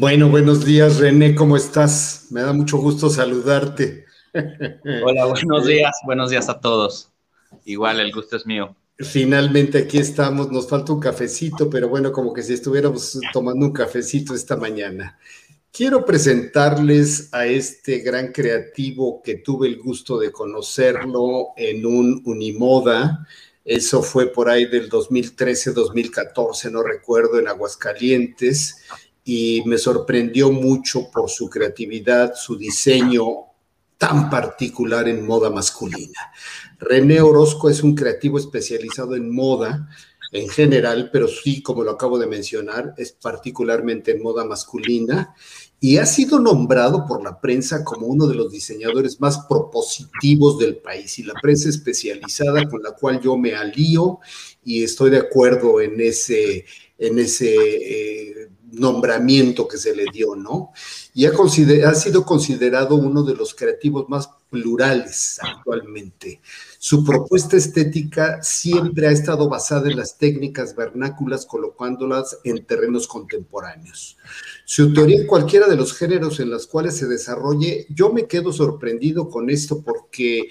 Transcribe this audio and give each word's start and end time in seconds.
Bueno, 0.00 0.28
buenos 0.28 0.64
días, 0.64 0.98
René, 0.98 1.34
¿cómo 1.34 1.56
estás? 1.56 2.28
Me 2.30 2.40
da 2.42 2.52
mucho 2.52 2.78
gusto 2.78 3.10
saludarte. 3.10 4.04
Hola, 5.04 5.26
buenos 5.26 5.66
días, 5.66 5.90
buenos 6.06 6.30
días 6.30 6.48
a 6.48 6.60
todos. 6.60 7.10
Igual, 7.64 7.98
el 7.98 8.12
gusto 8.12 8.36
es 8.36 8.46
mío. 8.46 8.76
Finalmente 8.96 9.76
aquí 9.78 9.98
estamos, 9.98 10.52
nos 10.52 10.68
falta 10.68 10.92
un 10.92 11.00
cafecito, 11.00 11.68
pero 11.68 11.88
bueno, 11.88 12.12
como 12.12 12.32
que 12.32 12.44
si 12.44 12.52
estuviéramos 12.52 13.18
tomando 13.32 13.66
un 13.66 13.72
cafecito 13.72 14.36
esta 14.36 14.56
mañana. 14.56 15.18
Quiero 15.72 16.04
presentarles 16.04 17.34
a 17.34 17.46
este 17.46 17.98
gran 17.98 18.30
creativo 18.30 19.20
que 19.20 19.38
tuve 19.38 19.66
el 19.66 19.78
gusto 19.78 20.16
de 20.16 20.30
conocerlo 20.30 21.48
en 21.56 21.84
un 21.84 22.22
Unimoda. 22.24 23.26
Eso 23.64 24.00
fue 24.04 24.28
por 24.28 24.48
ahí 24.48 24.66
del 24.66 24.88
2013, 24.88 25.72
2014, 25.72 26.70
no 26.70 26.84
recuerdo, 26.84 27.40
en 27.40 27.48
Aguascalientes 27.48 28.76
y 29.30 29.62
me 29.66 29.76
sorprendió 29.76 30.50
mucho 30.50 31.10
por 31.10 31.28
su 31.28 31.50
creatividad, 31.50 32.32
su 32.34 32.56
diseño 32.56 33.26
tan 33.98 34.30
particular 34.30 35.06
en 35.06 35.26
moda 35.26 35.50
masculina. 35.50 36.32
René 36.78 37.20
Orozco 37.20 37.68
es 37.68 37.82
un 37.82 37.94
creativo 37.94 38.38
especializado 38.38 39.14
en 39.16 39.30
moda 39.30 39.86
en 40.32 40.48
general, 40.48 41.10
pero 41.12 41.28
sí, 41.28 41.62
como 41.62 41.84
lo 41.84 41.90
acabo 41.90 42.18
de 42.18 42.26
mencionar, 42.26 42.94
es 42.96 43.12
particularmente 43.12 44.12
en 44.12 44.22
moda 44.22 44.46
masculina 44.46 45.34
y 45.78 45.98
ha 45.98 46.06
sido 46.06 46.38
nombrado 46.38 47.04
por 47.06 47.22
la 47.22 47.38
prensa 47.38 47.84
como 47.84 48.06
uno 48.06 48.26
de 48.28 48.34
los 48.34 48.50
diseñadores 48.50 49.20
más 49.20 49.40
propositivos 49.46 50.58
del 50.58 50.78
país 50.78 51.18
y 51.18 51.22
la 51.24 51.34
prensa 51.34 51.68
especializada 51.68 52.66
con 52.66 52.82
la 52.82 52.92
cual 52.92 53.20
yo 53.20 53.36
me 53.36 53.54
alío 53.54 54.20
y 54.64 54.84
estoy 54.84 55.10
de 55.10 55.18
acuerdo 55.18 55.82
en 55.82 56.00
ese, 56.00 56.64
en 56.96 57.18
ese 57.18 57.54
eh, 57.54 58.37
nombramiento 58.72 59.66
que 59.66 59.78
se 59.78 59.94
le 59.94 60.06
dio, 60.12 60.36
¿no? 60.36 60.72
Y 61.14 61.26
ha, 61.26 61.94
sido 61.94 62.24
considerado 62.24 62.94
uno 62.94 63.22
de 63.22 63.34
los 63.34 63.54
creativos 63.54 64.08
más 64.08 64.28
plurales 64.50 65.38
actualmente. 65.42 66.40
Su 66.78 67.04
propuesta 67.04 67.56
estética 67.56 68.42
siempre 68.42 69.08
ha 69.08 69.10
estado 69.10 69.48
basada 69.48 69.90
en 69.90 69.96
las 69.96 70.16
técnicas 70.16 70.76
vernáculas, 70.76 71.46
colocándolas 71.46 72.38
en 72.44 72.64
terrenos 72.64 73.08
contemporáneos. 73.08 74.16
Su 74.64 74.92
teoría 74.92 75.20
en 75.20 75.26
cualquiera 75.26 75.66
de 75.66 75.76
los 75.76 75.94
géneros 75.94 76.40
en 76.40 76.50
los 76.50 76.66
cuales 76.66 76.96
se 76.96 77.06
desarrolle, 77.06 77.86
yo 77.90 78.12
me 78.12 78.26
quedo 78.26 78.52
sorprendido 78.52 79.28
con 79.28 79.50
esto 79.50 79.82
porque 79.82 80.48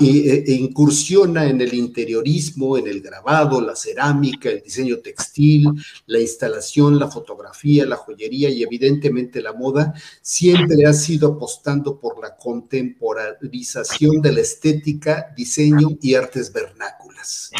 e, 0.00 0.44
e, 0.44 0.52
incursiona 0.54 1.44
en 1.44 1.60
el 1.60 1.72
interiorismo, 1.72 2.76
en 2.76 2.88
el 2.88 3.00
grabado, 3.00 3.60
la 3.60 3.76
cerámica, 3.76 4.50
el 4.50 4.60
diseño 4.60 4.98
textil, 4.98 5.68
la 6.06 6.18
instalación, 6.18 6.98
la 6.98 7.08
fotografía, 7.08 7.86
la 7.86 7.94
joyería 7.94 8.50
y 8.50 8.64
evidentemente 8.64 9.40
la 9.40 9.52
moda, 9.52 9.94
siempre 10.20 10.84
ha 10.84 10.92
sido 10.92 11.34
apostando 11.34 12.00
por 12.00 12.20
la 12.20 12.36
contemporanización 12.36 14.20
de 14.20 14.32
la 14.32 14.40
estética, 14.40 15.32
diseño 15.36 15.90
y 16.02 16.14
artes 16.14 16.52
vernáculas. 16.52 17.50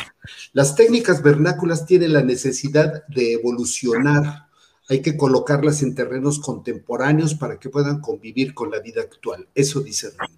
Las 0.53 0.75
técnicas 0.75 1.22
vernáculas 1.22 1.86
tienen 1.86 2.12
la 2.12 2.22
necesidad 2.22 3.06
de 3.06 3.34
evolucionar 3.34 4.48
hay 4.91 5.03
que 5.03 5.19
colocarlas 5.19 5.82
en 5.82 5.94
terrenos 5.94 6.38
contemporáneos 6.38 7.34
para 7.34 7.58
que 7.58 7.69
puedan 7.69 8.00
convivir 8.00 8.55
con 8.55 8.70
la 8.70 8.80
vida 8.80 9.03
actual. 9.03 9.47
Eso 9.55 9.82
dice 9.82 10.12
Ramón 10.16 10.38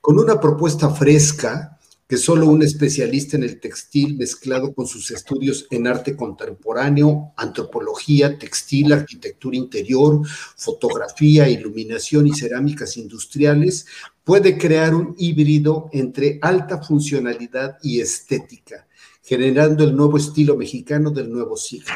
con 0.00 0.18
una 0.18 0.40
propuesta 0.40 0.90
fresca 0.90 1.74
que 2.06 2.16
solo 2.18 2.46
un 2.46 2.62
especialista 2.62 3.36
en 3.36 3.44
el 3.44 3.60
textil 3.60 4.16
mezclado 4.16 4.74
con 4.74 4.86
sus 4.86 5.10
estudios 5.10 5.66
en 5.70 5.86
arte 5.86 6.14
contemporáneo, 6.14 7.32
antropología, 7.36 8.38
textil, 8.38 8.92
arquitectura 8.92 9.56
interior, 9.56 10.20
fotografía, 10.56 11.48
iluminación 11.48 12.26
y 12.26 12.34
cerámicas 12.34 12.96
industriales 12.98 13.86
puede 14.22 14.58
crear 14.58 14.94
un 14.94 15.14
híbrido 15.18 15.88
entre 15.92 16.38
alta 16.42 16.82
funcionalidad 16.82 17.78
y 17.82 18.00
estética, 18.00 18.86
generando 19.22 19.84
el 19.84 19.96
nuevo 19.96 20.18
estilo 20.18 20.56
mexicano 20.56 21.10
del 21.10 21.30
nuevo 21.30 21.56
siglo. 21.56 21.94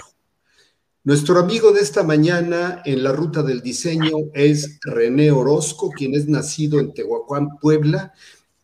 Nuestro 1.09 1.39
amigo 1.41 1.73
de 1.73 1.81
esta 1.81 2.03
mañana 2.03 2.83
en 2.85 3.03
la 3.03 3.13
ruta 3.13 3.43
del 3.43 3.63
diseño 3.63 4.29
es 4.35 4.79
René 4.83 5.31
Orozco, 5.31 5.89
quien 5.89 6.15
es 6.15 6.29
nacido 6.29 6.81
en 6.81 6.93
Tehuacán, 6.93 7.57
Puebla, 7.63 8.13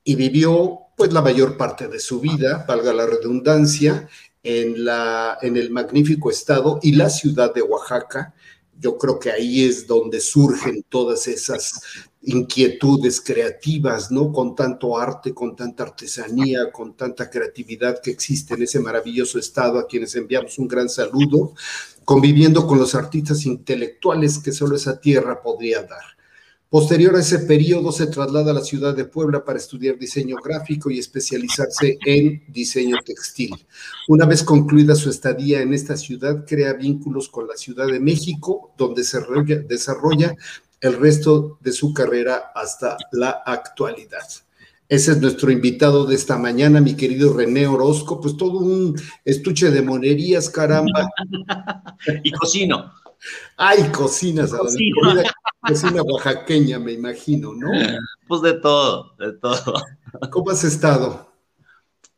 y 0.04 0.14
vivió 0.14 0.80
pues 0.94 1.10
la 1.14 1.22
mayor 1.22 1.56
parte 1.56 1.88
de 1.88 1.98
su 1.98 2.20
vida, 2.20 2.66
valga 2.68 2.92
la 2.92 3.06
redundancia, 3.06 4.10
en, 4.42 4.84
la, 4.84 5.38
en 5.40 5.56
el 5.56 5.70
magnífico 5.70 6.30
estado 6.30 6.80
y 6.82 6.92
la 6.92 7.08
ciudad 7.08 7.54
de 7.54 7.62
Oaxaca. 7.62 8.34
Yo 8.78 8.98
creo 8.98 9.18
que 9.18 9.30
ahí 9.30 9.64
es 9.64 9.86
donde 9.86 10.20
surgen 10.20 10.84
todas 10.90 11.26
esas 11.26 11.80
inquietudes 12.26 13.20
creativas, 13.20 14.10
¿no? 14.10 14.32
Con 14.32 14.54
tanto 14.54 14.98
arte, 14.98 15.34
con 15.34 15.54
tanta 15.54 15.82
artesanía, 15.82 16.72
con 16.72 16.96
tanta 16.96 17.28
creatividad 17.28 18.00
que 18.00 18.10
existe 18.10 18.54
en 18.54 18.62
ese 18.62 18.80
maravilloso 18.80 19.38
estado, 19.38 19.78
a 19.78 19.86
quienes 19.86 20.14
enviamos 20.16 20.58
un 20.58 20.68
gran 20.68 20.88
saludo 20.88 21.54
conviviendo 22.04 22.66
con 22.66 22.78
los 22.78 22.94
artistas 22.94 23.46
intelectuales 23.46 24.38
que 24.38 24.52
solo 24.52 24.76
esa 24.76 25.00
tierra 25.00 25.42
podría 25.42 25.82
dar. 25.82 26.14
Posterior 26.74 27.14
a 27.14 27.20
ese 27.20 27.38
periodo 27.38 27.92
se 27.92 28.08
traslada 28.08 28.50
a 28.50 28.54
la 28.54 28.64
ciudad 28.64 28.96
de 28.96 29.04
Puebla 29.04 29.44
para 29.44 29.60
estudiar 29.60 29.96
diseño 29.96 30.34
gráfico 30.42 30.90
y 30.90 30.98
especializarse 30.98 31.98
en 32.04 32.42
diseño 32.48 32.96
textil. 33.04 33.54
Una 34.08 34.26
vez 34.26 34.42
concluida 34.42 34.96
su 34.96 35.08
estadía 35.08 35.62
en 35.62 35.72
esta 35.72 35.96
ciudad, 35.96 36.44
crea 36.44 36.72
vínculos 36.72 37.28
con 37.28 37.46
la 37.46 37.56
Ciudad 37.56 37.86
de 37.86 38.00
México, 38.00 38.72
donde 38.76 39.04
se 39.04 39.20
desarrolla 39.68 40.34
el 40.84 41.00
resto 41.00 41.56
de 41.62 41.72
su 41.72 41.94
carrera 41.94 42.52
hasta 42.54 42.98
la 43.10 43.42
actualidad. 43.46 44.28
Ese 44.86 45.12
es 45.12 45.20
nuestro 45.20 45.50
invitado 45.50 46.04
de 46.04 46.14
esta 46.14 46.36
mañana, 46.36 46.78
mi 46.78 46.94
querido 46.94 47.32
René 47.32 47.66
Orozco. 47.66 48.20
Pues 48.20 48.36
todo 48.36 48.58
un 48.58 48.94
estuche 49.24 49.70
de 49.70 49.80
monerías, 49.80 50.50
caramba. 50.50 51.08
y 52.22 52.30
cocino. 52.32 52.92
Ay, 53.56 53.84
cocinas, 53.92 54.52
cocina. 54.52 55.22
cocina 55.66 56.02
oaxaqueña, 56.02 56.78
me 56.78 56.92
imagino, 56.92 57.54
¿no? 57.54 57.70
Pues 58.28 58.42
de 58.42 58.52
todo, 58.52 59.14
de 59.18 59.32
todo. 59.32 59.82
¿Cómo 60.30 60.50
has 60.50 60.64
estado? 60.64 61.33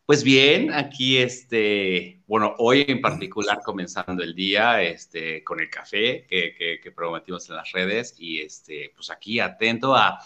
Pues 0.07 0.23
bien, 0.23 0.73
aquí 0.73 1.19
este, 1.19 2.23
bueno, 2.29 2.55
hoy 2.59 2.85
en 2.87 3.01
particular 3.01 3.59
comenzando 3.65 4.23
el 4.23 4.37
día, 4.37 4.81
este, 4.81 5.43
con 5.43 5.59
el 5.59 5.69
café 5.69 6.25
que, 6.29 6.55
que, 6.55 6.79
que 6.81 6.93
prometimos 6.93 7.51
en 7.51 7.57
las 7.57 7.73
redes 7.73 8.15
y 8.17 8.41
este, 8.41 8.93
pues 8.95 9.11
aquí 9.11 9.41
atento 9.41 9.97
a, 9.97 10.21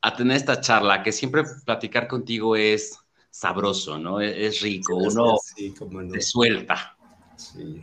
a 0.00 0.16
tener 0.16 0.36
esta 0.36 0.60
charla, 0.60 1.02
que 1.02 1.10
siempre 1.10 1.42
platicar 1.64 2.06
contigo 2.06 2.54
es 2.54 2.96
sabroso, 3.28 3.98
¿no? 3.98 4.20
Es, 4.20 4.60
rico, 4.60 4.96
uno 4.96 5.36
se 5.46 6.20
suelta. 6.20 6.96
Sí. 7.36 7.82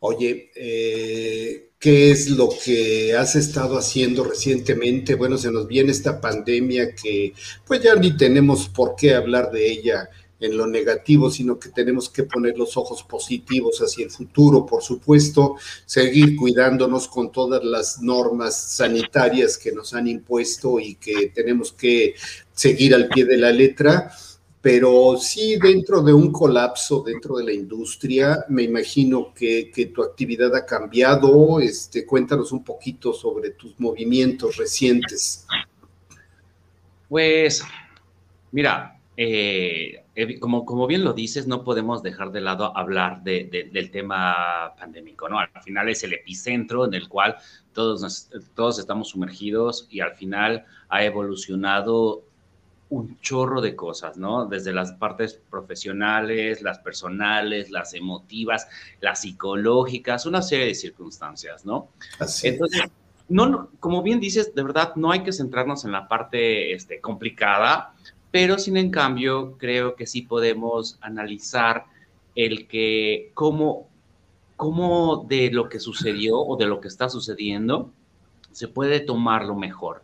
Oye, 0.00 0.50
eh, 0.54 1.72
¿qué 1.78 2.10
es 2.10 2.30
lo 2.30 2.48
que 2.64 3.14
has 3.14 3.36
estado 3.36 3.76
haciendo 3.76 4.24
recientemente? 4.24 5.14
Bueno, 5.14 5.36
se 5.36 5.52
nos 5.52 5.66
viene 5.66 5.90
esta 5.90 6.20
pandemia 6.20 6.94
que 6.94 7.34
pues 7.66 7.82
ya 7.82 7.94
ni 7.96 8.16
tenemos 8.16 8.68
por 8.68 8.96
qué 8.96 9.14
hablar 9.14 9.50
de 9.50 9.70
ella 9.70 10.08
en 10.40 10.56
lo 10.56 10.66
negativo, 10.66 11.30
sino 11.30 11.58
que 11.58 11.68
tenemos 11.68 12.08
que 12.08 12.24
poner 12.24 12.56
los 12.56 12.76
ojos 12.76 13.02
positivos 13.02 13.78
hacia 13.80 14.06
el 14.06 14.10
futuro, 14.10 14.64
por 14.64 14.82
supuesto, 14.82 15.56
seguir 15.84 16.34
cuidándonos 16.36 17.06
con 17.08 17.30
todas 17.30 17.62
las 17.62 18.00
normas 18.00 18.74
sanitarias 18.74 19.58
que 19.58 19.72
nos 19.72 19.92
han 19.92 20.08
impuesto 20.08 20.80
y 20.80 20.94
que 20.94 21.30
tenemos 21.34 21.72
que 21.72 22.14
seguir 22.52 22.94
al 22.94 23.08
pie 23.08 23.26
de 23.26 23.36
la 23.36 23.52
letra. 23.52 24.10
Pero 24.62 25.16
sí, 25.16 25.56
dentro 25.56 26.02
de 26.02 26.12
un 26.12 26.30
colapso 26.30 27.02
dentro 27.02 27.38
de 27.38 27.44
la 27.44 27.52
industria, 27.52 28.44
me 28.50 28.62
imagino 28.62 29.32
que, 29.34 29.70
que 29.70 29.86
tu 29.86 30.02
actividad 30.02 30.54
ha 30.54 30.66
cambiado. 30.66 31.60
Este, 31.60 32.04
cuéntanos 32.04 32.52
un 32.52 32.62
poquito 32.62 33.14
sobre 33.14 33.50
tus 33.52 33.78
movimientos 33.80 34.58
recientes. 34.58 35.46
Pues, 37.08 37.62
mira, 38.52 38.99
eh, 39.16 40.04
como, 40.40 40.64
como 40.64 40.86
bien 40.86 41.04
lo 41.04 41.12
dices, 41.12 41.46
no 41.46 41.64
podemos 41.64 42.02
dejar 42.02 42.32
de 42.32 42.40
lado 42.40 42.76
hablar 42.76 43.22
del 43.22 43.90
tema 43.90 44.74
pandémico, 44.78 45.28
¿no? 45.28 45.38
Al 45.38 45.50
final 45.62 45.88
es 45.88 46.04
el 46.04 46.12
epicentro 46.12 46.86
en 46.86 46.94
el 46.94 47.08
cual 47.08 47.36
todos, 47.72 48.30
todos 48.54 48.78
estamos 48.78 49.10
sumergidos 49.10 49.86
y 49.90 50.00
al 50.00 50.14
final 50.14 50.64
ha 50.88 51.04
evolucionado 51.04 52.24
un 52.90 53.20
chorro 53.20 53.60
de 53.60 53.76
cosas, 53.76 54.16
¿no? 54.16 54.46
Desde 54.46 54.72
las 54.72 54.92
partes 54.92 55.40
profesionales, 55.48 56.60
las 56.60 56.80
personales, 56.80 57.70
las 57.70 57.94
emotivas, 57.94 58.66
las 59.00 59.20
psicológicas, 59.20 60.26
una 60.26 60.42
serie 60.42 60.66
de 60.66 60.74
circunstancias, 60.74 61.64
¿no? 61.64 61.88
Así. 62.18 62.48
Entonces, 62.48 62.82
no, 63.28 63.70
como 63.78 64.02
bien 64.02 64.18
dices, 64.18 64.54
de 64.56 64.62
verdad 64.64 64.96
no 64.96 65.12
hay 65.12 65.22
que 65.22 65.32
centrarnos 65.32 65.84
en 65.84 65.92
la 65.92 66.08
parte 66.08 66.72
este, 66.72 67.00
complicada, 67.00 67.94
pero 68.30 68.58
sin 68.58 68.76
en 68.76 68.90
cambio 68.90 69.56
creo 69.58 69.96
que 69.96 70.06
sí 70.06 70.22
podemos 70.22 70.98
analizar 71.00 71.84
el 72.34 72.68
que 72.68 73.30
cómo, 73.34 73.88
cómo 74.56 75.26
de 75.28 75.50
lo 75.50 75.68
que 75.68 75.80
sucedió 75.80 76.38
o 76.38 76.56
de 76.56 76.66
lo 76.66 76.80
que 76.80 76.88
está 76.88 77.08
sucediendo 77.08 77.92
se 78.52 78.68
puede 78.68 79.00
tomar 79.00 79.44
lo 79.44 79.54
mejor 79.54 80.02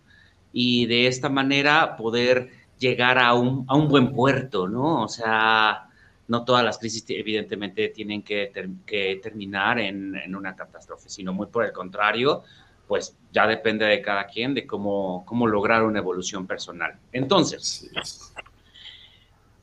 y 0.53 0.87
de 0.87 1.07
esta 1.07 1.29
manera 1.29 1.97
poder 1.97 2.51
llegar 2.79 3.19
a 3.19 3.35
un, 3.35 3.65
a 3.69 3.77
un 3.77 3.89
buen 3.89 4.13
puerto, 4.13 4.69
¿no? 4.69 5.03
O 5.03 5.09
sea, 5.09 5.89
no 6.29 6.45
todas 6.45 6.65
las 6.65 6.79
crisis 6.79 7.05
evidentemente 7.09 7.89
tienen 7.89 8.23
que, 8.23 8.53
que 8.85 9.21
terminar 9.23 9.79
en, 9.79 10.17
en, 10.17 10.35
una 10.35 10.57
catástrofe, 10.57 11.09
sino 11.09 11.33
muy 11.33 11.47
por 11.47 11.65
el 11.65 11.73
contrario, 11.73 12.43
pues 12.87 13.17
ya 13.33 13.47
depende 13.47 13.85
de 13.85 14.01
cada 14.01 14.27
quien 14.27 14.55
de 14.55 14.67
cómo, 14.67 15.25
cómo 15.27 15.47
lograr 15.47 15.85
una 15.85 15.99
evolución 15.99 16.47
personal. 16.47 16.95
Entonces, 17.13 17.91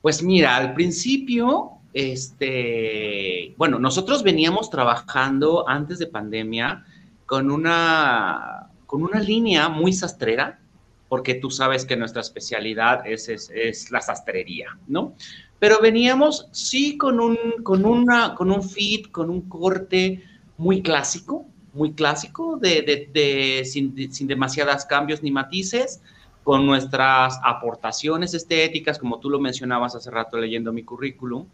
pues 0.02 0.22
mira, 0.22 0.58
al 0.58 0.74
principio, 0.74 1.72
este, 1.94 3.54
bueno, 3.58 3.80
nosotros 3.80 4.24
veníamos 4.24 4.70
trabajando 4.70 5.68
antes 5.68 6.00
de 6.00 6.08
pandemia 6.08 6.86
con 7.26 7.50
una, 7.50 8.70
con 8.86 9.04
una 9.04 9.20
línea 9.20 9.70
muy 9.70 9.94
sastrera, 9.94 10.60
porque 11.08 11.36
tú 11.36 11.50
sabes 11.52 11.86
que 11.86 11.96
nuestra 11.96 12.22
especialidad 12.22 13.06
es, 13.08 13.30
es, 13.30 13.52
es 13.54 13.92
la 13.92 14.02
sastrería, 14.02 14.78
¿no? 14.88 15.16
Pero 15.60 15.80
veníamos, 15.80 16.50
sí, 16.52 16.98
con 16.98 17.20
un, 17.20 17.38
con 17.64 17.86
una, 17.86 18.36
con 18.36 18.52
un 18.52 18.64
fit, 18.64 19.10
con 19.12 19.30
un 19.30 19.48
corte 19.48 20.24
muy 20.58 20.82
clásico, 20.82 21.46
muy 21.74 21.94
clásico, 21.94 22.58
de, 22.58 22.82
de, 22.82 23.10
de 23.12 23.66
sin, 23.66 24.14
sin, 24.14 24.28
demasiadas 24.28 24.86
cambios 24.86 25.24
ni 25.24 25.32
matices, 25.32 26.02
con 26.44 26.66
nuestras 26.66 27.40
aportaciones 27.44 28.34
estéticas, 28.34 29.00
como 29.00 29.20
tú 29.20 29.30
lo 29.30 29.40
mencionabas 29.40 29.96
hace 29.96 30.12
rato 30.12 30.38
leyendo 30.38 30.74
mi 30.74 30.84
currículum, 30.84 31.46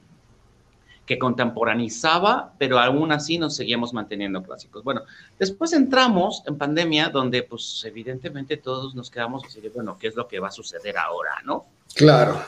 que 1.06 1.18
contemporanizaba, 1.18 2.54
pero 2.60 2.78
aún 2.78 3.12
así 3.12 3.40
nos 3.40 3.56
seguíamos 3.56 3.94
manteniendo 3.94 4.44
clásicos. 4.44 4.84
Bueno, 4.84 5.02
después 5.40 5.74
entramos 5.74 6.44
en 6.46 6.58
pandemia, 6.58 7.10
donde 7.10 7.42
pues 7.42 7.84
evidentemente 7.86 8.58
todos 8.58 8.94
nos 8.94 9.10
quedamos 9.10 9.44
así 9.44 9.60
de, 9.60 9.70
bueno, 9.70 9.98
¿qué 9.98 10.08
es 10.08 10.16
lo 10.16 10.28
que 10.28 10.40
va 10.40 10.50
a 10.50 10.52
suceder 10.52 10.98
ahora, 10.98 11.42
no? 11.46 11.66
Claro. 11.96 12.40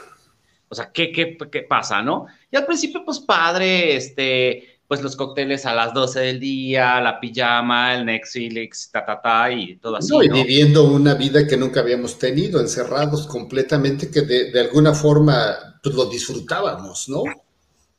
O 0.70 0.76
sea, 0.76 0.92
¿qué, 0.92 1.12
qué, 1.12 1.38
qué 1.52 1.64
pasa, 1.64 2.04
no? 2.04 2.28
Y 2.52 2.56
al 2.56 2.66
principio, 2.66 3.04
pues 3.04 3.20
padre, 3.20 3.96
este, 3.96 4.71
pues 4.92 5.02
los 5.02 5.16
cócteles 5.16 5.66
a 5.66 5.74
las 5.74 5.94
12 5.94 6.20
del 6.20 6.40
día, 6.42 7.00
la 7.00 7.18
pijama, 7.18 7.96
el 7.96 8.06
Netflix, 8.06 8.92
ta, 8.92 9.06
ta, 9.06 9.22
ta, 9.22 9.50
y 9.50 9.78
todo 9.78 9.96
así. 9.96 10.10
No, 10.10 10.22
y 10.22 10.28
viviendo 10.28 10.84
una 10.84 11.14
vida 11.14 11.48
que 11.48 11.56
nunca 11.56 11.80
habíamos 11.80 12.20
tenido, 12.20 12.60
encerrados 12.60 13.26
completamente, 13.26 14.12
que 14.12 14.20
de, 14.24 14.52
de 14.52 14.60
alguna 14.60 14.94
forma 14.94 15.80
pues, 15.82 15.96
lo 15.96 16.08
disfrutábamos, 16.08 17.08
¿no? 17.08 17.24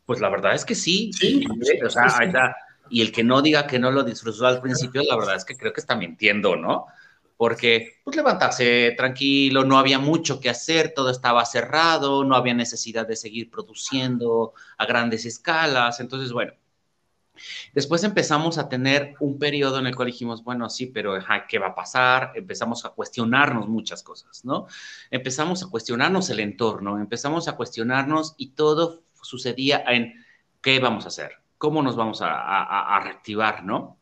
Pues 0.04 0.20
la 0.20 0.28
verdad 0.28 0.54
es 0.54 0.66
que 0.66 0.74
sí. 0.74 1.10
sí 1.14 1.42
o 1.82 1.88
sea, 1.88 2.10
sí. 2.10 2.24
y 2.90 3.00
el 3.00 3.10
que 3.10 3.24
no 3.24 3.40
diga 3.40 3.66
que 3.66 3.78
no 3.78 3.90
lo 3.90 4.02
disfrutó 4.02 4.46
al 4.46 4.60
principio, 4.60 5.02
la 5.02 5.16
verdad 5.16 5.36
es 5.36 5.46
que 5.46 5.56
creo 5.56 5.72
que 5.72 5.80
está 5.80 5.96
mintiendo, 5.96 6.56
¿no? 6.56 6.88
Porque, 7.38 8.02
pues 8.04 8.14
levantarse 8.16 8.92
tranquilo, 8.98 9.64
no 9.64 9.78
había 9.78 9.98
mucho 9.98 10.40
que 10.40 10.50
hacer, 10.50 10.92
todo 10.94 11.08
estaba 11.08 11.46
cerrado, 11.46 12.22
no 12.22 12.36
había 12.36 12.52
necesidad 12.52 13.08
de 13.08 13.16
seguir 13.16 13.50
produciendo 13.50 14.52
a 14.76 14.84
grandes 14.84 15.24
escalas. 15.24 15.98
Entonces, 15.98 16.32
bueno, 16.32 16.52
Después 17.72 18.04
empezamos 18.04 18.58
a 18.58 18.68
tener 18.68 19.14
un 19.20 19.38
periodo 19.38 19.78
en 19.78 19.86
el 19.86 19.94
cual 19.94 20.06
dijimos, 20.06 20.44
bueno, 20.44 20.68
sí, 20.68 20.86
pero 20.86 21.14
¿qué 21.48 21.58
va 21.58 21.68
a 21.68 21.74
pasar? 21.74 22.32
Empezamos 22.34 22.84
a 22.84 22.90
cuestionarnos 22.90 23.68
muchas 23.68 24.02
cosas, 24.02 24.44
¿no? 24.44 24.66
Empezamos 25.10 25.62
a 25.62 25.68
cuestionarnos 25.68 26.30
el 26.30 26.40
entorno, 26.40 26.98
empezamos 26.98 27.48
a 27.48 27.56
cuestionarnos 27.56 28.34
y 28.36 28.50
todo 28.50 29.02
sucedía 29.22 29.84
en 29.86 30.14
qué 30.60 30.78
vamos 30.80 31.04
a 31.04 31.08
hacer, 31.08 31.32
cómo 31.58 31.82
nos 31.82 31.96
vamos 31.96 32.22
a, 32.22 32.32
a, 32.32 32.96
a 32.96 33.00
reactivar, 33.00 33.64
¿no? 33.64 33.96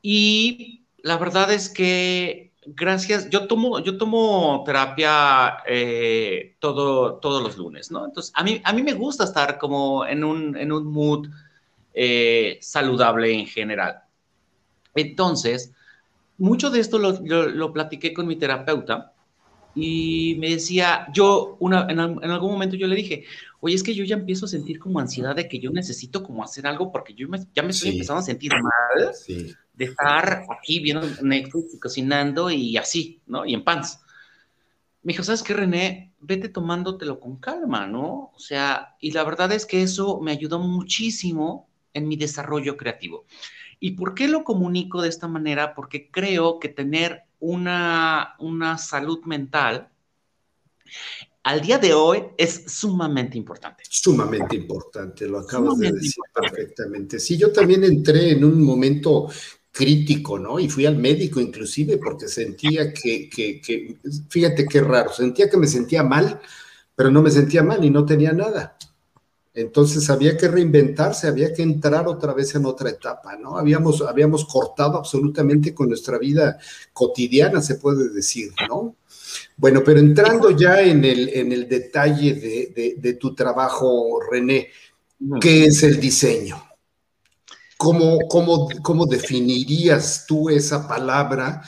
Y 0.00 0.84
la 1.02 1.16
verdad 1.18 1.52
es 1.52 1.68
que 1.68 2.52
gracias, 2.64 3.28
yo 3.30 3.46
tomo, 3.46 3.80
yo 3.80 3.98
tomo 3.98 4.62
terapia 4.64 5.58
eh, 5.66 6.56
todo, 6.60 7.14
todos 7.16 7.42
los 7.42 7.56
lunes, 7.56 7.90
¿no? 7.90 8.04
Entonces, 8.04 8.32
a 8.36 8.42
mí, 8.44 8.60
a 8.64 8.72
mí 8.72 8.82
me 8.82 8.94
gusta 8.94 9.24
estar 9.24 9.58
como 9.58 10.06
en 10.06 10.24
un, 10.24 10.56
en 10.56 10.72
un 10.72 10.86
mood 10.86 11.28
eh, 11.94 12.58
saludable 12.60 13.32
en 13.32 13.46
general. 13.46 14.02
Entonces, 14.94 15.72
mucho 16.38 16.70
de 16.70 16.80
esto 16.80 16.98
lo, 16.98 17.20
lo, 17.22 17.48
lo, 17.48 17.72
platiqué 17.72 18.12
con 18.12 18.26
mi 18.26 18.36
terapeuta 18.36 19.12
y 19.74 20.36
me 20.38 20.50
decía, 20.50 21.06
yo 21.12 21.56
una, 21.60 21.86
en, 21.88 21.98
en, 21.98 22.30
algún 22.30 22.52
momento 22.52 22.76
yo 22.76 22.86
le 22.86 22.96
dije, 22.96 23.24
oye, 23.60 23.74
es 23.74 23.82
que 23.82 23.94
yo 23.94 24.04
ya 24.04 24.16
empiezo 24.16 24.44
a 24.46 24.48
sentir 24.48 24.78
como 24.78 25.00
ansiedad 25.00 25.34
de 25.34 25.48
que 25.48 25.58
yo 25.58 25.70
necesito 25.70 26.22
como 26.22 26.44
hacer 26.44 26.66
algo 26.66 26.92
porque 26.92 27.14
yo 27.14 27.28
me, 27.28 27.38
ya 27.54 27.62
me 27.62 27.70
estoy 27.70 27.90
sí. 27.90 27.96
empezando 27.96 28.20
a 28.20 28.24
sentir 28.24 28.52
mal 28.52 29.14
sí. 29.14 29.54
de 29.72 29.84
estar 29.84 30.44
aquí 30.50 30.80
viendo 30.80 31.06
Netflix 31.22 31.74
y 31.74 31.78
cocinando 31.78 32.50
y 32.50 32.76
así, 32.76 33.20
¿no? 33.26 33.46
Y 33.46 33.54
en 33.54 33.64
pants. 33.64 34.00
Me 35.02 35.12
dijo, 35.12 35.24
¿sabes 35.24 35.42
qué, 35.42 35.54
René? 35.54 36.12
Vete 36.20 36.48
tomándotelo 36.48 37.18
con 37.18 37.36
calma, 37.36 37.86
¿no? 37.86 38.30
O 38.34 38.38
sea, 38.38 38.94
y 39.00 39.10
la 39.12 39.24
verdad 39.24 39.50
es 39.52 39.66
que 39.66 39.82
eso 39.82 40.20
me 40.20 40.30
ayudó 40.30 40.60
muchísimo 40.60 41.68
en 41.94 42.08
mi 42.08 42.16
desarrollo 42.16 42.76
creativo. 42.76 43.26
¿Y 43.80 43.92
por 43.92 44.14
qué 44.14 44.28
lo 44.28 44.44
comunico 44.44 45.02
de 45.02 45.08
esta 45.08 45.28
manera? 45.28 45.74
Porque 45.74 46.10
creo 46.10 46.58
que 46.60 46.68
tener 46.68 47.22
una, 47.40 48.36
una 48.38 48.78
salud 48.78 49.24
mental 49.24 49.90
al 51.42 51.60
día 51.60 51.78
de 51.78 51.92
hoy 51.92 52.22
es 52.38 52.64
sumamente 52.66 53.36
importante. 53.36 53.82
Sumamente 53.88 54.54
importante, 54.54 55.26
lo 55.26 55.38
acabas 55.38 55.70
sumamente 55.70 55.94
de 55.94 56.00
decir 56.00 56.14
importante. 56.16 56.56
perfectamente. 56.56 57.20
Sí, 57.20 57.36
yo 57.36 57.52
también 57.52 57.82
entré 57.82 58.30
en 58.30 58.44
un 58.44 58.62
momento 58.62 59.28
crítico, 59.72 60.38
¿no? 60.38 60.60
Y 60.60 60.68
fui 60.68 60.86
al 60.86 60.96
médico 60.96 61.40
inclusive 61.40 61.96
porque 61.96 62.28
sentía 62.28 62.92
que, 62.92 63.28
que, 63.28 63.60
que, 63.60 63.96
fíjate 64.28 64.66
qué 64.66 64.80
raro, 64.82 65.12
sentía 65.12 65.48
que 65.48 65.56
me 65.56 65.66
sentía 65.66 66.02
mal, 66.02 66.40
pero 66.94 67.10
no 67.10 67.22
me 67.22 67.30
sentía 67.30 67.62
mal 67.62 67.82
y 67.84 67.90
no 67.90 68.04
tenía 68.04 68.32
nada. 68.32 68.76
Entonces 69.54 70.08
había 70.08 70.36
que 70.36 70.48
reinventarse, 70.48 71.28
había 71.28 71.52
que 71.52 71.62
entrar 71.62 72.08
otra 72.08 72.32
vez 72.32 72.54
en 72.54 72.64
otra 72.64 72.88
etapa, 72.88 73.36
¿no? 73.36 73.58
Habíamos, 73.58 74.00
habíamos 74.00 74.46
cortado 74.46 74.96
absolutamente 74.96 75.74
con 75.74 75.88
nuestra 75.88 76.18
vida 76.18 76.58
cotidiana, 76.92 77.60
se 77.60 77.74
puede 77.74 78.08
decir, 78.08 78.52
¿no? 78.68 78.96
Bueno, 79.56 79.82
pero 79.84 80.00
entrando 80.00 80.50
ya 80.50 80.80
en 80.80 81.04
el, 81.04 81.28
en 81.28 81.52
el 81.52 81.68
detalle 81.68 82.34
de, 82.34 82.72
de, 82.74 82.94
de 82.98 83.14
tu 83.14 83.34
trabajo, 83.34 84.20
René, 84.30 84.68
¿qué 85.40 85.66
es 85.66 85.82
el 85.82 86.00
diseño? 86.00 86.62
¿Cómo, 87.76 88.20
cómo, 88.28 88.68
¿Cómo 88.82 89.06
definirías 89.06 90.24
tú 90.26 90.48
esa 90.48 90.86
palabra 90.86 91.62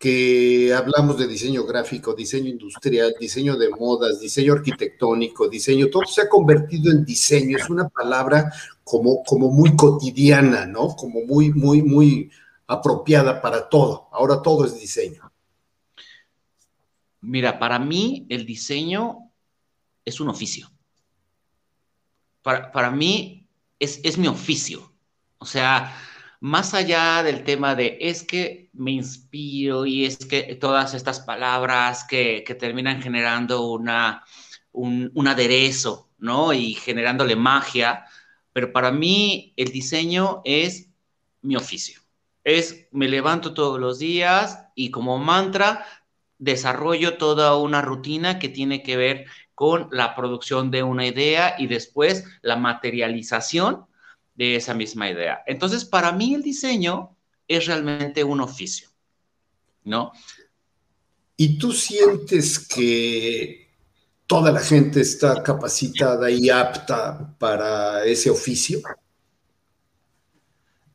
que 0.00 0.72
hablamos 0.72 1.18
de 1.18 1.26
diseño 1.26 1.64
gráfico, 1.64 2.14
diseño 2.14 2.48
industrial, 2.48 3.14
diseño 3.20 3.54
de 3.58 3.68
modas, 3.68 4.18
diseño 4.18 4.54
arquitectónico, 4.54 5.46
diseño, 5.46 5.90
todo 5.90 6.06
se 6.06 6.22
ha 6.22 6.28
convertido 6.28 6.90
en 6.90 7.04
diseño, 7.04 7.58
es 7.58 7.68
una 7.68 7.86
palabra 7.86 8.50
como, 8.82 9.22
como 9.22 9.50
muy 9.50 9.76
cotidiana, 9.76 10.64
¿no? 10.64 10.96
Como 10.96 11.20
muy, 11.26 11.52
muy, 11.52 11.82
muy 11.82 12.30
apropiada 12.66 13.42
para 13.42 13.68
todo. 13.68 14.08
Ahora 14.12 14.40
todo 14.40 14.64
es 14.64 14.80
diseño. 14.80 15.30
Mira, 17.20 17.58
para 17.58 17.78
mí 17.78 18.26
el 18.30 18.46
diseño 18.46 19.30
es 20.06 20.18
un 20.18 20.30
oficio. 20.30 20.70
Para, 22.40 22.72
para 22.72 22.90
mí 22.90 23.46
es, 23.78 24.00
es 24.02 24.16
mi 24.16 24.28
oficio. 24.28 24.94
O 25.36 25.44
sea, 25.44 25.94
más 26.40 26.72
allá 26.74 27.22
del 27.22 27.44
tema 27.44 27.74
de 27.74 27.98
es 28.00 28.22
que 28.22 28.70
me 28.72 28.92
inspiro 28.92 29.84
y 29.86 30.06
es 30.06 30.16
que 30.16 30.54
todas 30.56 30.94
estas 30.94 31.20
palabras 31.20 32.04
que, 32.04 32.42
que 32.46 32.54
terminan 32.54 33.02
generando 33.02 33.70
una, 33.70 34.24
un, 34.72 35.10
un, 35.14 35.28
aderezo, 35.28 36.10
¿no? 36.18 36.52
Y 36.54 36.74
generándole 36.74 37.36
magia, 37.36 38.06
pero 38.52 38.72
para 38.72 38.90
mí 38.90 39.52
el 39.56 39.70
diseño 39.70 40.40
es 40.44 40.88
mi 41.42 41.56
oficio. 41.56 42.00
Es, 42.42 42.88
me 42.90 43.08
levanto 43.08 43.52
todos 43.52 43.78
los 43.78 43.98
días 43.98 44.66
y 44.74 44.90
como 44.90 45.18
mantra 45.18 45.84
desarrollo 46.38 47.18
toda 47.18 47.56
una 47.56 47.82
rutina 47.82 48.38
que 48.38 48.48
tiene 48.48 48.82
que 48.82 48.96
ver 48.96 49.26
con 49.54 49.88
la 49.92 50.14
producción 50.14 50.70
de 50.70 50.82
una 50.82 51.06
idea 51.06 51.54
y 51.58 51.66
después 51.66 52.24
la 52.40 52.56
materialización 52.56 53.89
de 54.40 54.56
esa 54.56 54.72
misma 54.72 55.10
idea. 55.10 55.42
Entonces, 55.46 55.84
para 55.84 56.12
mí 56.12 56.32
el 56.32 56.42
diseño 56.42 57.14
es 57.46 57.66
realmente 57.66 58.24
un 58.24 58.40
oficio, 58.40 58.88
¿no? 59.84 60.12
¿Y 61.36 61.58
tú 61.58 61.72
sientes 61.72 62.58
que 62.58 63.68
toda 64.26 64.50
la 64.50 64.60
gente 64.60 65.02
está 65.02 65.42
capacitada 65.42 66.30
y 66.30 66.48
apta 66.48 67.36
para 67.38 68.02
ese 68.06 68.30
oficio? 68.30 68.80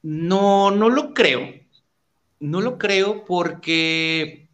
No, 0.01 0.71
no 0.71 0.89
lo 0.89 1.13
creo. 1.13 1.47
No 2.39 2.61
lo 2.61 2.79
creo 2.79 3.25
porque 3.25 4.49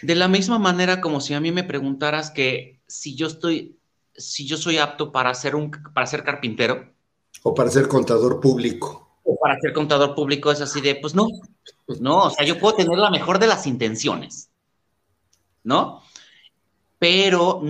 de 0.00 0.14
la 0.14 0.28
misma 0.28 0.58
manera 0.58 1.02
como 1.02 1.20
si 1.20 1.34
a 1.34 1.40
mí 1.40 1.52
me 1.52 1.64
preguntaras 1.64 2.30
que 2.30 2.80
si 2.86 3.14
yo 3.16 3.26
estoy, 3.26 3.76
si 4.14 4.46
yo 4.46 4.56
soy 4.56 4.78
apto 4.78 5.12
para 5.12 5.34
ser 5.34 5.54
un, 5.54 5.70
para 5.70 6.06
ser 6.06 6.24
carpintero, 6.24 6.91
O 7.42 7.54
para 7.54 7.70
ser 7.70 7.88
contador 7.88 8.40
público. 8.40 9.18
O 9.24 9.38
para 9.38 9.58
ser 9.60 9.72
contador 9.72 10.14
público 10.14 10.50
es 10.50 10.60
así 10.60 10.80
de, 10.80 10.96
pues 10.96 11.14
no, 11.14 11.26
no, 12.00 12.24
o 12.24 12.30
sea, 12.30 12.44
yo 12.44 12.58
puedo 12.58 12.76
tener 12.76 12.98
la 12.98 13.10
mejor 13.10 13.38
de 13.38 13.46
las 13.46 13.66
intenciones, 13.66 14.50
¿no? 15.64 16.02
Pero, 16.98 17.62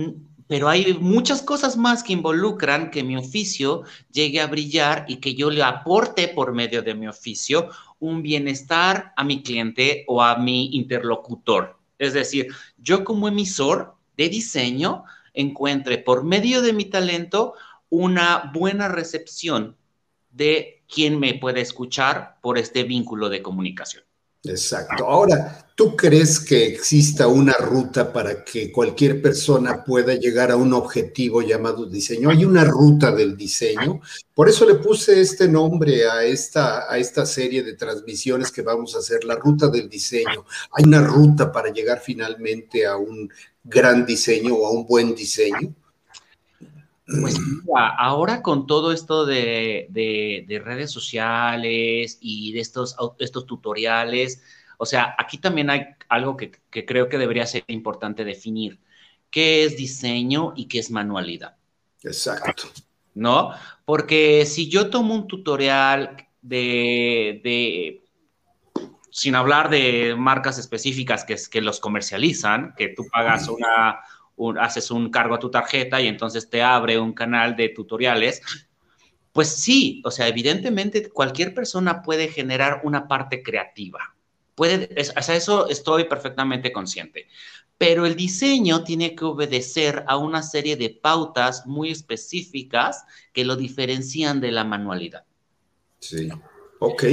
pero 0.47 0.69
hay 0.69 0.93
muchas 0.99 1.41
cosas 1.41 1.77
más 1.77 2.03
que 2.03 2.13
involucran 2.13 2.91
que 2.91 3.03
mi 3.03 3.17
oficio 3.17 3.83
llegue 4.11 4.41
a 4.41 4.47
brillar 4.47 5.05
y 5.07 5.17
que 5.17 5.35
yo 5.35 5.49
le 5.49 5.63
aporte 5.63 6.27
por 6.27 6.53
medio 6.53 6.81
de 6.81 6.95
mi 6.95 7.07
oficio 7.07 7.69
un 7.99 8.21
bienestar 8.21 9.13
a 9.15 9.23
mi 9.23 9.41
cliente 9.41 10.03
o 10.07 10.21
a 10.21 10.37
mi 10.37 10.75
interlocutor. 10.75 11.79
Es 11.97 12.13
decir, 12.13 12.47
yo 12.77 13.03
como 13.03 13.27
emisor 13.27 13.95
de 14.17 14.29
diseño 14.29 15.05
encuentre 15.33 15.97
por 15.97 16.23
medio 16.23 16.61
de 16.61 16.73
mi 16.73 16.85
talento 16.85 17.53
una 17.93 18.49
buena 18.51 18.87
recepción 18.87 19.77
de 20.31 20.83
quien 20.91 21.19
me 21.19 21.35
puede 21.35 21.61
escuchar 21.61 22.39
por 22.41 22.57
este 22.57 22.83
vínculo 22.83 23.29
de 23.29 23.43
comunicación. 23.43 24.03
Exacto. 24.43 25.05
Ahora, 25.05 25.71
¿tú 25.75 25.95
crees 25.95 26.39
que 26.39 26.65
exista 26.65 27.27
una 27.27 27.53
ruta 27.53 28.11
para 28.11 28.43
que 28.43 28.71
cualquier 28.71 29.21
persona 29.21 29.83
pueda 29.83 30.15
llegar 30.15 30.49
a 30.49 30.55
un 30.55 30.73
objetivo 30.73 31.43
llamado 31.43 31.85
diseño? 31.85 32.31
Hay 32.31 32.43
una 32.43 32.63
ruta 32.63 33.11
del 33.11 33.37
diseño. 33.37 34.01
Por 34.33 34.49
eso 34.49 34.67
le 34.67 34.75
puse 34.75 35.21
este 35.21 35.47
nombre 35.47 36.09
a 36.09 36.23
esta, 36.23 36.91
a 36.91 36.97
esta 36.97 37.27
serie 37.27 37.61
de 37.61 37.73
transmisiones 37.73 38.51
que 38.51 38.63
vamos 38.63 38.95
a 38.95 38.99
hacer, 38.99 39.23
la 39.23 39.35
ruta 39.35 39.67
del 39.67 39.87
diseño. 39.87 40.45
Hay 40.71 40.83
una 40.85 41.01
ruta 41.01 41.51
para 41.51 41.71
llegar 41.71 42.01
finalmente 42.03 42.87
a 42.87 42.97
un 42.97 43.31
gran 43.63 44.03
diseño 44.03 44.55
o 44.55 44.65
a 44.65 44.71
un 44.71 44.87
buen 44.87 45.13
diseño. 45.13 45.75
Pues 47.05 47.37
ahora 47.75 48.41
con 48.41 48.65
todo 48.65 48.93
esto 48.93 49.25
de, 49.25 50.61
redes 50.63 50.91
sociales 50.91 52.17
y 52.21 52.53
de 52.53 52.59
estos, 52.61 52.95
estos 53.19 53.45
tutoriales, 53.45 54.41
o 54.77 54.85
sea, 54.85 55.13
aquí 55.17 55.37
también 55.37 55.69
hay 55.69 55.85
algo 56.07 56.37
que, 56.37 56.51
creo 56.69 57.09
que 57.09 57.17
debería 57.17 57.45
ser 57.45 57.63
importante 57.67 58.23
definir. 58.23 58.79
¿Qué 59.29 59.65
es 59.65 59.75
diseño 59.75 60.53
y 60.55 60.67
qué 60.67 60.79
es 60.79 60.91
manualidad? 60.91 61.57
Exacto. 62.03 62.63
¿No? 63.15 63.51
Porque 63.85 64.45
si 64.45 64.69
yo 64.69 64.89
tomo 64.89 65.13
un 65.13 65.27
tutorial 65.27 66.27
de, 66.41 67.41
de 67.43 68.03
sin 69.11 69.35
hablar 69.35 69.69
de 69.69 70.15
marcas 70.17 70.57
específicas 70.57 71.23
que, 71.25 71.35
que 71.51 71.61
los 71.61 71.79
comercializan, 71.79 72.73
que 72.77 72.89
tú 72.89 73.05
pagas 73.11 73.47
una, 73.47 73.99
haces 74.59 74.91
un 74.91 75.09
cargo 75.09 75.35
a 75.35 75.39
tu 75.39 75.49
tarjeta 75.49 76.01
y 76.01 76.07
entonces 76.07 76.49
te 76.49 76.61
abre 76.61 76.99
un 76.99 77.13
canal 77.13 77.55
de 77.55 77.69
tutoriales. 77.69 78.41
Pues 79.31 79.49
sí, 79.49 80.01
o 80.05 80.11
sea, 80.11 80.27
evidentemente 80.27 81.09
cualquier 81.09 81.53
persona 81.53 82.01
puede 82.01 82.27
generar 82.27 82.81
una 82.83 83.07
parte 83.07 83.41
creativa. 83.41 84.15
Puede, 84.55 84.89
o 85.17 85.21
sea, 85.21 85.35
eso 85.35 85.67
estoy 85.69 86.03
perfectamente 86.05 86.71
consciente. 86.71 87.27
Pero 87.77 88.05
el 88.05 88.15
diseño 88.15 88.83
tiene 88.83 89.15
que 89.15 89.25
obedecer 89.25 90.03
a 90.07 90.17
una 90.17 90.43
serie 90.43 90.75
de 90.75 90.89
pautas 90.89 91.65
muy 91.65 91.89
específicas 91.89 93.03
que 93.33 93.43
lo 93.43 93.55
diferencian 93.55 94.39
de 94.39 94.51
la 94.51 94.63
manualidad. 94.63 95.25
Sí, 95.99 96.29
ok. 96.79 97.03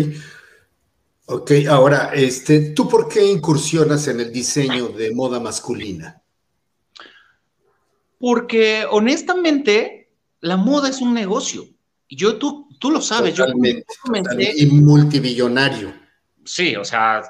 Ok, 1.32 1.52
ahora, 1.68 2.10
este, 2.12 2.72
¿tú 2.72 2.88
por 2.88 3.08
qué 3.08 3.24
incursionas 3.24 4.08
en 4.08 4.18
el 4.18 4.32
diseño 4.32 4.88
de 4.88 5.14
moda 5.14 5.38
masculina? 5.38 6.19
Porque 8.20 8.84
honestamente, 8.88 10.12
la 10.40 10.58
moda 10.58 10.90
es 10.90 11.00
un 11.00 11.14
negocio. 11.14 11.64
Y 12.06 12.16
yo, 12.16 12.36
tú, 12.36 12.68
tú 12.78 12.90
lo 12.90 13.00
sabes. 13.00 13.34
Totalmente, 13.34 13.84
y 14.56 14.66
multibillonario. 14.66 15.94
Sí, 16.44 16.76
o 16.76 16.84
sea, 16.84 17.22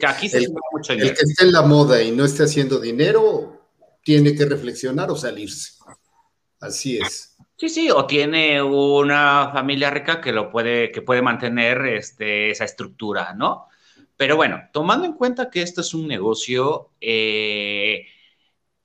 que 0.00 0.06
aquí 0.06 0.28
se 0.28 0.38
el, 0.38 0.52
mucho 0.72 0.92
dinero. 0.92 1.10
El 1.10 1.16
que 1.16 1.22
esté 1.22 1.44
en 1.44 1.52
la 1.52 1.62
moda 1.62 2.02
y 2.02 2.10
no 2.10 2.24
esté 2.24 2.42
haciendo 2.42 2.80
dinero, 2.80 3.70
tiene 4.02 4.34
que 4.34 4.44
reflexionar 4.44 5.08
o 5.10 5.16
salirse. 5.16 5.74
Así 6.58 6.98
es. 6.98 7.36
Sí, 7.56 7.68
sí, 7.68 7.90
o 7.90 8.04
tiene 8.06 8.60
una 8.60 9.50
familia 9.52 9.90
rica 9.90 10.20
que 10.20 10.32
lo 10.32 10.50
puede, 10.50 10.90
que 10.90 11.02
puede 11.02 11.22
mantener 11.22 11.86
este, 11.86 12.50
esa 12.50 12.64
estructura, 12.64 13.34
¿no? 13.34 13.68
Pero 14.16 14.36
bueno, 14.36 14.62
tomando 14.72 15.06
en 15.06 15.12
cuenta 15.12 15.48
que 15.48 15.62
esto 15.62 15.80
es 15.80 15.94
un 15.94 16.08
negocio, 16.08 16.90
eh, 17.00 18.06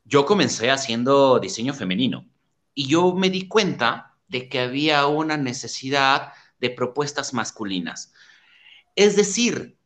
yo 0.10 0.26
comencé 0.26 0.72
haciendo 0.72 1.40
diseño 1.40 1.74
femenino 1.74 2.26
y 2.74 2.88
yo 2.88 3.14
me 3.14 3.30
di 3.30 3.48
cuenta 3.48 4.18
de 4.28 4.50
que 4.50 4.60
había 4.60 5.06
una 5.06 5.38
necesidad 5.38 6.34
de 6.60 6.72
propuestas 6.72 7.34
masculinas. 7.34 8.12
Es 8.96 9.16
decir, 9.16 9.78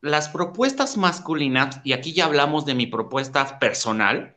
las 0.00 0.28
propuestas 0.28 0.96
masculinas, 0.96 1.80
y 1.84 1.92
aquí 1.92 2.12
ya 2.12 2.24
hablamos 2.24 2.66
de 2.66 2.74
mi 2.74 2.86
propuesta 2.86 3.58
personal, 3.60 4.36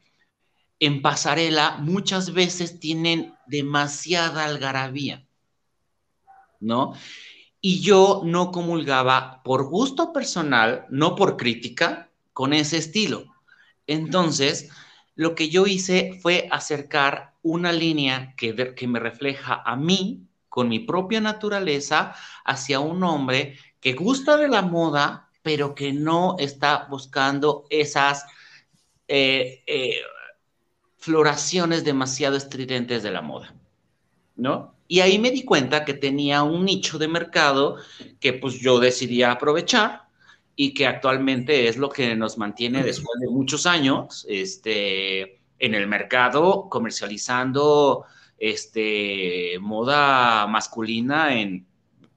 en 0.80 1.02
pasarela 1.02 1.78
muchas 1.80 2.34
veces 2.34 2.80
tienen 2.80 3.34
demasiada 3.48 4.46
algarabía, 4.46 5.25
¿no? 6.60 6.94
Y 7.60 7.82
yo 7.82 8.22
no 8.24 8.52
comulgaba 8.52 9.42
por 9.44 9.63
gusto 9.70 10.13
personal, 10.13 10.86
no 10.90 11.16
por 11.16 11.38
crítica, 11.38 12.12
con 12.34 12.54
ese 12.54 12.78
estilo. 12.78 13.34
Entonces, 13.88 14.70
lo 15.15 15.36
que 15.36 15.50
yo 15.50 15.65
hice 15.65 16.20
fue 16.22 16.48
acercar 16.51 17.34
una 17.41 17.72
línea 17.72 18.34
que, 18.38 18.53
me 18.88 19.00
refleja 19.00 19.62
a 19.65 19.75
mí, 19.75 20.27
con 20.50 20.70
mi 20.70 20.79
propia 20.79 21.22
naturaleza, 21.22 22.15
hacia 22.46 22.79
un 22.79 23.03
hombre 23.03 23.58
que 23.79 23.93
gusta 23.93 24.38
de 24.38 24.48
la 24.48 24.62
moda, 24.62 25.29
pero 25.41 25.75
que 25.75 25.93
no 25.93 26.36
está 26.39 26.88
buscando 26.89 27.65
esas 27.70 28.25
eh, 29.08 29.63
eh, 29.67 30.01
floraciones 30.98 31.84
demasiado 31.84 32.38
estridentes 32.38 33.03
de 33.03 33.12
la 33.12 33.22
moda, 33.22 33.53
¿no? 34.36 34.74
Y 34.88 35.00
ahí 35.00 35.20
me 35.20 35.32
di 35.32 35.43
cuenta 35.43 35.86
que 35.86 35.93
tenía 35.93 36.43
un 36.43 36.65
nicho 36.65 36.98
de 36.98 37.08
mercado 37.08 37.77
que 38.20 38.34
pues 38.34 38.60
yo 38.60 38.79
decidí 38.79 39.24
aprovechar 39.24 40.02
y 40.55 40.74
que 40.74 40.86
actualmente 40.86 41.67
es 41.67 41.77
lo 41.77 41.89
que 41.89 42.15
nos 42.15 42.38
mantiene 42.38 42.83
después 42.83 43.19
de 43.19 43.27
muchos 43.27 43.65
años 43.65 44.25
este, 44.29 45.39
en 45.60 45.74
el 45.74 45.88
mercado 45.88 46.67
comercializando 46.69 48.05
este, 48.38 49.57
moda 49.60 50.45
masculina 50.48 51.39
en 51.39 51.65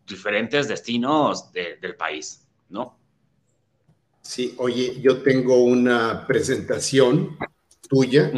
diferentes 0.07 0.69
destinos 0.69 1.51
del 1.53 1.97
país, 1.97 2.47
¿no? 2.69 2.99
Sí, 4.23 4.55
oye, 4.59 5.01
yo 5.01 5.23
tengo 5.23 5.63
una 5.63 6.27
presentación 6.27 7.37
tuya. 7.89 8.33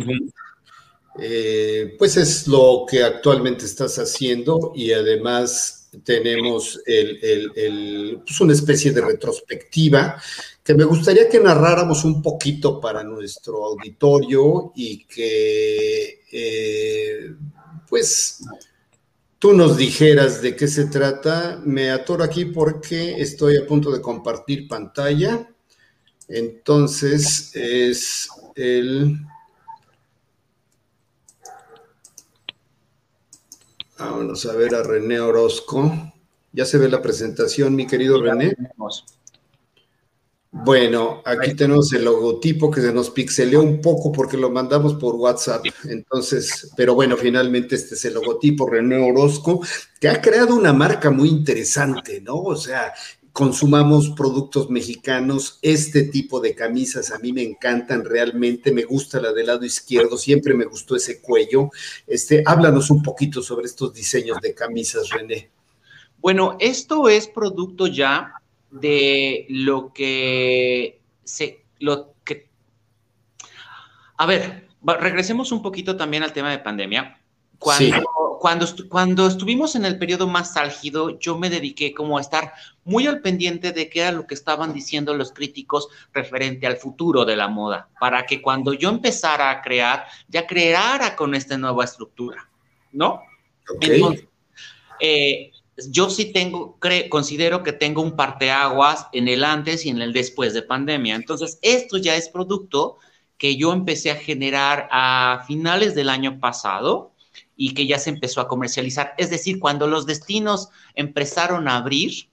Eh, 1.20 1.96
pues 1.98 2.16
es 2.16 2.46
lo 2.46 2.84
que 2.88 3.02
actualmente 3.02 3.64
estás 3.64 3.98
haciendo 3.98 4.72
y 4.76 4.92
además 4.92 5.77
tenemos 6.04 6.80
el, 6.87 8.21
pues 8.25 8.40
una 8.40 8.52
especie 8.52 8.92
de 8.92 9.00
retrospectiva 9.00 10.21
que 10.62 10.75
me 10.75 10.85
gustaría 10.85 11.28
que 11.28 11.40
narráramos 11.40 12.04
un 12.04 12.21
poquito 12.21 12.78
para 12.78 13.02
nuestro 13.02 13.64
auditorio 13.64 14.73
y 14.76 15.04
que 15.07 16.21
eh, 16.30 17.33
pues 17.88 18.45
tú 19.38 19.54
nos 19.54 19.78
dijeras 19.78 20.42
de 20.42 20.54
qué 20.54 20.68
se 20.68 20.87
trata. 20.87 21.61
Me 21.64 21.90
atoro 21.90 22.23
aquí 22.23 22.45
porque 22.45 23.21
estoy 23.21 23.57
a 23.57 23.66
punto 23.66 23.90
de 23.90 24.02
compartir 24.02 24.68
pantalla. 24.68 25.49
Entonces 26.28 27.50
es 27.54 28.28
el... 28.54 29.18
Vámonos 33.98 34.46
a 34.46 34.54
ver 34.54 34.74
a 34.76 34.82
René 34.82 35.18
Orozco. 35.18 36.12
Ya 36.52 36.64
se 36.64 36.78
ve 36.78 36.88
la 36.88 37.02
presentación, 37.02 37.74
mi 37.74 37.86
querido 37.86 38.22
René. 38.22 38.54
Bueno, 40.50 41.20
aquí 41.24 41.54
tenemos 41.54 41.92
el 41.92 42.04
logotipo 42.04 42.70
que 42.70 42.80
se 42.80 42.92
nos 42.92 43.10
pixeleó 43.10 43.60
un 43.60 43.80
poco 43.80 44.12
porque 44.12 44.36
lo 44.36 44.50
mandamos 44.50 44.94
por 44.94 45.16
WhatsApp. 45.16 45.66
Entonces, 45.84 46.70
pero 46.76 46.94
bueno, 46.94 47.16
finalmente 47.16 47.74
este 47.74 47.96
es 47.96 48.04
el 48.04 48.14
logotipo 48.14 48.68
René 48.68 48.98
Orozco, 48.98 49.60
que 50.00 50.08
ha 50.08 50.20
creado 50.20 50.54
una 50.54 50.72
marca 50.72 51.10
muy 51.10 51.28
interesante, 51.28 52.20
¿no? 52.20 52.36
O 52.36 52.56
sea, 52.56 52.94
consumamos 53.38 54.11
productos 54.11 54.68
mexicanos. 54.68 55.61
Este 55.62 56.02
tipo 56.02 56.40
de 56.40 56.57
camisas 56.57 57.12
a 57.12 57.21
mí 57.21 57.33
me 57.33 57.45
encantan 57.45 58.04
realmente. 58.04 58.73
Me 58.73 58.83
gusta 58.83 59.21
la 59.21 59.33
del 59.33 59.47
lado 59.47 59.64
izquierdo, 59.64 60.16
siempre 60.16 60.54
me 60.54 60.64
gustó 60.64 60.97
ese 60.97 61.21
cuello. 61.21 61.71
Este, 62.04 62.42
háblanos 62.45 62.90
un 62.90 63.00
poquito 63.00 63.40
sobre 63.40 63.66
estos 63.66 63.95
diseños 63.95 64.40
de 64.40 64.54
camisas, 64.54 65.11
René. 65.11 65.50
Bueno, 66.16 66.57
esto 66.59 67.09
es 67.09 67.28
producto 67.28 67.87
ya 67.87 68.42
de 68.73 69.47
lo 69.49 69.92
que 69.92 71.00
se, 71.23 71.62
lo 71.78 72.14
que, 72.25 72.49
a 74.16 74.26
ver, 74.26 74.66
regresemos 74.83 75.52
un 75.52 75.62
poquito 75.62 75.97
también 75.97 76.25
al 76.25 76.33
tema 76.33 76.50
de 76.50 76.59
pandemia. 76.59 77.17
Cuando, 77.58 78.38
cuando, 78.40 78.66
cuando 78.88 79.26
estuvimos 79.26 79.74
en 79.74 79.84
el 79.84 79.98
periodo 79.98 80.28
más 80.28 80.56
álgido, 80.56 81.18
yo 81.18 81.36
me 81.36 81.50
dediqué 81.50 81.92
como 81.92 82.18
a 82.18 82.20
estar 82.20 82.52
muy 82.84 83.06
al 83.06 83.20
pendiente 83.20 83.72
de 83.72 83.90
qué 83.90 84.00
era 84.00 84.12
lo 84.12 84.26
que 84.26 84.34
estaban 84.34 84.72
diciendo 84.72 85.12
los 85.14 85.32
críticos 85.32 85.88
referente 86.12 86.66
al 86.66 86.76
futuro 86.76 87.24
de 87.24 87.36
la 87.36 87.48
moda, 87.48 87.88
para 87.98 88.26
que 88.26 88.40
cuando 88.40 88.72
yo 88.72 88.90
empezara 88.90 89.50
a 89.50 89.60
crear, 89.60 90.06
ya 90.28 90.46
creara 90.46 91.16
con 91.16 91.34
esta 91.34 91.58
nueva 91.58 91.84
estructura, 91.84 92.48
¿no? 92.92 93.22
Entonces, 93.80 94.26
eh, 95.00 95.50
yo 95.90 96.10
sí 96.10 96.32
tengo, 96.32 96.78
considero 97.08 97.62
que 97.62 97.72
tengo 97.72 98.02
un 98.02 98.16
parteaguas 98.16 99.08
en 99.12 99.28
el 99.28 99.44
antes 99.44 99.84
y 99.84 99.90
en 99.90 100.00
el 100.00 100.12
después 100.12 100.54
de 100.54 100.62
pandemia. 100.62 101.14
Entonces, 101.14 101.58
esto 101.62 101.98
ya 101.98 102.16
es 102.16 102.28
producto 102.28 102.98
que 103.36 103.56
yo 103.56 103.72
empecé 103.72 104.10
a 104.10 104.16
generar 104.16 104.88
a 104.90 105.44
finales 105.46 105.94
del 105.94 106.08
año 106.08 106.40
pasado 106.40 107.12
y 107.57 107.75
que 107.75 107.87
ya 107.87 107.99
se 107.99 108.11
empezó 108.11 108.40
a 108.40 108.49
comercializar. 108.49 109.14
Es 109.18 109.30
decir, 109.30 109.59
cuando 109.59 109.87
los 109.87 110.07
destinos 110.07 110.68
empezaron 110.95 111.68
a 111.68 111.76
abrir, 111.76 112.28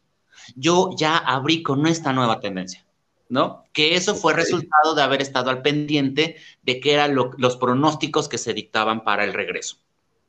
yo 0.56 0.92
ya 0.98 1.18
abrí 1.18 1.64
con 1.64 1.88
esta 1.88 2.14
nueva 2.14 2.40
tendencia, 2.40 2.86
¿no? 3.30 3.64
Que 3.74 3.96
eso 3.96 4.16
fue 4.16 4.34
resultado 4.34 4.96
de 4.96 5.02
haber 5.02 5.22
estado 5.22 5.50
al 5.50 5.62
pendiente 5.62 6.38
de 6.62 6.80
qué 6.80 6.94
eran 6.94 7.16
los 7.16 7.58
pronósticos 7.58 8.30
que 8.30 8.38
se 8.38 8.54
dictaban 8.54 9.04
para 9.04 9.24
el 9.24 9.34
regreso. 9.34 9.78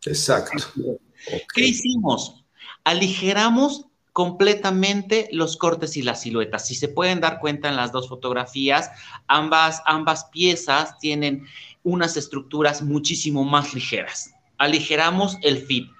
Exacto. 0.04 0.64
¿Qué 1.54 1.66
hicimos? 1.66 2.44
Aligeramos 2.84 3.86
completamente 4.12 5.28
los 5.32 5.58
cortes 5.58 5.96
y 5.98 6.02
las 6.02 6.22
siluetas. 6.22 6.66
Si 6.66 6.74
se 6.74 6.88
pueden 6.88 7.20
dar 7.20 7.38
cuenta 7.38 7.68
en 7.68 7.76
las 7.76 7.92
dos 7.92 8.08
fotografías, 8.08 8.90
ambas, 9.26 9.82
ambas 9.84 10.24
piezas 10.32 10.98
tienen 10.98 11.46
unas 11.82 12.16
estructuras 12.16 12.80
muchísimo 12.80 13.44
más 13.44 13.74
ligeras. 13.74 14.30
Aligeramos 14.58 15.38
el 15.42 15.58
fit. 15.58 15.90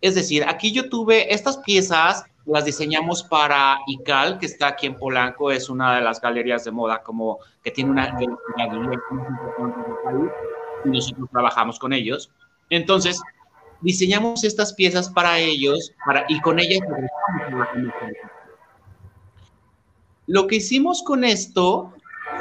Es 0.00 0.14
decir, 0.14 0.44
aquí 0.46 0.72
yo 0.72 0.88
tuve 0.88 1.32
estas 1.32 1.58
piezas, 1.58 2.24
las 2.44 2.64
diseñamos 2.64 3.22
para 3.22 3.78
ICAL, 3.86 4.38
que 4.38 4.46
está 4.46 4.68
aquí 4.68 4.86
en 4.86 4.96
Polanco, 4.96 5.50
es 5.50 5.68
una 5.68 5.96
de 5.96 6.02
las 6.02 6.20
galerías 6.20 6.64
de 6.64 6.70
moda 6.70 7.02
como 7.02 7.38
que 7.62 7.70
tiene 7.70 7.90
una 7.90 8.16
y 10.84 10.88
nosotros 10.88 11.28
trabajamos 11.32 11.78
con 11.78 11.92
ellos. 11.92 12.30
Entonces, 12.70 13.20
diseñamos 13.80 14.44
estas 14.44 14.72
piezas 14.74 15.10
para 15.10 15.38
ellos 15.38 15.92
para, 16.04 16.24
y 16.28 16.40
con 16.40 16.58
ellas 16.58 16.80
lo 20.26 20.46
que 20.46 20.56
hicimos 20.56 21.02
con 21.02 21.24
esto 21.24 21.94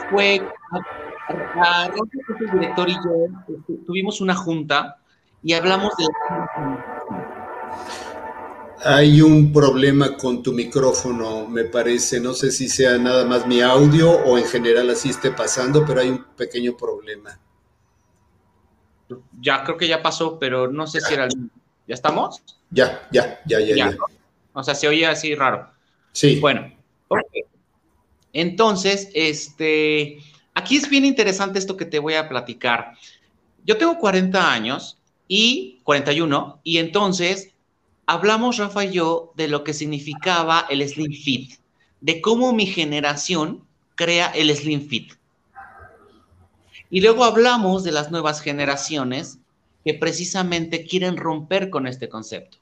fue, 0.10 0.36
el 0.36 0.50
director 2.52 2.90
y 2.90 2.94
yo 2.94 3.28
este, 3.48 3.74
tuvimos 3.86 4.20
una 4.22 4.36
junta 4.36 4.98
y 5.46 5.54
hablamos 5.54 5.94
de... 5.96 6.06
Hay 8.84 9.22
un 9.22 9.54
problema 9.54 10.18
con 10.18 10.42
tu 10.42 10.52
micrófono, 10.52 11.48
me 11.48 11.66
parece. 11.66 12.20
No 12.20 12.34
sé 12.34 12.52
si 12.52 12.68
sea 12.68 12.98
nada 12.98 13.26
más 13.26 13.46
mi 13.46 13.62
audio 13.62 14.12
o 14.12 14.40
en 14.40 14.46
general 14.46 14.90
así 14.90 15.12
esté 15.12 15.30
pasando, 15.30 15.86
pero 15.86 16.02
hay 16.02 16.10
un 16.10 16.24
pequeño 16.36 16.76
problema. 16.76 17.40
Ya 19.40 19.64
creo 19.64 19.78
que 19.78 19.88
ya 19.88 20.02
pasó, 20.02 20.40
pero 20.40 20.68
no 20.68 20.88
sé 20.88 21.00
si 21.00 21.14
era 21.14 21.26
el 21.26 21.32
¿Ya 21.88 21.94
estamos? 21.94 22.42
Ya, 22.72 23.08
ya, 23.12 23.40
ya, 23.46 23.60
ya, 23.60 23.76
ya. 23.76 23.98
O 24.54 24.64
sea, 24.64 24.74
se 24.74 24.88
oía 24.88 25.12
así 25.12 25.36
raro. 25.36 25.70
Sí. 26.12 26.40
Bueno, 26.40 26.74
entonces, 28.34 29.10
este, 29.14 30.18
aquí 30.56 30.78
es 30.78 30.90
bien 30.90 31.06
interesante 31.06 31.60
esto 31.60 31.78
que 31.78 31.86
te 31.86 32.00
voy 32.00 32.16
a 32.16 32.28
platicar. 32.28 32.94
Yo 33.64 33.78
tengo 33.78 34.00
40 34.00 34.52
años 34.52 34.98
y 35.28 35.80
41, 35.84 36.60
y 36.64 36.78
entonces 36.78 37.54
hablamos, 38.06 38.58
Rafa 38.58 38.86
y 38.86 38.92
yo, 38.92 39.34
de 39.36 39.48
lo 39.48 39.64
que 39.64 39.74
significaba 39.74 40.66
el 40.70 40.88
Slim 40.88 41.12
Fit, 41.14 41.60
de 42.02 42.22
cómo 42.22 42.54
mi 42.54 42.68
generación 42.68 43.66
crea 43.96 44.28
el 44.28 44.56
Slim 44.56 44.88
Fit. 44.88 45.14
Y 46.90 47.02
luego 47.02 47.24
hablamos 47.24 47.84
de 47.84 47.92
las 47.92 48.12
nuevas 48.12 48.42
generaciones 48.42 49.40
que 49.84 49.94
precisamente 49.94 50.86
quieren 50.86 51.18
romper 51.18 51.70
con 51.70 51.88
este 51.88 52.10
concepto. 52.10 52.58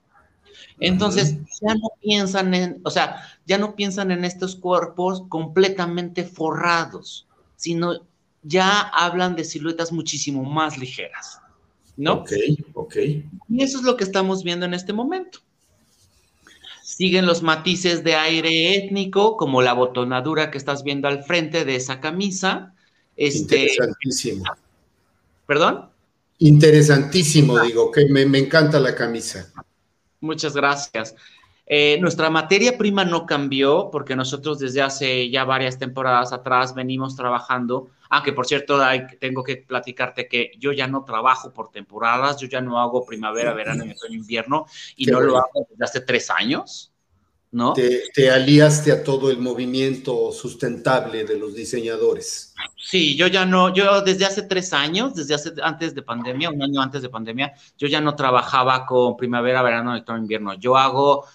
Entonces, 0.80 1.38
ya 1.62 1.76
no 1.76 1.89
piensan 2.02 2.54
en, 2.54 2.82
o 2.84 2.89
sea, 2.89 3.21
ya 3.45 3.58
no 3.58 3.76
piensan 3.76 4.12
en 4.12 4.26
estos 4.26 4.56
cuerpos 4.56 5.23
completamente 5.30 6.23
forrados, 6.23 7.28
sino 7.56 8.02
ya 8.41 8.82
hablan 8.82 9.36
de 9.36 9.45
siluetas 9.45 9.91
muchísimo 9.91 10.43
más 10.43 10.78
ligeras, 10.78 11.39
¿no? 11.97 12.13
Ok, 12.13 12.32
ok. 12.73 12.95
Y 13.49 13.63
eso 13.63 13.79
es 13.79 13.84
lo 13.84 13.97
que 13.97 14.03
estamos 14.03 14.43
viendo 14.43 14.65
en 14.65 14.73
este 14.73 14.93
momento. 14.93 15.39
Siguen 16.84 17.25
los 17.25 17.41
matices 17.41 18.03
de 18.03 18.15
aire 18.15 18.75
étnico, 18.75 19.38
como 19.38 19.62
la 19.62 19.73
botonadura 19.73 20.51
que 20.51 20.58
estás 20.58 20.84
viendo 20.84 21.08
al 21.08 21.23
frente 21.23 21.65
de 21.65 21.75
esa 21.75 21.99
camisa, 21.99 22.73
este, 23.15 23.62
Interesantísimo. 23.62 24.43
¿Perdón? 25.45 25.89
Interesantísimo, 26.39 27.60
digo, 27.60 27.91
que 27.91 28.06
me, 28.08 28.21
encanta 28.38 28.79
la 28.79 28.95
camisa. 28.95 29.51
Muchas 30.19 30.56
gracias. 30.56 31.15
Eh, 31.65 31.97
nuestra 32.02 32.30
materia 32.30 32.78
prima 32.78 33.06
no 33.06 33.26
cambió 33.26 33.89
porque 33.89 34.17
nosotros 34.17 34.60
desde 34.60 34.82
hace 34.82 35.30
ya 35.30 35.45
varias 35.45 35.80
temporadas 35.80 36.34
atrás 36.34 36.76
venimos 36.76 37.15
trabajando, 37.15 37.89
aunque 38.10 38.34
por 38.34 38.45
cierto 38.45 38.80
tengo 39.19 39.43
que 39.43 39.58
platicarte 39.58 40.28
que 40.28 40.52
yo 40.60 40.73
ya 40.73 40.88
no 40.88 41.06
trabajo 41.06 41.54
por 41.54 41.71
temporadas, 41.71 42.38
yo 42.38 42.47
ya 42.47 42.60
no 42.60 42.80
hago 42.82 43.06
primavera, 43.06 43.54
verano, 43.54 43.86
otoño, 43.86 44.15
invierno 44.15 44.65
y 44.97 45.06
no 45.06 45.21
lo 45.21 45.38
hago 45.38 45.65
desde 45.69 45.86
hace 45.86 46.02
tres 46.02 46.30
años. 46.30 46.89
¿no? 47.54 47.73
Te, 47.73 48.32
aliaste 48.32 48.91
a 48.91 49.04
todo 49.04 49.30
el 49.30 49.38
movimiento 49.38 50.32
sustentable 50.32 51.23
de 51.23 51.38
los 51.38 51.54
diseñadores. 51.54 52.56
Sí, 52.76 53.15
yo 53.15 53.28
ya 53.28 53.45
no, 53.45 53.71
yo 53.71 54.02
desde 54.02 54.26
hace 54.26 54.41
tres 54.41 54.73
años, 54.73 55.13
desde 55.13 55.36
hace 55.36 55.54
antes 55.62 55.93
de 55.93 56.02
pandemia, 56.02 56.49
un 56.49 56.62
año 56.63 56.82
antes 56.82 57.04
de 57.04 57.10
pandemia, 57.10 57.54
yo 57.78 57.88
ya 57.88 58.02
no 58.02 58.15
trabajaba 58.15 58.88
con 58.88 59.15
primavera, 59.15 59.62
verano, 59.62 59.93
otoño, 59.95 60.23
invierno. 60.23 60.56
Yo 60.56 60.76
hago 60.76 61.26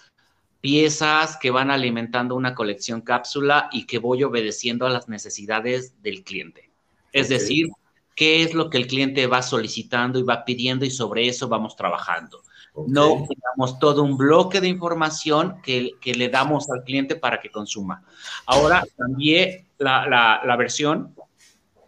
piezas 0.60 1.36
que 1.36 1.50
van 1.50 1.70
alimentando 1.70 2.34
una 2.34 2.54
colección 2.54 3.00
cápsula 3.00 3.68
y 3.72 3.86
que 3.86 3.98
voy 3.98 4.24
obedeciendo 4.24 4.86
a 4.86 4.90
las 4.90 5.08
necesidades 5.08 6.02
del 6.02 6.24
cliente. 6.24 6.70
Es 7.12 7.28
decir, 7.28 7.68
qué 8.14 8.42
es 8.42 8.54
lo 8.54 8.68
que 8.68 8.78
el 8.78 8.86
cliente 8.86 9.26
va 9.26 9.42
solicitando 9.42 10.18
y 10.18 10.24
va 10.24 10.44
pidiendo 10.44 10.84
y 10.84 10.90
sobre 10.90 11.28
eso 11.28 11.48
vamos 11.48 11.76
trabajando. 11.76 12.42
No 12.86 13.26
tenemos 13.28 13.78
todo 13.78 14.02
un 14.02 14.16
bloque 14.16 14.60
de 14.60 14.68
información 14.68 15.60
que, 15.62 15.96
le 16.04 16.28
damos 16.28 16.70
al 16.70 16.84
cliente 16.84 17.16
para 17.16 17.40
que 17.40 17.50
consuma. 17.50 18.04
Ahora 18.46 18.84
cambié 18.96 19.66
la, 19.78 20.06
la, 20.44 20.56
versión 20.56 21.14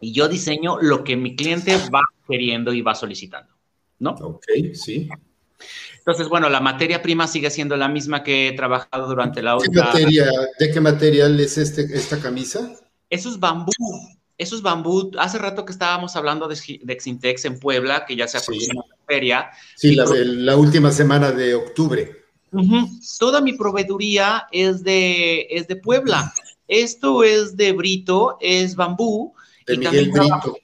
y 0.01 0.13
yo 0.13 0.29
diseño 0.29 0.79
lo 0.81 1.05
que 1.05 1.17
mi 1.17 1.37
cliente 1.37 1.77
va 1.95 2.03
queriendo 2.29 2.73
y 2.73 2.83
va 2.83 2.95
solicitando, 2.95 3.53
¿no? 3.99 4.11
Ok, 4.13 4.47
sí. 4.73 5.09
Entonces, 6.11 6.29
bueno, 6.29 6.49
la 6.49 6.61
materia 6.61 7.03
prima 7.03 7.29
sigue 7.29 7.51
siendo 7.51 7.77
la 7.77 7.89
misma 7.89 8.25
que 8.25 8.49
he 8.49 8.53
trabajado 8.53 9.07
durante 9.07 9.43
la 9.43 9.57
otra. 9.57 9.93
¿De 9.95 10.71
qué 10.73 10.81
material 10.81 11.39
es 11.39 11.57
este, 11.57 11.83
esta 11.83 12.19
camisa? 12.19 12.73
Eso 13.09 13.29
es 13.29 13.39
bambú. 13.39 13.71
Eso 14.37 14.57
es 14.57 14.63
bambú. 14.63 15.13
Hace 15.19 15.39
rato 15.39 15.65
que 15.65 15.71
estábamos 15.71 16.17
hablando 16.17 16.49
de, 16.49 16.57
de 16.83 16.99
Xintex 16.99 17.45
en 17.45 17.61
Puebla, 17.61 18.05
que 18.07 18.17
ya 18.17 18.27
se 18.27 18.39
aproxima 18.39 18.83
la 18.89 18.97
feria. 19.07 19.51
Sí, 19.77 19.95
la, 19.95 20.57
última 20.57 20.91
semana 20.91 21.31
de 21.31 21.55
octubre. 21.55 22.25
Toda 23.21 23.41
mi 23.41 23.53
proveeduría 23.53 24.49
es 24.51 24.83
de, 24.83 25.47
es 25.49 25.69
de 25.69 25.77
Puebla. 25.77 26.33
Esto 26.67 27.23
es 27.23 27.57
de 27.57 27.73
Brito, 27.73 28.37
es 28.41 28.75
bambú. 28.75 29.33
De 29.65 29.77
Miguel 29.77 30.11
Brito. 30.11 30.57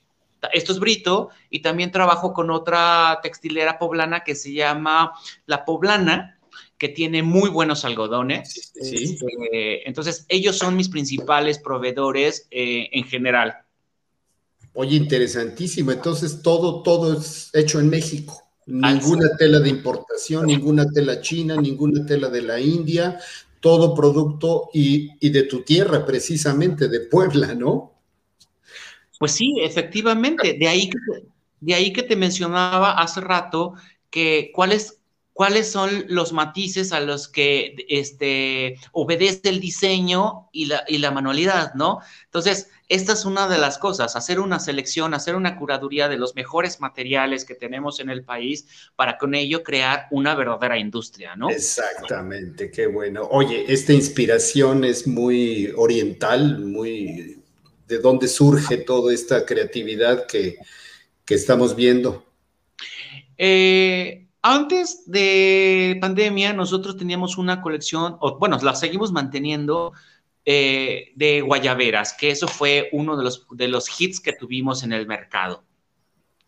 Esto 0.52 0.72
es 0.72 0.78
Brito 0.78 1.30
y 1.50 1.60
también 1.60 1.90
trabajo 1.90 2.32
con 2.32 2.50
otra 2.50 3.20
textilera 3.22 3.78
poblana 3.78 4.24
que 4.24 4.34
se 4.34 4.52
llama 4.52 5.12
La 5.46 5.64
Poblana, 5.64 6.38
que 6.78 6.88
tiene 6.88 7.22
muy 7.22 7.48
buenos 7.50 7.84
algodones. 7.84 8.72
Sí. 8.80 9.18
Este, 9.20 9.88
entonces, 9.88 10.26
ellos 10.28 10.56
son 10.58 10.76
mis 10.76 10.88
principales 10.88 11.58
proveedores 11.58 12.46
eh, 12.50 12.88
en 12.92 13.04
general. 13.04 13.56
Oye, 14.74 14.96
interesantísimo. 14.96 15.90
Entonces, 15.90 16.42
todo, 16.42 16.82
todo 16.82 17.18
es 17.18 17.50
hecho 17.54 17.80
en 17.80 17.88
México. 17.88 18.42
Ninguna 18.66 19.36
tela 19.38 19.60
de 19.60 19.70
importación, 19.70 20.46
ninguna 20.46 20.90
tela 20.90 21.20
china, 21.20 21.56
ninguna 21.56 22.04
tela 22.04 22.28
de 22.28 22.42
la 22.42 22.60
India, 22.60 23.18
todo 23.60 23.94
producto 23.94 24.70
y, 24.74 25.30
de 25.30 25.44
tu 25.44 25.62
tierra, 25.62 26.04
precisamente, 26.04 26.88
de 26.88 27.00
Puebla, 27.00 27.54
¿no? 27.54 27.92
Pues 29.18 29.32
sí, 29.32 29.54
efectivamente. 29.60 30.54
De 30.54 30.68
ahí 30.68 30.90
que, 30.90 30.98
de 31.60 31.74
ahí 31.74 31.92
que 31.92 32.02
te 32.02 32.16
mencionaba 32.16 32.92
hace 32.92 33.20
rato 33.20 33.74
que 34.10 34.50
cuál 34.54 34.72
es 34.72 34.98
cuáles 35.36 35.70
son 35.70 36.06
los 36.08 36.32
matices 36.32 36.92
a 36.92 37.00
los 37.00 37.28
que 37.28 37.76
este, 37.90 38.76
obedece 38.92 39.50
el 39.50 39.60
diseño 39.60 40.48
y 40.50 40.64
la, 40.64 40.82
y 40.88 40.96
la 40.96 41.10
manualidad, 41.10 41.74
¿no? 41.74 42.00
Entonces, 42.24 42.70
esta 42.88 43.12
es 43.12 43.26
una 43.26 43.46
de 43.46 43.58
las 43.58 43.76
cosas, 43.76 44.16
hacer 44.16 44.40
una 44.40 44.58
selección, 44.58 45.12
hacer 45.12 45.36
una 45.36 45.58
curaduría 45.58 46.08
de 46.08 46.16
los 46.16 46.34
mejores 46.34 46.80
materiales 46.80 47.44
que 47.44 47.54
tenemos 47.54 48.00
en 48.00 48.08
el 48.08 48.24
país 48.24 48.66
para 48.96 49.18
con 49.18 49.34
ello 49.34 49.62
crear 49.62 50.06
una 50.10 50.34
verdadera 50.34 50.78
industria, 50.78 51.36
¿no? 51.36 51.50
Exactamente, 51.50 52.70
qué 52.70 52.86
bueno. 52.86 53.28
Oye, 53.30 53.66
esta 53.68 53.92
inspiración 53.92 54.84
es 54.84 55.06
muy 55.06 55.70
oriental, 55.76 56.60
muy... 56.60 57.42
¿De 57.86 57.98
dónde 57.98 58.28
surge 58.28 58.78
toda 58.78 59.14
esta 59.14 59.46
creatividad 59.46 60.26
que, 60.26 60.58
que 61.24 61.34
estamos 61.34 61.76
viendo? 61.76 62.24
Eh, 63.38 64.26
antes 64.42 65.10
de 65.10 65.98
pandemia, 66.00 66.52
nosotros 66.52 66.96
teníamos 66.96 67.36
una 67.36 67.60
colección, 67.60 68.16
o 68.20 68.38
bueno, 68.38 68.58
la 68.62 68.74
seguimos 68.74 69.12
manteniendo 69.12 69.92
eh, 70.44 71.12
de 71.16 71.40
guayaberas, 71.40 72.12
que 72.14 72.30
eso 72.30 72.46
fue 72.46 72.88
uno 72.92 73.16
de 73.16 73.24
los, 73.24 73.46
de 73.50 73.66
los 73.66 74.00
hits 74.00 74.20
que 74.20 74.32
tuvimos 74.32 74.84
en 74.84 74.92
el 74.92 75.06
mercado. 75.06 75.64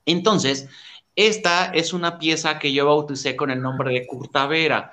Entonces, 0.06 0.68
esta 1.16 1.72
es 1.72 1.92
una 1.92 2.20
pieza 2.20 2.60
que 2.60 2.72
yo 2.72 2.86
bauticé 2.86 3.34
con 3.34 3.50
el 3.50 3.60
nombre 3.60 3.92
de 3.92 4.06
curtavera, 4.06 4.92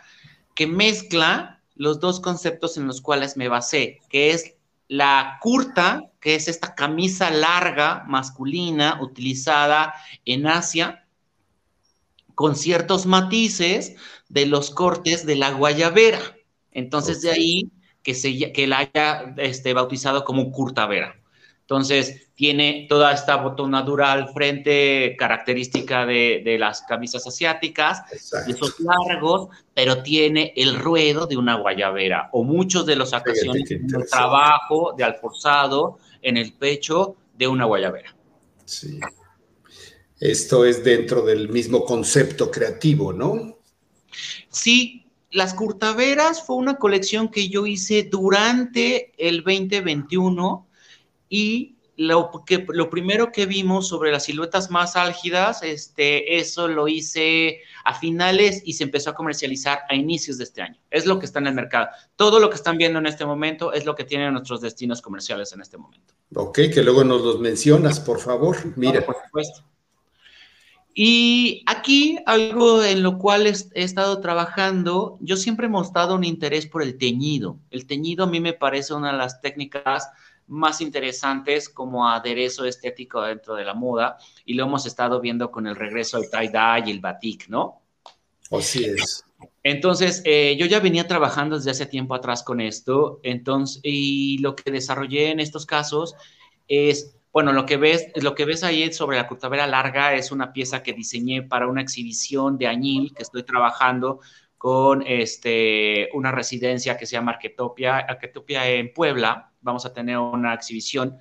que 0.55 0.65
mezcla 0.65 1.61
los 1.75 1.99
dos 1.99 2.19
conceptos 2.19 2.77
en 2.77 2.87
los 2.87 3.01
cuales 3.01 3.37
me 3.37 3.47
basé, 3.47 3.99
que 4.09 4.31
es 4.31 4.54
la 4.87 5.37
curta, 5.41 6.11
que 6.19 6.35
es 6.35 6.47
esta 6.47 6.75
camisa 6.75 7.31
larga 7.31 8.03
masculina 8.07 8.99
utilizada 9.01 9.93
en 10.25 10.47
Asia, 10.47 11.07
con 12.35 12.55
ciertos 12.55 13.05
matices 13.05 13.95
de 14.29 14.45
los 14.45 14.69
cortes 14.69 15.25
de 15.25 15.35
la 15.35 15.51
guayabera. 15.51 16.19
Entonces, 16.71 17.21
de 17.21 17.31
ahí 17.31 17.71
que, 18.03 18.13
se, 18.13 18.51
que 18.51 18.67
la 18.67 18.79
haya 18.79 19.33
este, 19.37 19.73
bautizado 19.73 20.25
como 20.25 20.51
curtavera. 20.51 21.15
Entonces, 21.65 22.27
tiene 22.35 22.85
toda 22.87 23.11
esta 23.11 23.37
botonadura 23.37 24.11
al 24.11 24.29
frente, 24.29 25.15
característica 25.17 26.05
de, 26.05 26.57
las 26.59 26.83
camisas 26.83 27.25
asiáticas, 27.25 28.03
esos 28.47 28.79
largos, 28.81 29.49
pero 29.73 30.03
tiene 30.03 30.53
el 30.55 30.77
ruedo 30.77 31.25
de 31.25 31.37
una 31.37 31.55
guayabera, 31.55 32.29
o 32.33 32.43
muchos 32.43 32.85
de 32.85 32.95
los 32.95 33.13
ocasiones, 33.13 33.71
el 33.71 33.87
trabajo 34.07 34.93
de 34.95 35.05
alforzado 35.05 35.97
en 36.21 36.37
el 36.37 36.53
pecho 36.53 37.15
de 37.35 37.47
una 37.47 37.65
guayabera. 37.65 38.15
Sí. 38.65 38.99
Esto 40.19 40.65
es 40.65 40.83
dentro 40.83 41.23
del 41.23 41.49
mismo 41.49 41.83
concepto 41.83 42.51
creativo, 42.51 43.11
¿no? 43.11 43.57
Sí, 44.49 45.07
las 45.31 45.55
curtaveras 45.55 46.43
fue 46.45 46.57
una 46.57 46.75
colección 46.75 47.27
que 47.29 47.49
yo 47.49 47.65
hice 47.65 48.03
durante 48.03 49.13
el 49.17 49.43
2021 49.43 50.64
y 51.29 51.75
lo, 51.97 52.43
que, 52.45 52.65
lo 52.69 52.89
primero 52.89 53.31
que 53.31 53.45
vimos 53.45 53.87
sobre 53.87 54.11
las 54.11 54.25
siluetas 54.25 54.69
más 54.69 54.95
álgidas, 54.95 55.63
este, 55.63 56.37
eso 56.37 56.67
lo 56.67 56.87
hice 56.87 57.61
a 57.83 57.93
finales 57.93 58.61
y 58.65 58.73
se 58.73 58.83
empezó 58.83 59.11
a 59.11 59.15
comercializar 59.15 59.79
a 59.89 59.95
inicios 59.95 60.37
de 60.37 60.43
este 60.43 60.61
año. 60.61 60.77
Es 60.89 61.05
lo 61.05 61.19
que 61.19 61.25
está 61.25 61.39
en 61.39 61.47
el 61.47 61.55
mercado. 61.55 61.87
Todo 62.15 62.39
lo 62.39 62.49
que 62.49 62.55
están 62.55 62.77
viendo 62.77 62.99
en 62.99 63.05
este 63.05 63.25
momento 63.25 63.73
es 63.73 63.85
lo 63.85 63.95
que 63.95 64.03
tienen 64.03 64.33
nuestros 64.33 64.61
destinos 64.61 65.01
comerciales 65.01 65.53
en 65.53 65.61
este 65.61 65.77
momento. 65.77 66.13
Ok, 66.35 66.59
que 66.73 66.83
luego 66.83 67.03
nos 67.03 67.21
los 67.21 67.39
mencionas, 67.39 67.99
por 67.99 68.19
favor. 68.19 68.57
Mira. 68.75 69.05
por 69.05 69.15
supuesto. 69.23 69.63
Y 70.97 71.61
aquí 71.65 72.19
algo 72.25 72.81
en 72.81 73.03
lo 73.03 73.17
cual 73.17 73.47
he, 73.47 73.53
estado 73.73 74.21
trabajando, 74.21 75.17
yo 75.19 75.35
siempre 75.35 75.65
he 75.65 75.69
mostrado 75.69 76.15
un 76.15 76.23
interés 76.23 76.67
por 76.67 76.81
el 76.81 76.97
teñido. 76.97 77.59
El 77.69 77.85
teñido 77.85 78.23
a 78.23 78.27
mí 78.27 78.39
me 78.39 78.53
parece 78.53 78.93
una 78.93 79.11
de 79.11 79.17
las 79.17 79.41
técnicas 79.41 80.07
más 80.47 80.81
interesantes 80.81 81.69
como 81.69 82.07
aderezo 82.07 82.65
estético 82.65 83.21
dentro 83.21 83.55
de 83.55 83.65
la 83.65 83.73
moda 83.73 84.17
y 84.45 84.53
lo 84.53 84.65
hemos 84.65 84.85
estado 84.85 85.19
viendo 85.19 85.51
con 85.51 85.67
el 85.67 85.75
regreso 85.75 86.17
al 86.17 86.29
tie-dye 86.29 86.87
y 86.87 86.91
el 86.91 86.99
batik, 86.99 87.47
¿no? 87.47 87.81
Así 88.51 88.85
es. 88.85 89.23
Entonces, 89.63 90.21
eh, 90.25 90.55
yo 90.59 90.67
ya 90.67 90.79
venía 90.79 91.07
trabajando 91.07 91.55
desde 91.57 91.71
hace 91.71 91.85
tiempo 91.87 92.13
atrás 92.13 92.43
con 92.43 92.61
esto, 92.61 93.19
entonces, 93.23 93.81
y 93.83 94.37
lo 94.37 94.55
que 94.55 94.71
desarrollé 94.71 95.31
en 95.31 95.39
estos 95.39 95.65
casos 95.65 96.15
es 96.67 97.15
bueno, 97.35 97.51
lo 97.51 97.65
que 97.65 97.75
ves, 97.75 98.13
lo 98.15 98.33
que 98.33 98.45
ves 98.45 98.63
ahí 98.63 98.93
sobre 98.93 99.17
la 99.17 99.27
curtavera 99.27 99.67
larga 99.67 100.13
es 100.13 100.31
una 100.31 100.53
pieza 100.53 100.81
que 100.81 100.93
diseñé 100.93 101.43
para 101.43 101.67
una 101.67 101.81
exhibición 101.81 102.57
de 102.57 102.67
añil 102.67 103.13
que 103.13 103.23
estoy 103.23 103.43
trabajando 103.43 104.21
con 104.57 105.03
este, 105.05 106.09
una 106.13 106.31
residencia 106.31 106.97
que 106.97 107.05
se 107.05 107.13
llama 107.13 107.33
Arquetopia, 107.33 107.97
Arquetopia 107.97 108.67
en 108.69 108.93
Puebla. 108.93 109.51
Vamos 109.61 109.85
a 109.85 109.93
tener 109.93 110.17
una 110.17 110.53
exhibición 110.53 111.17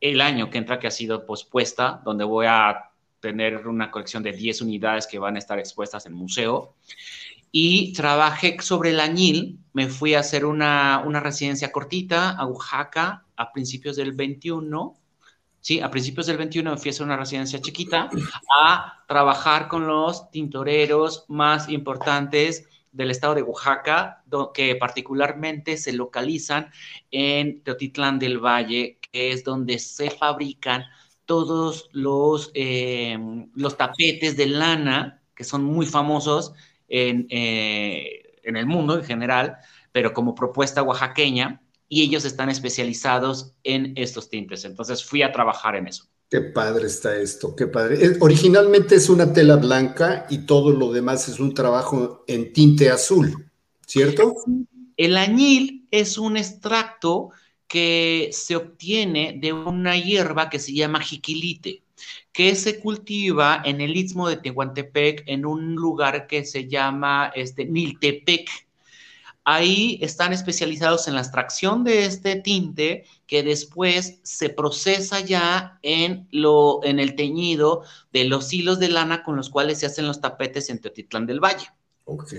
el 0.00 0.20
año 0.20 0.50
que 0.50 0.58
entra 0.58 0.78
que 0.78 0.86
ha 0.86 0.90
sido 0.90 1.26
pospuesta, 1.26 2.02
donde 2.04 2.24
voy 2.24 2.46
a 2.46 2.90
tener 3.20 3.66
una 3.66 3.90
colección 3.90 4.22
de 4.22 4.32
10 4.32 4.62
unidades 4.62 5.06
que 5.06 5.18
van 5.18 5.36
a 5.36 5.38
estar 5.38 5.58
expuestas 5.58 6.06
en 6.06 6.12
museo. 6.12 6.74
Y 7.50 7.92
trabajé 7.92 8.56
sobre 8.60 8.90
el 8.90 9.00
añil, 9.00 9.60
me 9.72 9.88
fui 9.88 10.14
a 10.14 10.20
hacer 10.20 10.44
una, 10.44 11.02
una 11.06 11.20
residencia 11.20 11.72
cortita 11.72 12.30
a 12.30 12.46
Oaxaca 12.46 13.24
a 13.36 13.52
principios 13.52 13.96
del 13.96 14.12
21 14.12 14.98
¿sí? 15.64 15.80
A 15.80 15.90
principios 15.90 16.26
del 16.26 16.36
21 16.36 16.70
me 16.72 16.76
fui 16.76 16.90
a 16.90 17.02
una 17.02 17.16
residencia 17.16 17.58
chiquita 17.58 18.10
a 18.54 19.02
trabajar 19.08 19.66
con 19.66 19.86
los 19.86 20.30
tintoreros 20.30 21.24
más 21.28 21.70
importantes 21.70 22.68
del 22.94 23.10
estado 23.10 23.34
de 23.34 23.42
Oaxaca, 23.42 24.24
que 24.54 24.76
particularmente 24.76 25.76
se 25.76 25.92
localizan 25.92 26.70
en 27.10 27.62
Teotitlán 27.62 28.18
del 28.18 28.38
Valle, 28.38 28.98
que 29.00 29.32
es 29.32 29.44
donde 29.44 29.78
se 29.78 30.10
fabrican 30.10 30.84
todos 31.26 31.88
los, 31.92 32.50
eh, 32.54 33.18
los 33.54 33.76
tapetes 33.76 34.36
de 34.36 34.46
lana, 34.46 35.22
que 35.34 35.44
son 35.44 35.64
muy 35.64 35.86
famosos 35.86 36.52
en, 36.88 37.26
eh, 37.30 38.38
en 38.44 38.56
el 38.56 38.66
mundo 38.66 38.96
en 38.96 39.04
general, 39.04 39.56
pero 39.90 40.12
como 40.12 40.34
propuesta 40.34 40.82
oaxaqueña, 40.82 41.60
y 41.88 42.02
ellos 42.02 42.24
están 42.24 42.48
especializados 42.48 43.54
en 43.64 43.92
estos 43.96 44.28
tintes. 44.30 44.64
Entonces 44.64 45.04
fui 45.04 45.22
a 45.22 45.32
trabajar 45.32 45.76
en 45.76 45.88
eso. 45.88 46.08
Qué 46.34 46.40
padre 46.40 46.88
está 46.88 47.16
esto, 47.16 47.54
qué 47.54 47.68
padre. 47.68 48.16
Originalmente 48.18 48.96
es 48.96 49.08
una 49.08 49.32
tela 49.32 49.54
blanca 49.54 50.26
y 50.28 50.38
todo 50.38 50.72
lo 50.72 50.90
demás 50.90 51.28
es 51.28 51.38
un 51.38 51.54
trabajo 51.54 52.24
en 52.26 52.52
tinte 52.52 52.90
azul, 52.90 53.52
¿cierto? 53.86 54.34
El 54.96 55.16
añil 55.16 55.86
es 55.92 56.18
un 56.18 56.36
extracto 56.36 57.30
que 57.68 58.30
se 58.32 58.56
obtiene 58.56 59.38
de 59.40 59.52
una 59.52 59.96
hierba 59.96 60.50
que 60.50 60.58
se 60.58 60.72
llama 60.72 61.00
jiquilite, 61.00 61.84
que 62.32 62.56
se 62.56 62.80
cultiva 62.80 63.62
en 63.64 63.80
el 63.80 63.96
istmo 63.96 64.28
de 64.28 64.38
Tehuantepec, 64.38 65.22
en 65.26 65.46
un 65.46 65.76
lugar 65.76 66.26
que 66.26 66.44
se 66.44 66.66
llama 66.66 67.30
este, 67.36 67.64
Niltepec 67.64 68.50
Ahí 69.46 69.98
están 70.00 70.32
especializados 70.32 71.06
en 71.06 71.14
la 71.14 71.20
extracción 71.20 71.84
de 71.84 72.06
este 72.06 72.36
tinte 72.36 73.04
que 73.26 73.42
después 73.42 74.20
se 74.22 74.48
procesa 74.48 75.20
ya 75.20 75.78
en, 75.82 76.26
lo, 76.30 76.82
en 76.82 76.98
el 76.98 77.14
teñido 77.14 77.82
de 78.10 78.24
los 78.24 78.50
hilos 78.54 78.78
de 78.78 78.88
lana 78.88 79.22
con 79.22 79.36
los 79.36 79.50
cuales 79.50 79.78
se 79.78 79.86
hacen 79.86 80.06
los 80.06 80.22
tapetes 80.22 80.70
en 80.70 80.78
Teotitlán 80.78 81.26
del 81.26 81.40
Valle. 81.40 81.66
Ok. 82.04 82.32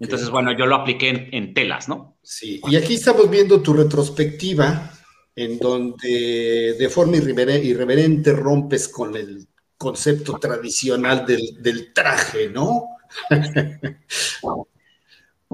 Entonces, 0.00 0.28
bueno, 0.30 0.56
yo 0.56 0.66
lo 0.66 0.74
apliqué 0.74 1.28
en, 1.30 1.54
telas, 1.54 1.88
¿no? 1.88 2.16
Sí, 2.20 2.60
y 2.68 2.74
aquí 2.74 2.94
estamos 2.94 3.30
viendo 3.30 3.62
tu 3.62 3.72
retrospectiva 3.72 4.92
en 5.36 5.58
donde 5.58 6.74
de 6.78 6.88
forma 6.88 7.18
irreverente 7.18 8.32
rompes 8.32 8.88
con 8.88 9.14
el 9.14 9.46
concepto 9.76 10.38
tradicional 10.38 11.26
del, 11.26 11.62
del 11.62 11.92
traje, 11.92 12.48
¿no? 12.48 12.88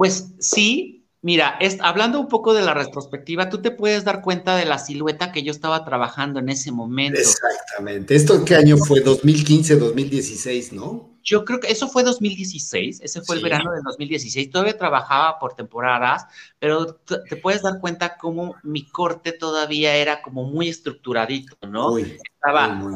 Pues 0.03 0.33
sí, 0.37 1.07
mira, 1.21 1.57
hablando 1.79 2.19
un 2.19 2.27
poco 2.27 2.53
de 2.53 2.61
la 2.61 2.73
retrospectiva, 2.73 3.47
tú 3.47 3.61
te 3.61 3.71
puedes 3.71 4.03
dar 4.03 4.21
cuenta 4.21 4.57
de 4.57 4.65
la 4.65 4.77
silueta 4.77 5.31
que 5.31 5.43
yo 5.43 5.51
estaba 5.53 5.85
trabajando 5.85 6.41
en 6.41 6.49
ese 6.49 6.73
momento. 6.73 7.21
Exactamente. 7.21 8.13
¿Esto 8.13 8.43
qué 8.43 8.55
año 8.55 8.75
fue? 8.75 8.99
2015, 8.99 9.77
2016, 9.77 10.73
¿no? 10.73 11.09
Yo 11.23 11.45
creo 11.45 11.61
que 11.61 11.71
eso 11.71 11.87
fue 11.87 12.03
2016, 12.03 12.99
ese 13.01 13.21
fue 13.21 13.37
el 13.37 13.43
verano 13.43 13.71
de 13.71 13.79
2016. 13.81 14.49
Todavía 14.49 14.77
trabajaba 14.77 15.39
por 15.39 15.55
temporadas, 15.55 16.25
pero 16.59 16.95
te 16.95 17.37
puedes 17.37 17.61
dar 17.61 17.79
cuenta 17.79 18.17
cómo 18.17 18.55
mi 18.61 18.85
corte 18.89 19.31
todavía 19.31 19.95
era 19.95 20.21
como 20.21 20.43
muy 20.43 20.67
estructuradito, 20.67 21.55
¿no? 21.65 21.97
Estaba 21.97 22.91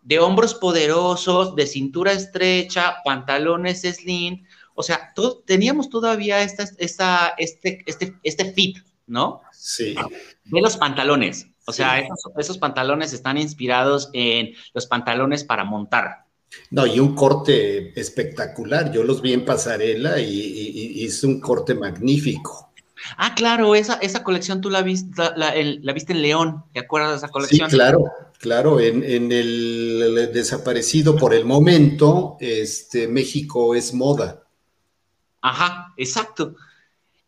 de 0.00 0.20
hombros 0.20 0.54
poderosos, 0.54 1.56
de 1.56 1.66
cintura 1.66 2.12
estrecha, 2.12 2.98
pantalones 3.04 3.80
slim, 3.80 4.45
o 4.76 4.82
sea, 4.82 5.12
teníamos 5.46 5.88
todavía 5.88 6.42
esta, 6.42 6.64
esta, 6.78 7.34
este, 7.38 7.82
este, 7.86 8.14
este 8.22 8.52
fit, 8.52 8.76
¿no? 9.06 9.40
Sí. 9.52 9.96
De 10.44 10.60
los 10.60 10.76
pantalones. 10.76 11.48
O 11.66 11.72
sea, 11.72 12.06
esos, 12.38 12.58
pantalones 12.58 13.12
están 13.12 13.38
inspirados 13.38 14.10
en 14.12 14.52
los 14.72 14.86
pantalones 14.86 15.42
para 15.42 15.64
montar, 15.64 16.26
No, 16.70 16.86
y 16.86 17.00
un 17.00 17.16
corte 17.16 17.98
espectacular. 17.98 18.92
Yo 18.92 19.02
los 19.02 19.20
vi 19.20 19.32
en 19.32 19.44
pasarela 19.44 20.20
y, 20.20 21.04
es 21.04 21.24
un 21.24 21.40
corte 21.40 21.74
magnífico. 21.74 22.70
Ah, 23.16 23.34
claro, 23.34 23.74
esa, 23.74 23.94
esa 23.94 24.22
colección 24.22 24.60
tú 24.60 24.70
la 24.70 24.82
viste, 24.82 25.10
la, 25.36 25.92
viste 25.92 26.12
en 26.12 26.22
León, 26.22 26.64
¿te 26.72 26.80
acuerdas 26.80 27.10
de 27.10 27.16
esa 27.16 27.28
colección? 27.28 27.68
Sí, 27.68 27.76
claro, 27.76 28.04
claro, 28.38 28.80
en, 28.80 29.02
el, 29.32 30.30
desaparecido 30.32 31.16
por 31.16 31.34
el 31.34 31.44
momento, 31.44 32.36
este, 32.40 33.08
México 33.08 33.74
es 33.74 33.92
moda. 33.92 34.45
Ajá, 35.46 35.94
exacto. 35.96 36.56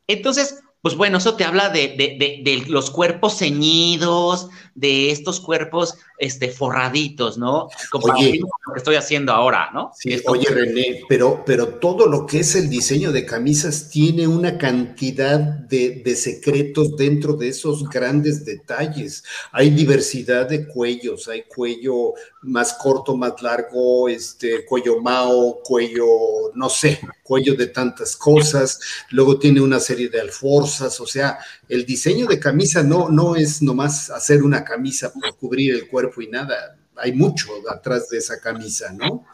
Entonces, 0.06 0.62
pues 0.80 0.94
bueno, 0.94 1.18
eso 1.18 1.34
te 1.34 1.44
habla 1.44 1.70
de, 1.70 2.64
los 2.68 2.90
cuerpos 2.90 3.38
ceñidos, 3.38 4.48
de 4.76 5.10
estos 5.10 5.40
cuerpos 5.40 5.96
este, 6.18 6.50
forraditos, 6.50 7.36
¿no? 7.36 7.68
Como 7.90 8.06
lo 8.08 8.14
que 8.14 8.40
estoy 8.76 8.94
haciendo 8.94 9.32
ahora, 9.32 9.70
¿no? 9.74 9.90
Sí, 9.98 10.16
oye, 10.26 10.48
René, 10.48 11.02
pero, 11.08 11.42
pero 11.44 11.66
todo 11.66 12.06
lo 12.06 12.26
que 12.26 12.40
es 12.40 12.54
el 12.54 12.70
diseño 12.70 13.10
de 13.10 13.26
camisas 13.26 13.90
tiene 13.90 14.28
una 14.28 14.56
cantidad 14.56 15.40
de, 15.40 16.14
secretos 16.14 16.96
dentro 16.96 17.34
de 17.34 17.48
esos 17.48 17.88
grandes 17.88 18.44
detalles. 18.44 19.24
Hay 19.50 19.70
diversidad 19.70 20.48
de 20.48 20.66
cuellos, 20.68 21.26
hay 21.26 21.42
cuello 21.42 22.14
más 22.42 22.74
corto, 22.74 23.16
más 23.16 23.42
largo, 23.42 24.08
este, 24.08 24.64
cuello 24.64 25.00
mao, 25.00 25.60
cuello, 25.62 26.06
no 26.54 26.68
sé, 26.68 27.00
cuello 27.28 27.54
de 27.54 27.66
tantas 27.66 28.16
cosas. 28.16 28.80
Luego 29.10 29.38
tiene 29.38 29.60
una 29.60 29.78
serie 29.78 30.08
de 30.08 30.18
alforzas, 30.18 30.98
o 30.98 31.06
sea, 31.06 31.38
el 31.68 31.84
diseño 31.84 32.26
de 32.26 32.40
camisa 32.40 32.82
no, 32.82 33.10
no 33.10 33.36
es 33.36 33.60
nomás 33.60 34.08
hacer 34.08 34.42
una 34.42 34.64
camisa 34.64 35.12
por 35.12 35.36
cubrir 35.36 35.74
el 35.74 35.88
cuerpo 35.88 36.22
y 36.22 36.28
nada. 36.28 36.78
Hay 36.96 37.12
mucho 37.12 37.50
atrás 37.70 38.08
de 38.08 38.16
esa 38.16 38.40
camisa, 38.40 38.92
¿no? 38.94 39.26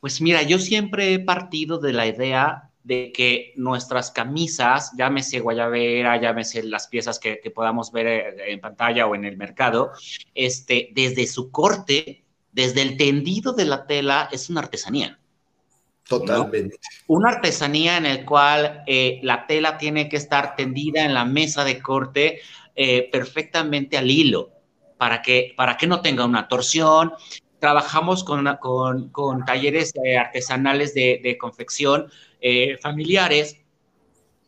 Pues 0.00 0.20
mira, 0.20 0.42
yo 0.42 0.58
siempre 0.58 1.14
he 1.14 1.20
partido 1.20 1.78
de 1.78 1.92
la 1.92 2.08
idea 2.08 2.70
de 2.82 3.12
que 3.12 3.52
nuestras 3.56 4.10
camisas, 4.10 4.92
llámese 4.98 5.40
guayabera, 5.40 6.20
llámese 6.20 6.64
las 6.64 6.88
piezas 6.88 7.18
que, 7.18 7.40
podamos 7.54 7.92
ver 7.92 8.06
eh, 8.06 8.52
en 8.52 8.60
pantalla 8.60 9.06
o 9.06 9.14
en 9.14 9.24
el 9.24 9.36
mercado, 9.36 9.92
este, 10.34 10.90
desde 10.92 11.26
su 11.26 11.50
corte, 11.50 12.24
desde 12.52 12.82
el 12.82 12.96
tendido 12.96 13.52
de 13.52 13.64
la 13.64 13.86
tela, 13.86 14.28
es 14.32 14.50
una 14.50 14.60
artesanía. 14.60 15.18
Totalmente. 16.08 16.78
Una 17.08 17.30
artesanía 17.30 17.96
en 17.96 18.06
el 18.06 18.24
cual 18.24 18.84
eh, 18.86 19.18
la 19.22 19.46
tela 19.46 19.76
tiene 19.76 20.08
que 20.08 20.16
estar 20.16 20.54
tendida 20.54 21.04
en 21.04 21.14
la 21.14 21.24
mesa 21.24 21.64
de 21.64 21.80
corte 21.80 22.40
eh, 22.76 23.08
perfectamente 23.10 23.98
al 23.98 24.10
hilo 24.10 24.50
para 24.98 25.20
que, 25.20 25.52
para 25.56 25.76
que 25.76 25.88
no 25.88 26.02
tenga 26.02 26.24
una 26.24 26.46
torsión. 26.46 27.12
Trabajamos 27.58 28.22
con, 28.22 28.46
con, 29.10 29.44
talleres 29.44 29.92
eh, 30.04 30.16
artesanales 30.16 30.94
de, 30.94 31.36
confección 31.40 32.08
familiares 32.80 33.58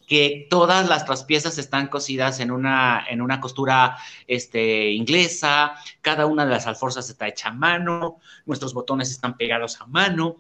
que 0.06 0.46
todas 0.48 0.88
las 0.88 1.24
piezas 1.24 1.58
están 1.58 1.88
cosidas 1.88 2.38
en 2.38 2.52
una, 2.52 3.04
en 3.10 3.20
una 3.20 3.40
costura 3.40 3.96
este, 4.26 4.90
inglesa, 4.92 5.74
cada 6.00 6.26
una 6.26 6.44
de 6.46 6.52
las 6.52 6.66
alforzas 6.66 7.10
está 7.10 7.26
hecha 7.26 7.48
a 7.48 7.52
mano, 7.52 8.18
nuestros 8.46 8.72
botones 8.72 9.10
están 9.10 9.36
pegados 9.36 9.80
a 9.80 9.86
mano, 9.86 10.36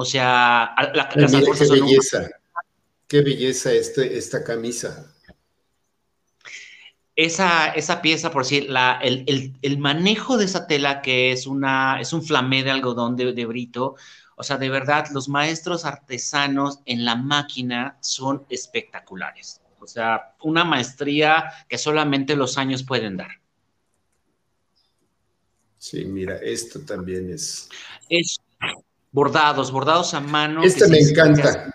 o 0.00 0.04
sea, 0.04 0.76
la, 0.94 1.10
las 1.12 1.32
qué 1.32 1.68
belleza, 1.68 2.30
qué 3.08 3.20
belleza 3.20 3.72
este, 3.72 4.16
esta 4.16 4.44
camisa. 4.44 5.12
Esa, 7.16 7.70
esa 7.70 8.00
pieza, 8.00 8.30
por 8.30 8.44
decir, 8.44 8.70
la, 8.70 9.00
el, 9.02 9.78
manejo 9.78 10.36
de 10.36 10.44
esa 10.44 10.68
tela 10.68 11.02
que 11.02 11.32
es, 11.32 11.48
una, 11.48 12.00
es 12.00 12.12
un 12.12 12.22
flamé 12.22 12.62
de 12.62 12.70
algodón 12.70 13.16
de, 13.16 13.32
de 13.32 13.44
brito, 13.44 13.96
o 14.36 14.44
sea, 14.44 14.56
de 14.56 14.70
verdad, 14.70 15.06
los 15.12 15.28
maestros 15.28 15.84
artesanos 15.84 16.78
en 16.84 17.04
la 17.04 17.16
máquina 17.16 17.98
son 18.00 18.46
espectaculares. 18.50 19.60
O 19.80 19.86
sea, 19.88 20.36
una 20.42 20.62
maestría 20.62 21.52
que 21.68 21.76
solamente 21.76 22.36
los 22.36 22.56
años 22.56 22.84
pueden 22.84 23.16
dar. 23.16 23.32
Sí, 25.76 26.04
mira, 26.04 26.36
esto 26.36 26.78
también 26.82 27.32
es. 27.32 27.68
Es 28.08 28.38
bordados, 29.18 29.72
bordados 29.72 30.14
a 30.14 30.20
mano. 30.20 30.62
Este 30.62 30.86
me 30.86 31.00
encanta. 31.00 31.74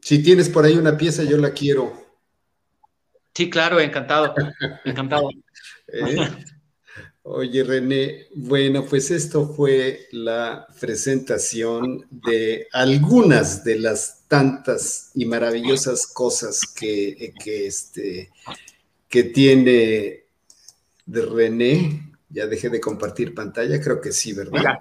Si 0.00 0.22
tienes 0.22 0.48
por 0.48 0.64
ahí 0.64 0.76
una 0.76 0.96
pieza, 0.96 1.24
yo 1.24 1.36
la 1.36 1.50
quiero. 1.50 1.92
Sí, 3.34 3.50
claro, 3.50 3.80
encantado, 3.80 4.32
encantado. 4.84 5.28
¿Eh? 5.88 6.16
Oye, 7.22 7.64
René, 7.64 8.28
bueno, 8.36 8.84
pues 8.84 9.10
esto 9.10 9.52
fue 9.52 10.06
la 10.12 10.64
presentación 10.80 12.06
de 12.08 12.68
algunas 12.72 13.64
de 13.64 13.80
las 13.80 14.28
tantas 14.28 15.10
y 15.14 15.24
maravillosas 15.24 16.06
cosas 16.06 16.60
que, 16.72 17.34
que, 17.42 17.66
este, 17.66 18.30
que 19.08 19.24
tiene 19.24 20.24
de 21.04 21.22
René 21.22 22.05
ya 22.36 22.46
dejé 22.46 22.68
de 22.68 22.80
compartir 22.80 23.34
pantalla, 23.34 23.80
creo 23.80 23.98
que 23.98 24.12
sí, 24.12 24.34
¿verdad? 24.34 24.78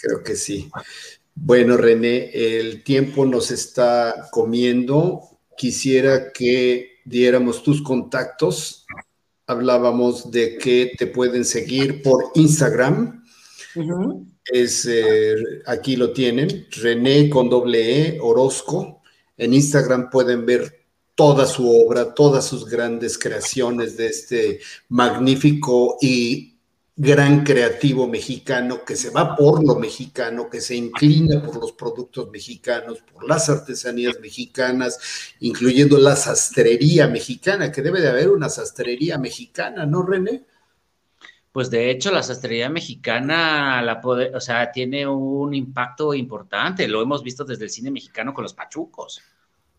Creo 0.00 0.22
que 0.24 0.34
sí. 0.34 0.68
Bueno, 1.32 1.76
René, 1.76 2.30
el 2.32 2.82
tiempo 2.82 3.24
nos 3.24 3.52
está 3.52 4.28
comiendo. 4.32 5.20
Quisiera 5.56 6.32
que 6.32 6.98
diéramos 7.04 7.62
tus 7.62 7.82
contactos. 7.82 8.84
Hablábamos 9.46 10.32
de 10.32 10.58
que 10.58 10.92
te 10.98 11.06
pueden 11.06 11.44
seguir 11.44 12.02
por 12.02 12.32
Instagram. 12.34 13.24
Es 14.44 14.88
eh, 14.90 15.36
aquí 15.66 15.94
lo 15.94 16.12
tienen, 16.12 16.66
René 16.72 17.30
con 17.30 17.48
doble 17.48 18.08
E, 18.08 18.18
Orozco. 18.20 19.02
En 19.36 19.54
Instagram 19.54 20.10
pueden 20.10 20.44
ver 20.44 20.86
toda 21.14 21.46
su 21.46 21.68
obra, 21.70 22.12
todas 22.12 22.44
sus 22.44 22.68
grandes 22.68 23.18
creaciones 23.18 23.96
de 23.96 24.06
este 24.06 24.60
magnífico 24.88 25.96
y 26.00 26.55
gran 26.98 27.44
creativo 27.44 28.08
mexicano 28.08 28.82
que 28.82 28.96
se 28.96 29.10
va 29.10 29.36
por 29.36 29.62
lo 29.62 29.74
mexicano, 29.74 30.48
que 30.48 30.62
se 30.62 30.74
inclina 30.74 31.42
por 31.42 31.60
los 31.60 31.72
productos 31.72 32.30
mexicanos, 32.30 33.00
por 33.12 33.28
las 33.28 33.50
artesanías 33.50 34.18
mexicanas, 34.18 34.98
incluyendo 35.40 35.98
la 35.98 36.16
sastrería 36.16 37.06
mexicana, 37.06 37.70
que 37.70 37.82
debe 37.82 38.00
de 38.00 38.08
haber 38.08 38.30
una 38.30 38.48
sastrería 38.48 39.18
mexicana, 39.18 39.84
¿no, 39.84 40.02
René? 40.02 40.44
Pues 41.52 41.70
de 41.70 41.90
hecho 41.90 42.10
la 42.10 42.22
sastrería 42.22 42.70
mexicana 42.70 43.82
la 43.82 44.00
o 44.02 44.40
sea, 44.40 44.70
tiene 44.72 45.06
un 45.06 45.54
impacto 45.54 46.14
importante, 46.14 46.88
lo 46.88 47.02
hemos 47.02 47.22
visto 47.22 47.44
desde 47.44 47.64
el 47.64 47.70
cine 47.70 47.90
mexicano 47.90 48.32
con 48.32 48.42
los 48.42 48.54
pachucos. 48.54 49.20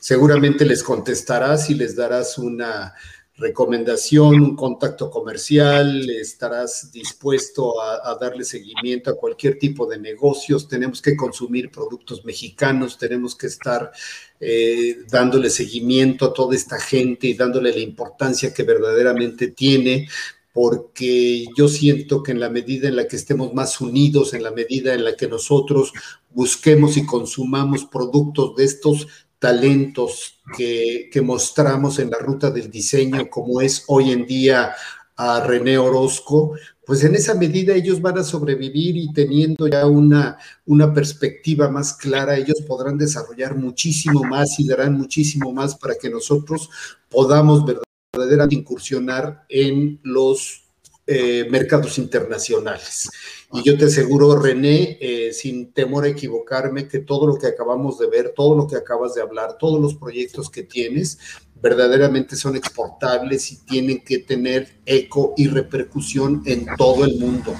Seguramente 0.00 0.64
les 0.64 0.82
contestarás 0.82 1.68
y 1.68 1.74
les 1.74 1.94
darás 1.94 2.38
una 2.38 2.94
recomendación, 3.40 4.40
un 4.40 4.54
contacto 4.54 5.10
comercial, 5.10 6.08
estarás 6.10 6.92
dispuesto 6.92 7.80
a, 7.80 8.14
darle 8.20 8.44
seguimiento 8.44 9.10
a 9.10 9.16
cualquier 9.16 9.58
tipo 9.58 9.86
de 9.86 9.98
negocios, 9.98 10.68
tenemos 10.68 11.00
que 11.00 11.16
consumir 11.16 11.70
productos 11.70 12.24
mexicanos, 12.24 12.98
tenemos 12.98 13.34
que 13.34 13.46
estar 13.46 13.90
eh, 14.38 14.98
dándole 15.10 15.48
seguimiento 15.48 16.26
a 16.26 16.34
toda 16.34 16.54
esta 16.54 16.78
gente 16.78 17.28
y 17.28 17.34
dándole 17.34 17.72
la 17.72 17.80
importancia 17.80 18.52
que 18.52 18.62
verdaderamente 18.62 19.48
tiene, 19.48 20.06
porque 20.52 21.46
yo 21.56 21.68
siento 21.68 22.22
que 22.22 22.32
en 22.32 22.40
la 22.40 22.50
medida 22.50 22.88
en 22.88 22.96
la 22.96 23.08
que 23.08 23.16
estemos 23.16 23.54
más 23.54 23.80
unidos, 23.80 24.34
en 24.34 24.42
la 24.42 24.50
medida 24.50 24.92
en 24.92 25.04
la 25.04 25.16
que 25.16 25.28
nosotros 25.28 25.92
busquemos 26.28 26.98
y 26.98 27.06
consumamos 27.06 27.86
productos 27.86 28.54
de 28.56 28.64
estos 28.64 29.06
talentos 29.40 30.38
que, 30.56 31.10
mostramos 31.24 31.98
en 31.98 32.10
la 32.10 32.18
ruta 32.18 32.50
del 32.50 32.70
diseño, 32.70 33.28
como 33.28 33.60
es 33.60 33.84
hoy 33.88 34.12
en 34.12 34.26
día 34.26 34.72
a 35.16 35.40
René 35.40 35.78
Orozco, 35.78 36.54
pues 36.84 37.02
en 37.04 37.14
esa 37.14 37.34
medida 37.34 37.74
ellos 37.74 38.00
van 38.00 38.18
a 38.18 38.24
sobrevivir 38.24 38.96
y 38.96 39.12
teniendo 39.12 39.66
ya 39.66 39.86
una, 39.86 40.38
una 40.66 40.92
perspectiva 40.92 41.68
más 41.68 41.94
clara, 41.94 42.36
ellos 42.36 42.60
podrán 42.66 42.98
desarrollar 42.98 43.56
muchísimo 43.56 44.22
más 44.24 44.60
y 44.60 44.68
darán 44.68 44.94
muchísimo 44.94 45.52
más 45.52 45.76
para 45.76 45.94
que 45.94 46.10
nosotros 46.10 46.68
podamos 47.08 47.64
verdaderamente 48.12 48.56
incursionar 48.56 49.44
en 49.48 50.00
los 50.02 50.69
eh, 51.12 51.44
mercados 51.50 51.98
internacionales. 51.98 53.10
Y 53.52 53.64
yo 53.64 53.76
te 53.76 53.86
aseguro, 53.86 54.36
René, 54.36 54.96
eh, 55.00 55.32
sin 55.32 55.72
temor 55.72 56.04
a 56.04 56.08
equivocarme, 56.08 56.86
que 56.86 57.00
todo 57.00 57.26
lo 57.26 57.34
que 57.34 57.48
acabamos 57.48 57.98
de 57.98 58.06
ver, 58.06 58.32
todo 58.32 58.54
lo 58.54 58.68
que 58.68 58.76
acabas 58.76 59.14
de 59.14 59.22
hablar, 59.22 59.58
todos 59.58 59.80
los 59.80 59.96
proyectos 59.96 60.48
que 60.48 60.62
tienes, 60.62 61.18
verdaderamente 61.62 62.36
son 62.36 62.56
exportables 62.56 63.52
y 63.52 63.56
tienen 63.58 64.02
que 64.02 64.18
tener 64.18 64.80
eco 64.86 65.34
y 65.36 65.46
repercusión 65.48 66.42
en 66.46 66.66
todo 66.76 67.04
el 67.04 67.18
mundo, 67.18 67.54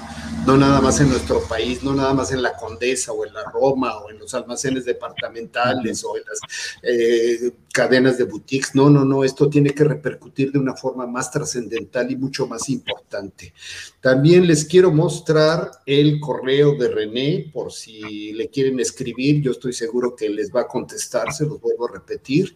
no 0.45 0.57
nada 0.57 0.81
más 0.81 0.99
en 0.99 1.09
nuestro 1.09 1.41
país, 1.47 1.83
no 1.83 1.93
nada 1.93 2.13
más 2.13 2.31
en 2.31 2.41
la 2.41 2.57
Condesa 2.57 3.11
o 3.11 3.25
en 3.25 3.33
la 3.33 3.43
Roma 3.51 3.97
o 3.99 4.09
en 4.09 4.19
los 4.19 4.33
almacenes 4.33 4.85
departamentales 4.85 6.03
o 6.03 6.17
en 6.17 6.23
las 6.27 6.39
eh, 6.83 7.51
cadenas 7.71 8.17
de 8.17 8.25
boutiques, 8.25 8.75
no, 8.75 8.89
no, 8.89 9.05
no, 9.05 9.23
esto 9.23 9.49
tiene 9.49 9.69
que 9.69 9.83
repercutir 9.83 10.51
de 10.51 10.59
una 10.59 10.75
forma 10.75 11.07
más 11.07 11.31
trascendental 11.31 12.11
y 12.11 12.15
mucho 12.15 12.47
más 12.47 12.69
importante. 12.69 13.53
También 14.01 14.47
les 14.47 14.65
quiero 14.65 14.91
mostrar 14.91 15.71
el 15.85 16.19
correo 16.19 16.75
de 16.75 16.89
René 16.89 17.49
por 17.53 17.71
si 17.71 18.33
le 18.33 18.49
quieren 18.49 18.79
escribir, 18.79 19.41
yo 19.41 19.51
estoy 19.51 19.73
seguro 19.73 20.15
que 20.15 20.29
les 20.29 20.53
va 20.53 20.61
a 20.61 20.67
contestar, 20.67 21.31
se 21.31 21.45
los 21.45 21.61
vuelvo 21.61 21.87
a 21.87 21.93
repetir. 21.93 22.55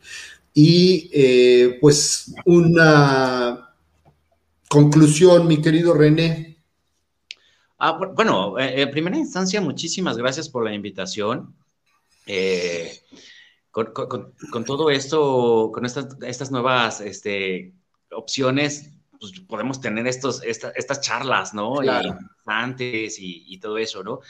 Y 0.57 1.09
eh, 1.11 1.77
pues 1.81 2.33
una 2.45 3.75
conclusión, 4.69 5.47
mi 5.47 5.61
querido 5.61 5.93
René. 5.93 6.63
Ah, 7.77 7.99
bueno, 8.15 8.57
eh, 8.57 8.83
en 8.83 8.89
primera 8.89 9.17
instancia, 9.17 9.59
muchísimas 9.59 10.17
gracias 10.17 10.47
por 10.47 10.63
la 10.63 10.73
invitación. 10.73 11.53
Eh, 12.25 12.89
con, 13.69 14.63
todo 14.65 14.89
esto, 14.89 15.71
con 15.73 15.85
estas, 15.85 16.15
estas 16.21 16.51
nuevas 16.51 17.01
este, 17.01 17.73
opciones, 18.13 18.91
pues 19.19 19.37
podemos 19.41 19.81
tener 19.81 20.07
estos, 20.07 20.41
estas 20.41 21.01
charlas, 21.01 21.53
¿no? 21.53 21.79
Antes 22.45 23.19
y, 23.19 23.43
y, 23.45 23.57
todo 23.59 23.77
eso, 23.77 24.03
¿no? 24.05 24.21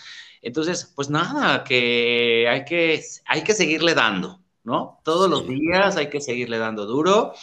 Entonces, 0.42 0.92
pues 0.96 1.12
nada, 1.12 1.64
que 1.64 2.48
hay 2.50 2.66
que, 2.66 3.04
hay 3.28 3.44
que 3.44 3.54
seguirle 3.54 3.94
dando. 3.94 4.45
¿No? 4.66 5.00
Todos 5.04 5.30
los 5.30 5.48
días 5.48 5.96
hay 5.96 6.10
que 6.10 6.22
seguirle 6.22 6.58
dando 6.58 6.86
duro, 6.86 7.34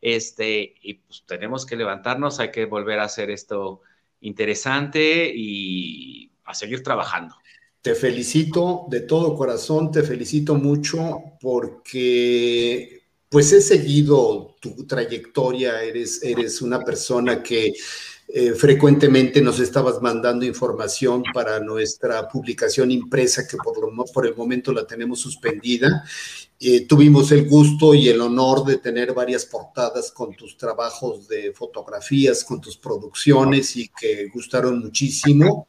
este, 0.00 0.74
y 0.82 0.94
pues 0.94 1.24
tenemos 1.26 1.66
que 1.66 1.76
levantarnos, 1.76 2.38
hay 2.38 2.50
que 2.50 2.66
volver 2.66 3.00
a 3.00 3.04
hacer 3.04 3.30
esto 3.30 3.80
interesante 4.20 5.32
y 5.34 6.30
a 6.44 6.54
seguir 6.54 6.82
trabajando. 6.82 7.34
Te 7.82 7.94
felicito 7.94 8.86
de 8.88 9.00
todo 9.00 9.36
corazón, 9.36 9.90
te 9.90 10.02
felicito 10.02 10.54
mucho 10.54 11.22
porque 11.40 13.02
pues 13.28 13.52
he 13.52 13.60
seguido 13.60 14.56
tu 14.60 14.86
trayectoria, 14.86 15.82
eres, 15.82 16.22
eres 16.22 16.62
una 16.62 16.80
persona 16.80 17.42
que 17.42 17.74
eh, 18.28 18.52
frecuentemente 18.54 19.40
nos 19.40 19.60
estabas 19.60 20.02
mandando 20.02 20.44
información 20.44 21.22
para 21.32 21.60
nuestra 21.60 22.28
publicación 22.28 22.90
impresa, 22.90 23.46
que 23.46 23.56
por, 23.56 23.80
lo, 23.80 24.04
por 24.06 24.26
el 24.26 24.34
momento 24.34 24.72
la 24.72 24.86
tenemos 24.86 25.20
suspendida. 25.20 26.04
Eh, 26.58 26.86
tuvimos 26.86 27.32
el 27.32 27.48
gusto 27.48 27.94
y 27.94 28.08
el 28.08 28.20
honor 28.20 28.64
de 28.64 28.78
tener 28.78 29.12
varias 29.12 29.44
portadas 29.44 30.10
con 30.10 30.34
tus 30.34 30.56
trabajos 30.56 31.28
de 31.28 31.52
fotografías, 31.52 32.44
con 32.44 32.60
tus 32.60 32.76
producciones 32.76 33.76
y 33.76 33.88
que 33.88 34.28
gustaron 34.32 34.80
muchísimo. 34.80 35.68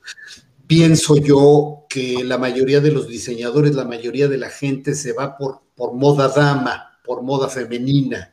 Pienso 0.66 1.18
yo 1.18 1.86
que 1.90 2.24
la 2.24 2.38
mayoría 2.38 2.80
de 2.80 2.92
los 2.92 3.08
diseñadores, 3.08 3.76
la 3.76 3.86
mayoría 3.86 4.28
de 4.28 4.38
la 4.38 4.50
gente 4.50 4.96
se 4.96 5.14
va 5.14 5.38
por, 5.38 5.62
por 5.76 5.94
moda 5.94 6.30
dama, 6.30 7.00
por 7.04 7.22
moda 7.22 7.50
femenina 7.50 8.32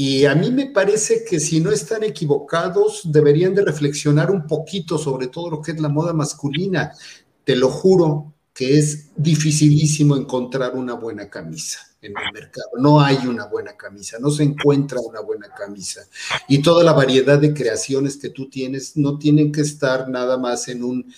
y 0.00 0.26
a 0.26 0.34
mí 0.36 0.52
me 0.52 0.66
parece 0.66 1.24
que 1.24 1.40
si 1.40 1.58
no 1.58 1.72
están 1.72 2.04
equivocados, 2.04 3.00
deberían 3.04 3.52
de 3.52 3.64
reflexionar 3.64 4.30
un 4.30 4.46
poquito 4.46 4.96
sobre 4.96 5.26
todo 5.26 5.50
lo 5.50 5.60
que 5.60 5.72
es 5.72 5.80
la 5.80 5.88
moda 5.88 6.12
masculina. 6.12 6.92
Te 7.42 7.56
lo 7.56 7.68
juro 7.68 8.32
que 8.58 8.76
es 8.76 9.10
dificilísimo 9.14 10.16
encontrar 10.16 10.74
una 10.74 10.94
buena 10.94 11.30
camisa 11.30 11.78
en 12.02 12.12
el 12.18 12.32
mercado. 12.32 12.70
No 12.80 13.00
hay 13.00 13.18
una 13.18 13.46
buena 13.46 13.76
camisa, 13.76 14.18
no 14.18 14.32
se 14.32 14.42
encuentra 14.42 14.98
una 14.98 15.20
buena 15.20 15.48
camisa. 15.54 16.00
Y 16.48 16.58
toda 16.58 16.82
la 16.82 16.92
variedad 16.92 17.38
de 17.38 17.54
creaciones 17.54 18.16
que 18.16 18.30
tú 18.30 18.50
tienes 18.50 18.96
no 18.96 19.16
tienen 19.16 19.52
que 19.52 19.60
estar 19.60 20.08
nada 20.08 20.38
más 20.38 20.66
en 20.66 20.82
un 20.82 21.14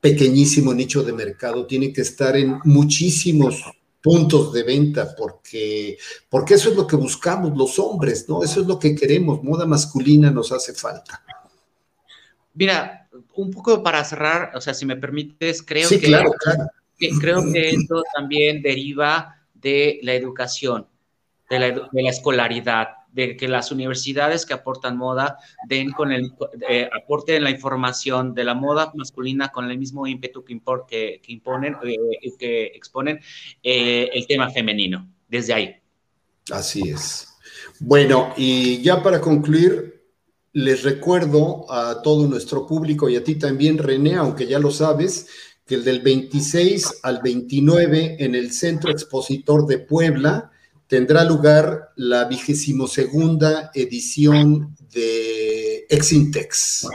pequeñísimo 0.00 0.74
nicho 0.74 1.04
de 1.04 1.12
mercado, 1.12 1.66
tienen 1.66 1.92
que 1.92 2.00
estar 2.00 2.36
en 2.36 2.58
muchísimos 2.64 3.62
puntos 4.02 4.52
de 4.52 4.64
venta, 4.64 5.14
porque, 5.16 5.96
porque 6.28 6.54
eso 6.54 6.70
es 6.70 6.76
lo 6.76 6.84
que 6.84 6.96
buscamos 6.96 7.56
los 7.56 7.78
hombres, 7.78 8.28
¿no? 8.28 8.42
Eso 8.42 8.62
es 8.62 8.66
lo 8.66 8.76
que 8.76 8.92
queremos, 8.96 9.40
moda 9.44 9.66
masculina 9.66 10.32
nos 10.32 10.50
hace 10.50 10.74
falta. 10.74 11.22
Mira, 12.54 13.05
un 13.34 13.50
poco 13.50 13.82
para 13.82 14.04
cerrar, 14.04 14.52
o 14.54 14.60
sea, 14.60 14.74
si 14.74 14.86
me 14.86 14.96
permites, 14.96 15.62
creo 15.62 15.88
que, 15.88 16.00
claro, 16.00 16.32
claro. 16.32 16.66
que 16.98 17.10
creo 17.10 17.42
que 17.52 17.70
esto 17.70 18.02
también 18.14 18.62
deriva 18.62 19.36
de 19.54 19.98
la 20.02 20.14
educación, 20.14 20.86
de 21.50 21.58
la, 21.58 21.70
de 21.70 22.02
la 22.02 22.10
escolaridad, 22.10 22.88
de 23.16 23.34
que 23.34 23.48
las 23.48 23.72
universidades 23.72 24.44
que 24.44 24.52
aportan 24.52 24.98
moda 24.98 25.38
den 25.66 25.90
con 25.92 26.12
el, 26.12 26.30
eh, 26.68 26.88
aporten 26.92 27.42
la 27.42 27.50
información 27.50 28.34
de 28.34 28.44
la 28.44 28.52
moda 28.52 28.92
masculina 28.94 29.48
con 29.48 29.70
el 29.70 29.78
mismo 29.78 30.06
ímpetu 30.06 30.44
que, 30.44 30.60
que, 31.22 31.32
imponen, 31.32 31.76
eh, 31.82 31.96
que 32.38 32.66
exponen 32.66 33.18
eh, 33.62 34.10
el 34.12 34.26
tema 34.26 34.50
femenino, 34.50 35.08
desde 35.28 35.54
ahí. 35.54 35.76
Así 36.52 36.90
es. 36.90 37.28
Bueno, 37.80 38.34
y 38.36 38.82
ya 38.82 39.02
para 39.02 39.18
concluir, 39.18 39.95
les 40.56 40.84
recuerdo 40.84 41.70
a 41.70 42.00
todo 42.00 42.26
nuestro 42.26 42.66
público 42.66 43.10
y 43.10 43.16
a 43.16 43.22
ti 43.22 43.34
también, 43.34 43.76
René, 43.76 44.14
aunque 44.14 44.46
ya 44.46 44.58
lo 44.58 44.70
sabes, 44.70 45.26
que 45.66 45.74
el 45.74 45.84
del 45.84 46.00
26 46.00 47.00
al 47.02 47.20
29 47.20 48.16
en 48.20 48.34
el 48.34 48.50
Centro 48.52 48.90
Expositor 48.90 49.66
de 49.66 49.80
Puebla, 49.80 50.50
tendrá 50.86 51.24
lugar 51.24 51.90
la 51.96 52.24
vigésimo 52.24 52.88
segunda 52.88 53.70
edición 53.74 54.74
de 54.94 55.84
Exintex. 55.90 56.88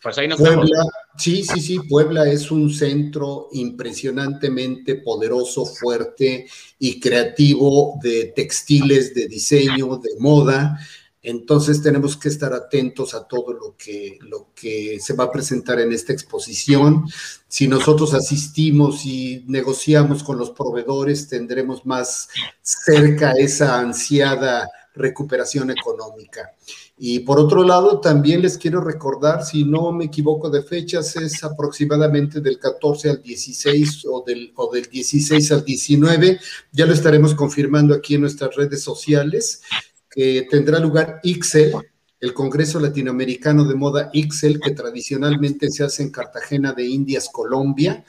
Pues 0.00 0.16
ahí 0.16 0.28
nos 0.28 0.38
Puebla, 0.38 0.84
sí, 1.18 1.42
sí, 1.42 1.60
sí, 1.60 1.80
Puebla 1.88 2.30
es 2.30 2.52
un 2.52 2.72
centro 2.72 3.48
impresionantemente 3.50 4.94
poderoso, 4.94 5.66
fuerte 5.66 6.46
y 6.78 7.00
creativo 7.00 7.98
de 8.00 8.32
textiles, 8.36 9.12
de 9.14 9.26
diseño, 9.26 9.96
de 9.96 10.10
moda. 10.20 10.78
Entonces 11.22 11.82
tenemos 11.82 12.16
que 12.16 12.30
estar 12.30 12.54
atentos 12.54 13.14
a 13.14 13.26
todo 13.28 13.52
lo 13.52 13.76
que, 13.76 14.18
lo 14.22 14.48
que 14.54 14.98
se 15.00 15.12
va 15.12 15.24
a 15.24 15.32
presentar 15.32 15.78
en 15.78 15.92
esta 15.92 16.14
exposición. 16.14 17.04
Si 17.46 17.68
nosotros 17.68 18.14
asistimos 18.14 19.04
y 19.04 19.44
negociamos 19.46 20.22
con 20.22 20.38
los 20.38 20.50
proveedores, 20.50 21.28
tendremos 21.28 21.84
más 21.84 22.28
cerca 22.62 23.32
esa 23.32 23.78
ansiada 23.78 24.70
recuperación 24.94 25.70
económica. 25.70 26.54
Y 26.98 27.20
por 27.20 27.38
otro 27.38 27.64
lado, 27.64 28.00
también 28.00 28.42
les 28.42 28.58
quiero 28.58 28.80
recordar, 28.80 29.44
si 29.44 29.64
no 29.64 29.92
me 29.92 30.06
equivoco 30.06 30.50
de 30.50 30.62
fechas, 30.62 31.16
es 31.16 31.42
aproximadamente 31.44 32.40
del 32.40 32.58
14 32.58 33.10
al 33.10 33.22
16 33.22 34.06
o 34.10 34.22
del, 34.26 34.52
o 34.56 34.70
del 34.72 34.84
16 34.84 35.52
al 35.52 35.64
19. 35.64 36.40
Ya 36.72 36.86
lo 36.86 36.92
estaremos 36.92 37.34
confirmando 37.34 37.94
aquí 37.94 38.16
en 38.16 38.22
nuestras 38.22 38.54
redes 38.54 38.82
sociales 38.82 39.62
que 40.10 40.46
tendrá 40.50 40.78
lugar 40.78 41.20
IXEL, 41.22 41.74
el 42.20 42.34
Congreso 42.34 42.78
Latinoamericano 42.80 43.64
de 43.64 43.74
Moda 43.74 44.10
IXEL, 44.12 44.60
que 44.60 44.72
tradicionalmente 44.72 45.70
se 45.70 45.84
hace 45.84 46.02
en 46.02 46.10
Cartagena 46.10 46.72
de 46.72 46.86
Indias, 46.86 47.30
Colombia, 47.32 48.04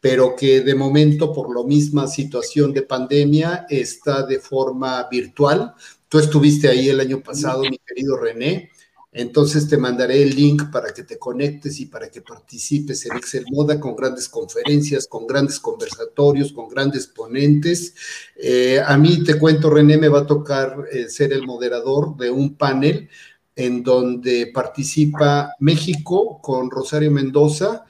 pero 0.00 0.34
que 0.34 0.62
de 0.62 0.74
momento, 0.74 1.32
por 1.32 1.54
la 1.56 1.64
misma 1.64 2.08
situación 2.08 2.72
de 2.72 2.82
pandemia, 2.82 3.66
está 3.70 4.26
de 4.26 4.40
forma 4.40 5.06
virtual. 5.08 5.74
Tú 6.08 6.18
estuviste 6.18 6.68
ahí 6.68 6.88
el 6.88 6.98
año 6.98 7.22
pasado, 7.22 7.62
mi 7.62 7.78
querido 7.78 8.16
René. 8.16 8.70
Entonces 9.14 9.68
te 9.68 9.76
mandaré 9.76 10.22
el 10.22 10.34
link 10.34 10.70
para 10.70 10.94
que 10.94 11.02
te 11.04 11.18
conectes 11.18 11.78
y 11.80 11.86
para 11.86 12.10
que 12.10 12.22
participes 12.22 13.04
en 13.04 13.18
Excel 13.18 13.44
Moda 13.50 13.78
con 13.78 13.94
grandes 13.94 14.26
conferencias, 14.26 15.06
con 15.06 15.26
grandes 15.26 15.60
conversatorios, 15.60 16.50
con 16.50 16.66
grandes 16.68 17.08
ponentes. 17.08 17.94
Eh, 18.34 18.80
a 18.84 18.96
mí 18.96 19.22
te 19.22 19.38
cuento, 19.38 19.68
René, 19.68 19.98
me 19.98 20.08
va 20.08 20.20
a 20.20 20.26
tocar 20.26 20.86
eh, 20.90 21.10
ser 21.10 21.34
el 21.34 21.46
moderador 21.46 22.16
de 22.16 22.30
un 22.30 22.56
panel 22.56 23.10
en 23.54 23.82
donde 23.82 24.50
participa 24.52 25.56
México 25.60 26.40
con 26.40 26.70
Rosario 26.70 27.10
Mendoza, 27.10 27.84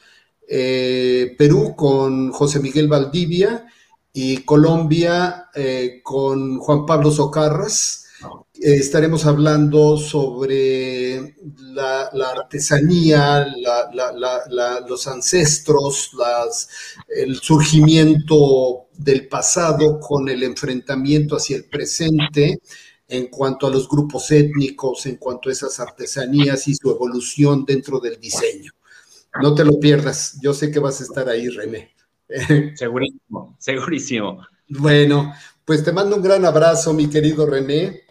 eh, 0.49 1.37
Perú 1.39 1.77
con 1.77 2.33
José 2.33 2.59
Miguel 2.59 2.89
Valdivia 2.89 3.65
y 4.13 4.39
Colombia 4.39 5.51
con 6.03 6.59
Juan 6.59 6.85
Pablo 6.85 7.13
Socarras. 7.13 8.02
Eh, 8.65 8.77
estaremos 8.77 9.27
hablando 9.27 9.97
sobre 9.97 11.35
la, 11.75 12.09
artesanía, 12.31 13.45
los 14.89 15.09
ancestros, 15.09 16.13
el 17.09 17.37
surgimiento 17.41 18.87
del 18.97 19.27
pasado 19.27 19.99
con 19.99 20.29
el 20.29 20.45
enfrentamiento 20.45 21.35
hacia 21.35 21.57
el 21.57 21.65
presente 21.65 22.61
en 23.09 23.27
cuanto 23.27 23.67
a 23.67 23.71
los 23.71 23.89
grupos 23.89 24.31
étnicos, 24.31 25.07
en 25.07 25.17
cuanto 25.17 25.49
a 25.49 25.53
esas 25.53 25.81
artesanías 25.81 26.69
y 26.69 26.77
su 26.77 26.89
evolución 26.89 27.65
dentro 27.65 27.99
del 27.99 28.21
diseño. 28.21 28.71
No 29.43 29.57
te 29.57 29.65
lo 29.65 29.81
pierdas, 29.81 30.39
yo 30.41 30.55
sé 30.55 30.71
que 30.71 30.79
vas 30.79 31.01
a 31.01 31.05
estar 31.05 31.29
ahí, 31.29 31.49
René. 31.49 31.97
Segurísimo, 32.77 33.57
segurísimo. 33.59 34.47
Bueno, 34.69 35.35
pues 35.65 35.83
te 35.83 35.91
mando 35.93 36.15
un 36.15 36.23
gran 36.23 36.45
abrazo, 36.45 36.95
mi 36.95 37.11
querido 37.11 37.45
René. 37.45 38.03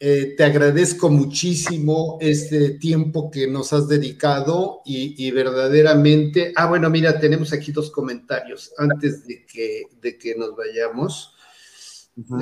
Eh, 0.00 0.34
te 0.36 0.44
agradezco 0.44 1.10
muchísimo 1.10 2.18
este 2.20 2.70
tiempo 2.78 3.32
que 3.32 3.48
nos 3.48 3.72
has 3.72 3.88
dedicado 3.88 4.80
y, 4.84 5.28
verdaderamente, 5.32 6.52
ah, 6.54 6.66
bueno, 6.66 6.88
mira, 6.88 7.18
tenemos 7.18 7.52
aquí 7.52 7.72
dos 7.72 7.90
comentarios 7.90 8.72
antes 8.78 9.26
de 9.26 9.44
que, 9.44 9.86
de 10.00 10.16
que 10.16 10.36
nos 10.36 10.54
vayamos. 10.54 11.34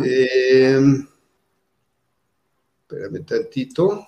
Eh, 0.05 0.79
espérame 2.83 3.25
tantito. 3.25 4.05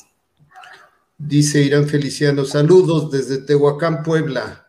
Dice 1.17 1.63
Irán 1.63 1.89
Feliciano, 1.89 2.45
saludos 2.45 3.11
desde 3.11 3.39
Tehuacán, 3.39 4.03
Puebla. 4.03 4.67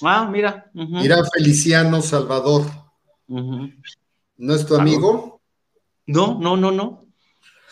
Ah, 0.00 0.28
mira. 0.30 0.70
Irán 1.02 1.24
Feliciano, 1.34 2.00
Salvador. 2.00 2.66
¿No 3.26 4.54
es 4.54 4.64
tu 4.64 4.76
amigo? 4.76 5.40
No, 6.06 6.38
no, 6.38 6.56
no, 6.56 6.70
no. 6.70 7.01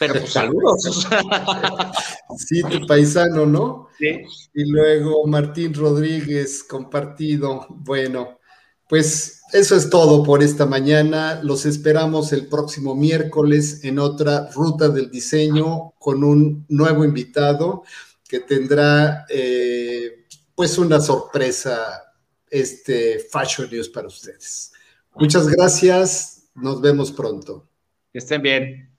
Pero 0.00 0.14
pues, 0.14 0.32
saludos. 0.32 1.06
Sí, 2.38 2.62
tu 2.62 2.86
paisano, 2.86 3.44
¿no? 3.44 3.88
Sí. 3.98 4.22
Y 4.54 4.64
luego 4.64 5.26
Martín 5.26 5.74
Rodríguez, 5.74 6.64
compartido. 6.64 7.66
Bueno, 7.68 8.38
pues 8.88 9.42
eso 9.52 9.76
es 9.76 9.90
todo 9.90 10.22
por 10.22 10.42
esta 10.42 10.64
mañana. 10.64 11.40
Los 11.42 11.66
esperamos 11.66 12.32
el 12.32 12.46
próximo 12.46 12.94
miércoles 12.94 13.84
en 13.84 13.98
otra 13.98 14.48
ruta 14.54 14.88
del 14.88 15.10
diseño 15.10 15.92
con 15.98 16.24
un 16.24 16.64
nuevo 16.70 17.04
invitado 17.04 17.82
que 18.26 18.40
tendrá 18.40 19.26
eh, 19.28 20.24
pues 20.54 20.78
una 20.78 20.98
sorpresa 20.98 22.04
este 22.48 23.18
Fashion 23.18 23.68
News 23.70 23.90
para 23.90 24.06
ustedes. 24.06 24.72
Muchas 25.14 25.46
gracias. 25.46 26.48
Nos 26.54 26.80
vemos 26.80 27.12
pronto. 27.12 27.68
Que 28.12 28.18
estén 28.18 28.40
bien. 28.40 28.89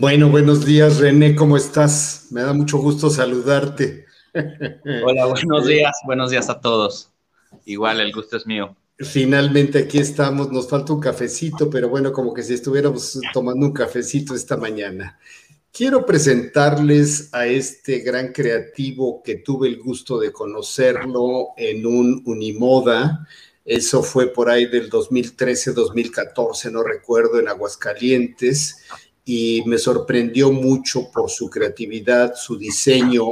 Bueno, 0.00 0.30
buenos 0.30 0.64
días, 0.64 0.98
René, 0.98 1.34
¿cómo 1.34 1.56
estás? 1.56 2.28
Me 2.30 2.42
da 2.42 2.52
mucho 2.52 2.78
gusto 2.78 3.10
saludarte. 3.10 4.06
Hola, 5.04 5.26
buenos 5.26 5.66
días, 5.66 5.96
buenos 6.06 6.30
días 6.30 6.48
a 6.48 6.60
todos. 6.60 7.10
Igual, 7.64 7.98
el 7.98 8.12
gusto 8.12 8.36
es 8.36 8.46
mío. 8.46 8.76
Finalmente 8.96 9.80
aquí 9.80 9.98
estamos, 9.98 10.52
nos 10.52 10.68
falta 10.68 10.92
un 10.92 11.00
cafecito, 11.00 11.68
pero 11.68 11.88
bueno, 11.88 12.12
como 12.12 12.32
que 12.32 12.44
si 12.44 12.54
estuviéramos 12.54 13.18
tomando 13.32 13.66
un 13.66 13.72
cafecito 13.72 14.36
esta 14.36 14.56
mañana. 14.56 15.18
Quiero 15.72 16.06
presentarles 16.06 17.34
a 17.34 17.48
este 17.48 17.98
gran 17.98 18.28
creativo 18.28 19.20
que 19.24 19.38
tuve 19.38 19.66
el 19.66 19.82
gusto 19.82 20.20
de 20.20 20.30
conocerlo 20.30 21.48
en 21.56 21.84
un 21.84 22.22
Unimoda. 22.24 23.26
Eso 23.64 24.04
fue 24.04 24.32
por 24.32 24.48
ahí 24.48 24.66
del 24.66 24.90
2013, 24.90 25.72
2014, 25.72 26.70
no 26.70 26.84
recuerdo, 26.84 27.40
en 27.40 27.48
Aguascalientes 27.48 28.76
y 29.30 29.62
me 29.66 29.76
sorprendió 29.76 30.50
mucho 30.50 31.10
por 31.10 31.28
su 31.28 31.50
creatividad, 31.50 32.32
su 32.34 32.56
diseño 32.56 33.26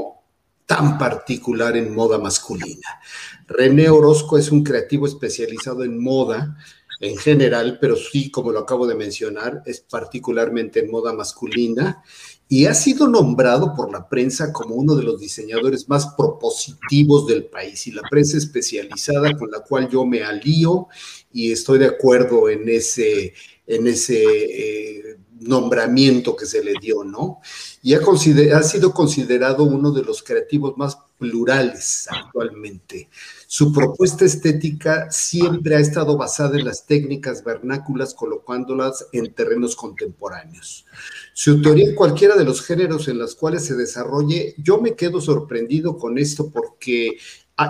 tan 0.66 0.98
particular 0.98 1.74
en 1.74 1.94
moda 1.94 2.18
masculina. 2.18 3.00
René 3.48 3.88
Orozco 3.88 4.36
es 4.36 4.52
un 4.52 4.62
creativo 4.62 5.06
especializado 5.06 5.84
en 5.84 5.98
moda 5.98 6.54
en 7.00 7.16
general, 7.16 7.78
pero 7.80 7.96
sí, 7.96 8.30
como 8.30 8.52
lo 8.52 8.58
acabo 8.58 8.86
de 8.86 8.94
mencionar, 8.94 9.62
es 9.64 9.80
particularmente 9.80 10.80
en 10.80 10.90
moda 10.90 11.14
masculina 11.14 12.02
y 12.46 12.66
ha 12.66 12.74
sido 12.74 13.08
nombrado 13.08 13.74
por 13.74 13.90
la 13.90 14.06
prensa 14.06 14.52
como 14.52 14.74
uno 14.74 14.96
de 14.96 15.02
los 15.02 15.18
diseñadores 15.18 15.88
más 15.88 16.08
propositivos 16.14 17.26
del 17.26 17.46
país 17.46 17.86
y 17.86 17.92
la 17.92 18.02
prensa 18.02 18.36
especializada 18.36 19.34
con 19.34 19.50
la 19.50 19.60
cual 19.60 19.88
yo 19.88 20.04
me 20.04 20.22
alío 20.22 20.88
y 21.32 21.52
estoy 21.52 21.78
de 21.78 21.86
acuerdo 21.86 22.50
en 22.50 22.68
ese, 22.68 23.32
en 23.66 23.86
ese 23.86 24.22
eh, 24.24 25.05
nombramiento 25.40 26.34
que 26.34 26.46
se 26.46 26.62
le 26.62 26.74
dio, 26.80 27.04
¿no? 27.04 27.40
Y 27.82 27.94
ha, 27.94 28.62
sido 28.62 28.92
considerado 28.92 29.64
uno 29.64 29.90
de 29.92 30.02
los 30.02 30.22
creativos 30.22 30.76
más 30.76 30.98
plurales 31.18 32.06
actualmente. 32.10 33.08
Su 33.46 33.72
propuesta 33.72 34.24
estética 34.24 35.10
siempre 35.10 35.76
ha 35.76 35.80
estado 35.80 36.16
basada 36.16 36.58
en 36.58 36.64
las 36.64 36.86
técnicas 36.86 37.44
vernáculas, 37.44 38.14
colocándolas 38.14 39.06
en 39.12 39.32
terrenos 39.32 39.76
contemporáneos. 39.76 40.86
Su 41.32 41.52
autoría 41.52 41.88
en 41.88 41.94
cualquiera 41.94 42.34
de 42.34 42.44
los 42.44 42.62
géneros 42.62 43.08
en 43.08 43.18
los 43.18 43.34
cuales 43.34 43.64
se 43.64 43.74
desarrolle, 43.74 44.54
yo 44.58 44.80
me 44.80 44.94
quedo 44.94 45.20
sorprendido 45.20 45.96
con 45.96 46.18
esto 46.18 46.50
porque 46.50 47.18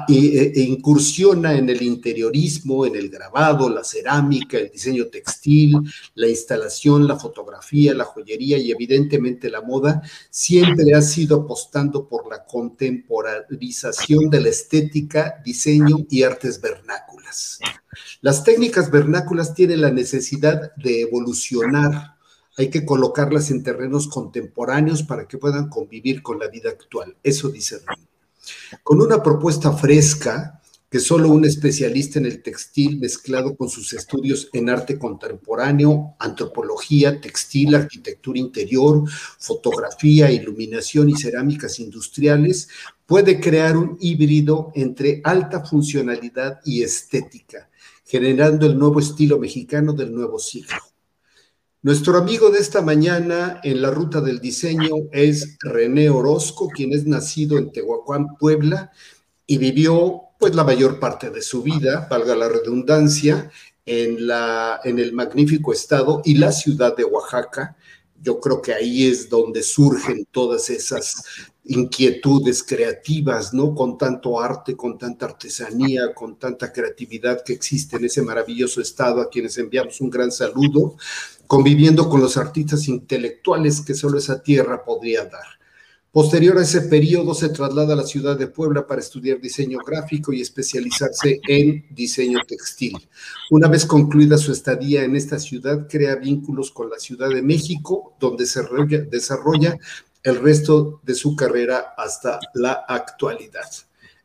e, 0.08 0.52
e, 0.56 0.60
incursiona 0.62 1.52
en 1.52 1.68
el 1.70 1.80
interiorismo, 1.80 2.86
en 2.86 2.96
el 2.96 3.08
grabado, 3.08 3.70
la 3.70 3.84
cerámica, 3.84 4.58
el 4.58 4.70
diseño 4.70 5.06
textil, 5.06 5.76
la 6.14 6.26
instalación, 6.26 7.06
la 7.06 7.16
fotografía, 7.16 7.94
la 7.94 8.04
joyería 8.04 8.58
y 8.58 8.72
evidentemente 8.72 9.48
la 9.48 9.62
moda, 9.62 10.02
siempre 10.28 10.92
ha 10.92 11.02
sido 11.02 11.42
apostando 11.42 12.08
por 12.08 12.28
la 12.28 12.44
contemporanización 12.44 14.28
de 14.28 14.40
la 14.40 14.48
estética, 14.48 15.40
diseño 15.44 15.98
y 16.10 16.24
artes 16.24 16.60
vernáculas. 16.60 17.60
Las 18.22 18.42
técnicas 18.42 18.90
vernáculas 18.90 19.54
tienen 19.54 19.82
la 19.82 19.92
necesidad 19.92 20.74
de 20.76 21.02
evolucionar 21.02 22.16
hay 22.58 22.70
que 22.70 22.86
colocarlas 22.86 23.50
en 23.50 23.62
terrenos 23.62 24.08
contemporáneos 24.08 25.02
para 25.02 25.28
que 25.28 25.36
puedan 25.36 25.68
convivir 25.68 26.22
con 26.22 26.38
la 26.38 26.48
vida 26.48 26.70
actual. 26.70 27.14
Eso 27.22 27.50
dice 27.50 27.80
Rin 27.86 28.06
con 28.82 29.00
una 29.00 29.22
propuesta 29.22 29.72
fresca 29.72 30.56
que 30.90 31.00
solo 31.00 31.28
un 31.30 31.44
especialista 31.44 32.18
en 32.18 32.26
el 32.26 32.42
textil 32.42 32.98
mezclado 32.98 33.56
con 33.56 33.68
sus 33.68 33.92
estudios 33.92 34.48
en 34.52 34.70
arte 34.70 34.98
contemporáneo, 34.98 36.14
antropología, 36.18 37.20
textil, 37.20 37.74
arquitectura 37.74 38.38
interior, 38.38 39.02
fotografía, 39.38 40.30
iluminación 40.30 41.08
y 41.08 41.16
cerámicas 41.16 41.80
industriales 41.80 42.68
puede 43.04 43.40
crear 43.40 43.76
un 43.76 43.96
híbrido 44.00 44.70
entre 44.74 45.20
alta 45.24 45.64
funcionalidad 45.64 46.60
y 46.64 46.82
estética, 46.82 47.68
generando 48.04 48.66
el 48.66 48.78
nuevo 48.78 49.00
estilo 49.00 49.38
mexicano 49.38 49.92
del 49.92 50.14
nuevo 50.14 50.38
siglo. 50.38 50.76
Nuestro 51.86 52.18
amigo 52.18 52.50
de 52.50 52.58
esta 52.58 52.82
mañana 52.82 53.60
en 53.62 53.80
la 53.80 53.92
ruta 53.92 54.20
del 54.20 54.40
diseño 54.40 55.06
es 55.12 55.56
René 55.60 56.10
Orozco, 56.10 56.68
quien 56.68 56.92
es 56.92 57.06
nacido 57.06 57.58
en 57.58 57.70
Tehuacán, 57.70 58.36
Puebla, 58.40 58.90
y 59.46 59.58
vivió 59.58 60.22
pues 60.40 60.56
la 60.56 60.64
mayor 60.64 60.98
parte 60.98 61.30
de 61.30 61.40
su 61.40 61.62
vida, 61.62 62.08
valga 62.10 62.34
la 62.34 62.48
redundancia, 62.48 63.52
en, 63.84 64.26
la, 64.26 64.80
en 64.82 64.98
el 64.98 65.12
magnífico 65.12 65.72
estado 65.72 66.22
y 66.24 66.34
la 66.34 66.50
ciudad 66.50 66.96
de 66.96 67.04
Oaxaca. 67.04 67.76
Yo 68.22 68.40
creo 68.40 68.60
que 68.60 68.72
ahí 68.72 69.06
es 69.06 69.28
donde 69.28 69.62
surgen 69.62 70.26
todas 70.30 70.70
esas 70.70 71.22
inquietudes 71.64 72.62
creativas, 72.62 73.52
¿no? 73.52 73.74
Con 73.74 73.98
tanto 73.98 74.40
arte, 74.40 74.76
con 74.76 74.98
tanta 74.98 75.26
artesanía, 75.26 76.14
con 76.14 76.38
tanta 76.38 76.72
creatividad 76.72 77.42
que 77.44 77.52
existe 77.52 77.96
en 77.96 78.04
ese 78.04 78.22
maravilloso 78.22 78.80
estado, 78.80 79.20
a 79.20 79.28
quienes 79.28 79.58
enviamos 79.58 80.00
un 80.00 80.10
gran 80.10 80.30
saludo 80.30 80.96
conviviendo 81.46 82.08
con 82.08 82.20
los 82.20 82.36
artistas 82.36 82.88
intelectuales 82.88 83.80
que 83.80 83.94
solo 83.94 84.18
esa 84.18 84.42
tierra 84.42 84.84
podría 84.84 85.24
dar. 85.24 85.56
Posterior 86.16 86.56
a 86.56 86.62
ese 86.62 86.80
periodo 86.80 87.34
se 87.34 87.50
traslada 87.50 87.92
a 87.92 87.96
la 87.96 88.06
ciudad 88.06 88.38
de 88.38 88.46
Puebla 88.46 88.86
para 88.86 89.02
estudiar 89.02 89.38
diseño 89.38 89.80
gráfico 89.86 90.32
y 90.32 90.40
especializarse 90.40 91.42
en 91.46 91.84
diseño 91.90 92.38
textil. 92.48 92.96
Una 93.50 93.68
vez 93.68 93.84
concluida 93.84 94.38
su 94.38 94.50
estadía 94.50 95.04
en 95.04 95.14
esta 95.14 95.38
ciudad, 95.38 95.86
crea 95.86 96.16
vínculos 96.16 96.70
con 96.70 96.88
la 96.88 96.98
Ciudad 96.98 97.28
de 97.28 97.42
México, 97.42 98.16
donde 98.18 98.46
se 98.46 98.62
desarrolla 99.10 99.76
el 100.22 100.40
resto 100.40 101.02
de 101.02 101.14
su 101.14 101.36
carrera 101.36 101.92
hasta 101.98 102.40
la 102.54 102.86
actualidad. 102.88 103.68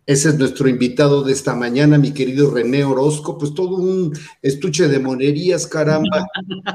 Ese 0.06 0.30
es 0.30 0.38
nuestro 0.38 0.70
invitado 0.70 1.24
de 1.24 1.34
esta 1.34 1.56
mañana, 1.56 1.98
mi 1.98 2.14
querido 2.14 2.52
René 2.52 2.86
Orozco. 2.86 3.38
Pues 3.38 3.54
todo 3.54 3.76
un 3.76 4.18
estuche 4.42 4.88
de 4.88 5.00
monerías, 5.00 5.68
caramba. 5.68 6.26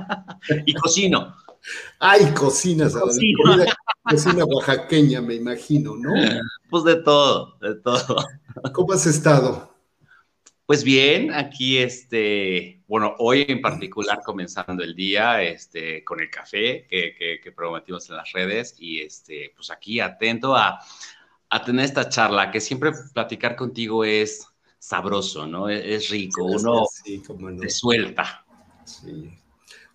y 0.67 0.75
cocino. 0.75 1.35
Ay, 1.99 2.33
cocinas, 2.35 2.95
cocina. 2.95 3.67
cocina 4.03 4.45
oaxaqueña, 4.45 5.21
me 5.21 5.35
imagino, 5.35 5.97
¿no? 5.97 6.13
Pues 6.71 6.85
de 6.85 6.97
todo, 6.97 7.57
de 7.61 7.75
todo. 7.77 8.17
¿Cómo 8.73 8.93
has 8.93 9.07
estado? 9.07 9.75
Pues 10.67 10.83
bien, 10.83 11.33
aquí 11.33 11.79
este, 11.79 12.83
bueno, 12.89 13.15
hoy 13.19 13.45
en 13.49 13.61
particular 13.61 14.21
comenzando 14.25 14.83
el 14.83 14.97
día, 14.97 15.43
este, 15.43 16.03
con 16.03 16.21
el 16.21 16.29
café 16.29 16.87
que, 16.89 17.15
que, 17.17 17.41
que 17.41 17.53
prometimos 17.53 18.11
en 18.11 18.17
las 18.17 18.33
redes 18.33 18.75
y 18.79 19.01
este, 19.01 19.53
pues 19.55 19.71
aquí 19.71 20.01
atento 20.01 20.57
a, 20.57 20.81
a 21.49 21.65
tener 21.65 21.85
esta 21.85 22.09
charla, 22.09 22.51
que 22.51 22.61
siempre 22.61 22.93
platicar 23.15 23.55
contigo 23.57 24.05
es 24.05 24.47
sabroso, 24.79 25.47
¿no? 25.47 25.69
Es, 25.69 26.11
rico, 26.11 26.45
uno 26.45 26.85
se 26.95 27.71
suelta. 27.71 28.45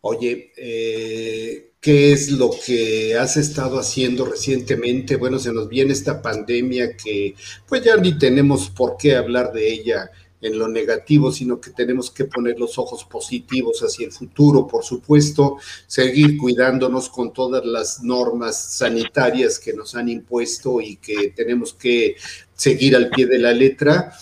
Oye, 0.01 0.51
eh, 0.57 1.73
qué 1.79 2.11
es 2.11 2.31
lo 2.31 2.49
que 2.65 3.15
has 3.15 3.37
estado 3.37 3.79
haciendo 3.79 4.25
recientemente. 4.25 5.15
Bueno, 5.15 5.37
se 5.37 5.53
nos 5.53 5.69
viene 5.69 5.93
esta 5.93 6.21
pandemia 6.21 6.97
que 6.97 7.35
pues 7.67 7.83
ya 7.83 7.97
ni 7.97 8.17
tenemos 8.17 8.69
por 8.69 8.97
qué 8.97 9.15
hablar 9.15 9.53
de 9.53 9.71
ella 9.71 10.09
en 10.41 10.57
lo 10.57 10.67
negativo, 10.67 11.31
sino 11.31 11.61
que 11.61 11.69
tenemos 11.69 12.09
que 12.09 12.25
poner 12.25 12.59
los 12.59 12.79
ojos 12.79 13.05
positivos 13.05 13.81
hacia 13.81 14.07
el 14.07 14.11
futuro, 14.11 14.65
por 14.65 14.83
supuesto, 14.83 15.57
seguir 15.85 16.37
cuidándonos 16.37 17.09
con 17.09 17.31
todas 17.31 17.63
las 17.63 18.01
normas 18.01 18.59
sanitarias 18.73 19.59
que 19.59 19.73
nos 19.73 19.93
han 19.93 20.09
impuesto 20.09 20.81
y 20.81 20.95
que 20.95 21.31
tenemos 21.35 21.75
que 21.75 22.15
seguir 22.55 22.95
al 22.95 23.09
pie 23.09 23.27
de 23.27 23.37
la 23.37 23.53
letra 23.53 24.13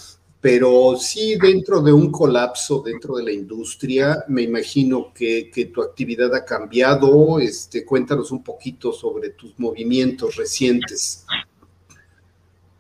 pero 0.42 0.96
sí 0.96 1.36
dentro 1.36 1.82
de 1.82 1.92
un 1.92 2.12
colapso 2.12 2.82
dentro 2.82 3.18
de 3.18 3.24
la 3.24 3.32
industria, 3.32 4.24
me 4.30 4.44
imagino 4.44 5.12
que, 5.14 5.52
tu 5.74 5.82
actividad 5.82 6.34
ha 6.34 6.46
cambiado. 6.46 7.40
Este, 7.40 7.86
cuéntanos 7.86 8.32
un 8.32 8.42
poquito 8.42 8.94
sobre 8.94 9.32
tus 9.32 9.60
movimientos 9.60 10.38
recientes. 10.38 11.26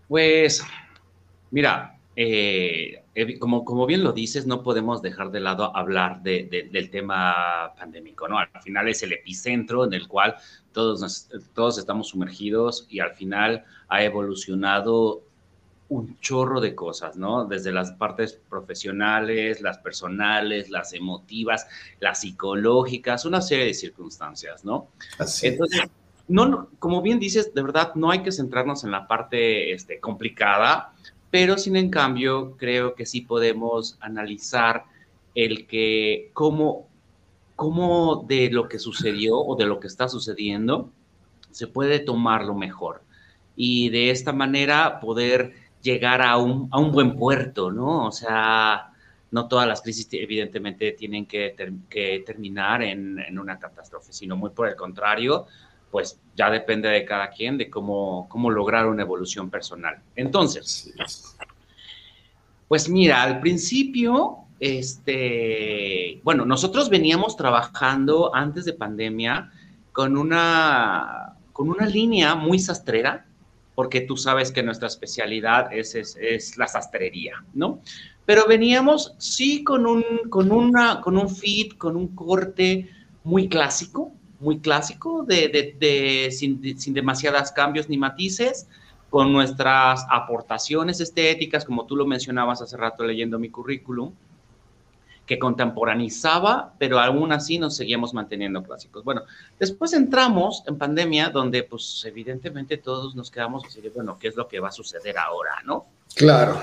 Pues, 0.08 0.64
mira, 1.52 2.00
eh, 2.16 3.04
como, 3.40 3.66
como 3.66 3.86
bien 3.86 4.04
lo 4.04 4.14
dices, 4.14 4.48
no 4.48 4.64
podemos 4.64 5.02
dejar 5.02 5.30
de 5.30 5.42
lado 5.42 5.76
hablar 5.76 6.22
del 6.24 6.90
tema 6.90 7.74
pandémico, 7.78 8.30
¿no? 8.30 8.40
Al 8.40 8.50
final 8.64 8.88
es 8.88 9.04
el 9.04 9.12
epicentro 9.12 9.84
en 9.84 9.94
el 9.94 10.08
cual 10.08 10.36
todos, 10.72 11.28
todos 11.54 11.78
estamos 11.78 12.10
sumergidos 12.10 12.88
y 12.90 13.02
al 13.02 13.14
final 13.16 13.66
ha 13.90 14.04
evolucionado 14.04 15.24
un 15.90 16.20
chorro 16.20 16.62
de 16.62 16.76
cosas, 16.76 17.18
¿no? 17.18 17.46
Desde 17.46 17.72
las 17.72 17.92
partes 17.94 18.40
profesionales, 18.50 19.62
las 19.62 19.80
personales, 19.80 20.70
las 20.70 20.94
emotivas, 20.94 21.68
las 22.00 22.22
psicológicas, 22.22 23.26
una 23.26 23.42
serie 23.42 23.66
de 23.66 23.74
circunstancias, 23.74 24.64
¿no? 24.64 24.88
Así 25.18 25.48
Entonces, 25.48 25.82
no, 26.28 26.70
como 26.78 27.02
bien 27.02 27.20
dices, 27.20 27.54
de 27.56 27.64
verdad 27.64 27.96
no 27.96 28.12
hay 28.12 28.22
que 28.22 28.32
centrarnos 28.32 28.84
en 28.84 28.92
la 28.92 29.08
parte 29.08 29.74
este, 29.74 30.00
complicada, 30.00 30.94
pero 31.32 31.58
sin 31.58 31.76
en 31.76 31.90
cambio 31.90 32.56
creo 32.56 32.94
que 32.94 33.08
sí 33.08 33.22
podemos 33.22 33.98
analizar 34.00 34.84
el 35.34 35.66
que 35.66 36.30
cómo, 36.34 36.88
cómo 37.56 38.26
de 38.28 38.52
lo 38.52 38.70
que 38.70 38.78
sucedió 38.78 39.40
o 39.40 39.56
de 39.56 39.66
lo 39.66 39.80
que 39.80 39.88
está 39.88 40.08
sucediendo 40.08 40.92
se 41.50 41.66
puede 41.66 42.00
tomar 42.00 42.46
lo 42.46 42.54
mejor 42.54 43.02
y 43.56 43.90
de 43.90 44.12
esta 44.12 44.32
manera 44.32 45.00
poder 45.00 45.54
llegar 45.82 46.22
a 46.22 46.38
un, 46.38 46.68
a 46.72 46.80
un 46.80 46.92
buen 46.92 47.16
puerto, 47.16 47.72
¿no? 47.72 48.08
O 48.08 48.12
sea, 48.12 48.92
no 49.32 49.48
todas 49.48 49.68
las 49.68 49.82
crisis 49.82 50.08
evidentemente 50.12 50.92
tienen 50.94 51.26
que, 51.26 51.56
que 51.90 52.24
terminar 52.26 52.82
en, 52.82 53.20
en, 53.20 53.40
una 53.40 53.60
catástrofe, 53.60 54.12
sino 54.12 54.36
muy 54.36 54.50
por 54.50 54.68
el 54.68 54.76
contrario, 54.76 55.48
pues 55.92 56.20
ya 56.36 56.50
depende 56.50 56.90
de 56.90 57.06
cada 57.06 57.30
quien 57.30 57.58
de 57.58 57.70
cómo, 57.70 58.28
cómo 58.30 58.50
lograr 58.50 58.88
una 58.88 59.04
evolución 59.04 59.50
personal. 59.50 60.00
Entonces, 60.16 60.94
pues 62.68 62.90
mira, 62.90 63.24
al 63.24 63.40
principio, 63.40 64.40
este, 64.60 66.20
bueno, 66.24 66.46
nosotros 66.46 66.90
veníamos 66.90 67.38
trabajando 67.38 68.36
antes 68.36 68.66
de 68.66 68.74
pandemia 68.74 69.52
con 69.92 70.18
una, 70.18 71.36
con 71.54 71.70
una 71.70 71.86
línea 71.86 72.36
muy 72.36 72.60
sastrera, 72.60 73.26
porque 73.80 74.02
tú 74.02 74.18
sabes 74.18 74.52
que 74.52 74.62
nuestra 74.62 74.90
especialidad 74.90 75.72
es, 75.72 75.96
es, 75.96 76.58
la 76.58 76.68
sastrería, 76.68 77.46
¿no? 77.54 77.80
Pero 78.26 78.46
veníamos, 78.46 79.16
sí, 79.20 79.64
con 79.64 79.86
un, 79.86 80.04
con 80.30 80.52
una, 80.52 81.00
con 81.00 81.16
un 81.16 81.30
fit, 81.30 81.78
con 81.78 81.96
un 81.96 82.10
corte 82.10 82.90
muy 83.24 83.48
clásico, 83.48 84.12
muy 84.42 84.60
clásico, 84.60 85.24
de, 85.24 85.78
de, 85.80 86.30
sin, 86.30 86.78
sin 86.78 86.94
demasiados 86.94 87.54
cambios 87.54 87.88
ni 87.88 87.98
matices, 87.98 88.68
con 89.10 89.32
nuestras 89.32 90.06
aportaciones 90.10 91.00
estéticas, 91.00 91.64
como 91.64 91.86
tú 91.86 91.96
lo 91.96 92.06
mencionabas 92.06 92.62
hace 92.62 92.76
rato 92.76 93.06
leyendo 93.06 93.40
mi 93.40 93.50
currículum, 93.50 94.12
que 95.30 95.38
contemporanizaba, 95.38 96.74
pero 96.80 96.98
aún 96.98 97.32
así 97.32 97.60
nos 97.60 97.76
seguíamos 97.76 98.16
manteniendo 98.16 98.64
clásicos. 98.64 99.04
Bueno, 99.04 99.22
después 99.60 99.94
entramos 99.94 100.64
en 100.66 100.80
pandemia, 100.80 101.30
donde 101.30 101.62
pues 101.62 102.04
evidentemente 102.08 102.78
todos 102.78 103.14
nos 103.14 103.30
quedamos 103.30 103.64
así 103.64 103.80
bueno, 103.94 104.18
¿qué 104.20 104.30
es 104.30 104.36
lo 104.36 104.48
que 104.48 104.60
va 104.60 104.70
a 104.70 104.72
suceder 104.72 105.20
ahora, 105.20 105.52
no? 105.64 105.86
Claro. 106.16 106.60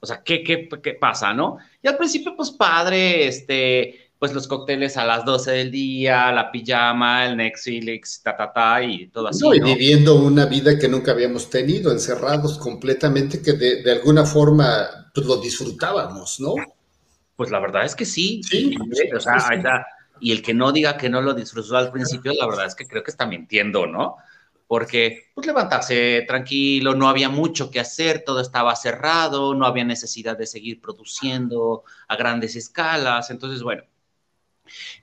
O 0.00 0.06
sea, 0.06 0.22
¿qué, 0.22 0.42
qué, 0.42 0.70
qué 0.82 0.94
pasa, 0.94 1.34
no? 1.34 1.58
Y 1.82 1.88
al 1.88 1.98
principio, 1.98 2.34
pues 2.34 2.50
padre, 2.50 3.28
este, 3.28 4.10
pues 4.18 4.32
los 4.32 4.48
cócteles 4.48 4.96
a 4.96 5.04
las 5.04 5.26
12 5.26 5.50
del 5.50 5.70
día, 5.70 6.32
la 6.32 6.50
pijama, 6.50 7.26
el 7.26 7.36
Netflix, 7.36 8.22
ta, 8.22 8.34
ta, 8.34 8.54
ta, 8.54 8.82
y 8.82 9.08
todo 9.08 9.28
así. 9.28 9.42
No, 9.42 9.52
y 9.52 9.60
viviendo 9.60 10.14
una 10.14 10.46
vida 10.46 10.78
que 10.78 10.88
nunca 10.88 11.12
habíamos 11.12 11.50
tenido, 11.50 11.92
encerrados 11.92 12.56
completamente, 12.56 13.42
que 13.42 13.52
de, 13.52 13.82
de 13.82 13.92
alguna 13.92 14.24
forma 14.24 15.10
pues, 15.12 15.26
lo 15.26 15.36
disfrutábamos, 15.36 16.40
¿no? 16.40 16.54
Pues 17.36 17.50
la 17.50 17.60
verdad 17.60 17.84
es 17.84 17.94
que 17.94 18.04
sí. 18.04 18.42
Sí. 18.42 18.76
O 19.14 19.20
sea, 19.20 19.86
y 20.20 20.32
el 20.32 20.42
que 20.42 20.54
no 20.54 20.72
diga 20.72 20.96
que 20.96 21.08
no 21.08 21.20
lo 21.20 21.34
disfrutó 21.34 21.76
al 21.76 21.90
principio, 21.90 22.32
la 22.32 22.46
verdad 22.46 22.66
es 22.66 22.74
que 22.74 22.86
creo 22.86 23.02
que 23.02 23.10
está 23.10 23.26
mintiendo, 23.26 23.86
¿no? 23.86 24.16
Porque, 24.66 25.30
pues 25.34 25.46
levantarse 25.46 26.24
tranquilo, 26.26 26.94
no 26.94 27.08
había 27.08 27.28
mucho 27.28 27.70
que 27.70 27.80
hacer, 27.80 28.22
todo 28.24 28.40
estaba 28.40 28.74
cerrado, 28.76 29.54
no 29.54 29.66
había 29.66 29.84
necesidad 29.84 30.38
de 30.38 30.46
seguir 30.46 30.80
produciendo 30.80 31.82
a 32.08 32.16
grandes 32.16 32.56
escalas. 32.56 33.30
Entonces, 33.30 33.62
bueno, 33.62 33.82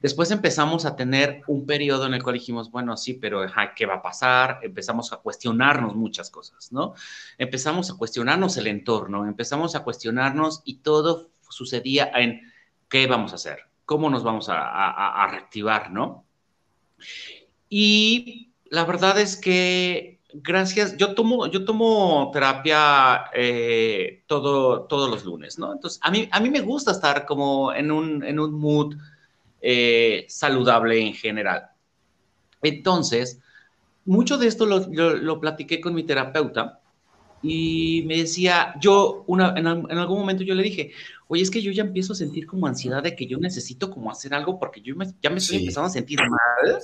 Después 0.02 0.32
empezamos 0.32 0.86
a 0.86 0.96
tener 0.96 1.42
un 1.48 1.66
periodo 1.66 2.06
en 2.06 2.14
el 2.14 2.24
cual 2.24 2.36
dijimos, 2.36 2.72
bueno, 2.72 2.98
sí, 2.98 3.14
pero 3.14 3.46
¿qué 3.76 3.86
va 3.86 3.96
a 3.96 4.02
pasar? 4.02 4.60
Empezamos 4.64 5.12
a 5.14 5.18
cuestionarnos 5.18 5.96
muchas 5.96 6.30
cosas, 6.30 6.72
¿no? 6.72 6.94
Empezamos 7.38 7.92
a 7.92 7.96
cuestionarnos 7.96 8.58
el 8.58 8.68
entorno, 8.68 9.26
empezamos 9.26 9.76
a 9.76 9.84
cuestionarnos 9.84 10.62
y 10.66 10.78
todo 10.78 11.30
sucedía 11.50 12.12
en 12.16 12.42
qué 12.88 13.08
vamos 13.08 13.32
a 13.32 13.36
hacer, 13.36 13.60
cómo 13.86 14.10
nos 14.10 14.24
vamos 14.24 14.48
a, 14.50 15.28
reactivar, 15.32 15.92
¿no? 15.92 16.26
Y 17.70 18.52
la 18.66 18.86
verdad 18.86 19.20
es 19.20 19.36
que 19.38 20.20
gracias, 20.34 20.98
yo 20.98 21.16
tomo, 21.16 21.48
yo 21.48 21.66
tomo 21.66 22.30
terapia 22.32 23.26
eh, 23.34 24.24
todo, 24.28 24.84
todos 24.84 25.10
los 25.10 25.26
lunes, 25.26 25.58
¿no? 25.58 25.74
Entonces, 25.74 26.00
a 26.04 26.12
mí, 26.12 26.30
a 26.32 26.40
mí 26.40 26.50
me 26.50 26.62
gusta 26.62 26.92
estar 26.92 27.26
como 27.26 27.74
en 27.74 27.92
un, 27.92 28.24
en 28.24 28.40
un 28.40 28.54
mood 28.54 28.96
eh, 29.62 30.26
saludable 30.30 31.00
en 31.00 31.14
general. 31.14 31.70
Entonces, 32.62 33.40
mucho 34.06 34.38
de 34.38 34.48
esto 34.48 34.66
lo, 34.66 34.88
lo 34.88 35.40
platiqué 35.40 35.82
con 35.82 35.94
mi 35.94 36.04
terapeuta 36.04 36.80
y 37.42 38.04
me 38.06 38.18
decía, 38.18 38.76
yo 38.80 39.24
una, 39.28 39.54
en, 39.56 39.68
algún 39.68 40.20
momento 40.20 40.44
yo 40.44 40.56
le 40.56 40.64
dije, 40.64 40.92
oye, 41.32 41.44
es 41.44 41.52
que 41.52 41.62
yo 41.62 41.72
ya 41.72 41.84
empiezo 41.84 42.14
a 42.14 42.16
sentir 42.16 42.48
como 42.48 42.66
ansiedad 42.66 43.04
de 43.04 43.16
que 43.16 43.28
yo 43.28 43.38
necesito 43.38 43.92
como 43.92 44.12
hacer 44.12 44.34
algo 44.34 44.58
porque 44.58 44.82
yo 44.82 44.96
ya 45.22 45.30
me 45.30 45.38
estoy 45.38 45.58
empezando 45.58 45.88
a 45.88 45.92
sentir 45.92 46.20
mal 46.28 46.80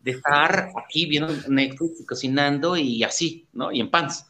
de 0.00 0.10
estar 0.10 0.70
aquí 0.76 1.06
viendo 1.06 1.34
Netflix 1.48 2.00
y 2.00 2.04
cocinando 2.04 2.76
y 2.76 3.02
así, 3.02 3.48
¿no? 3.54 3.72
Y 3.72 3.80
en 3.80 3.90
pants. 3.90 4.26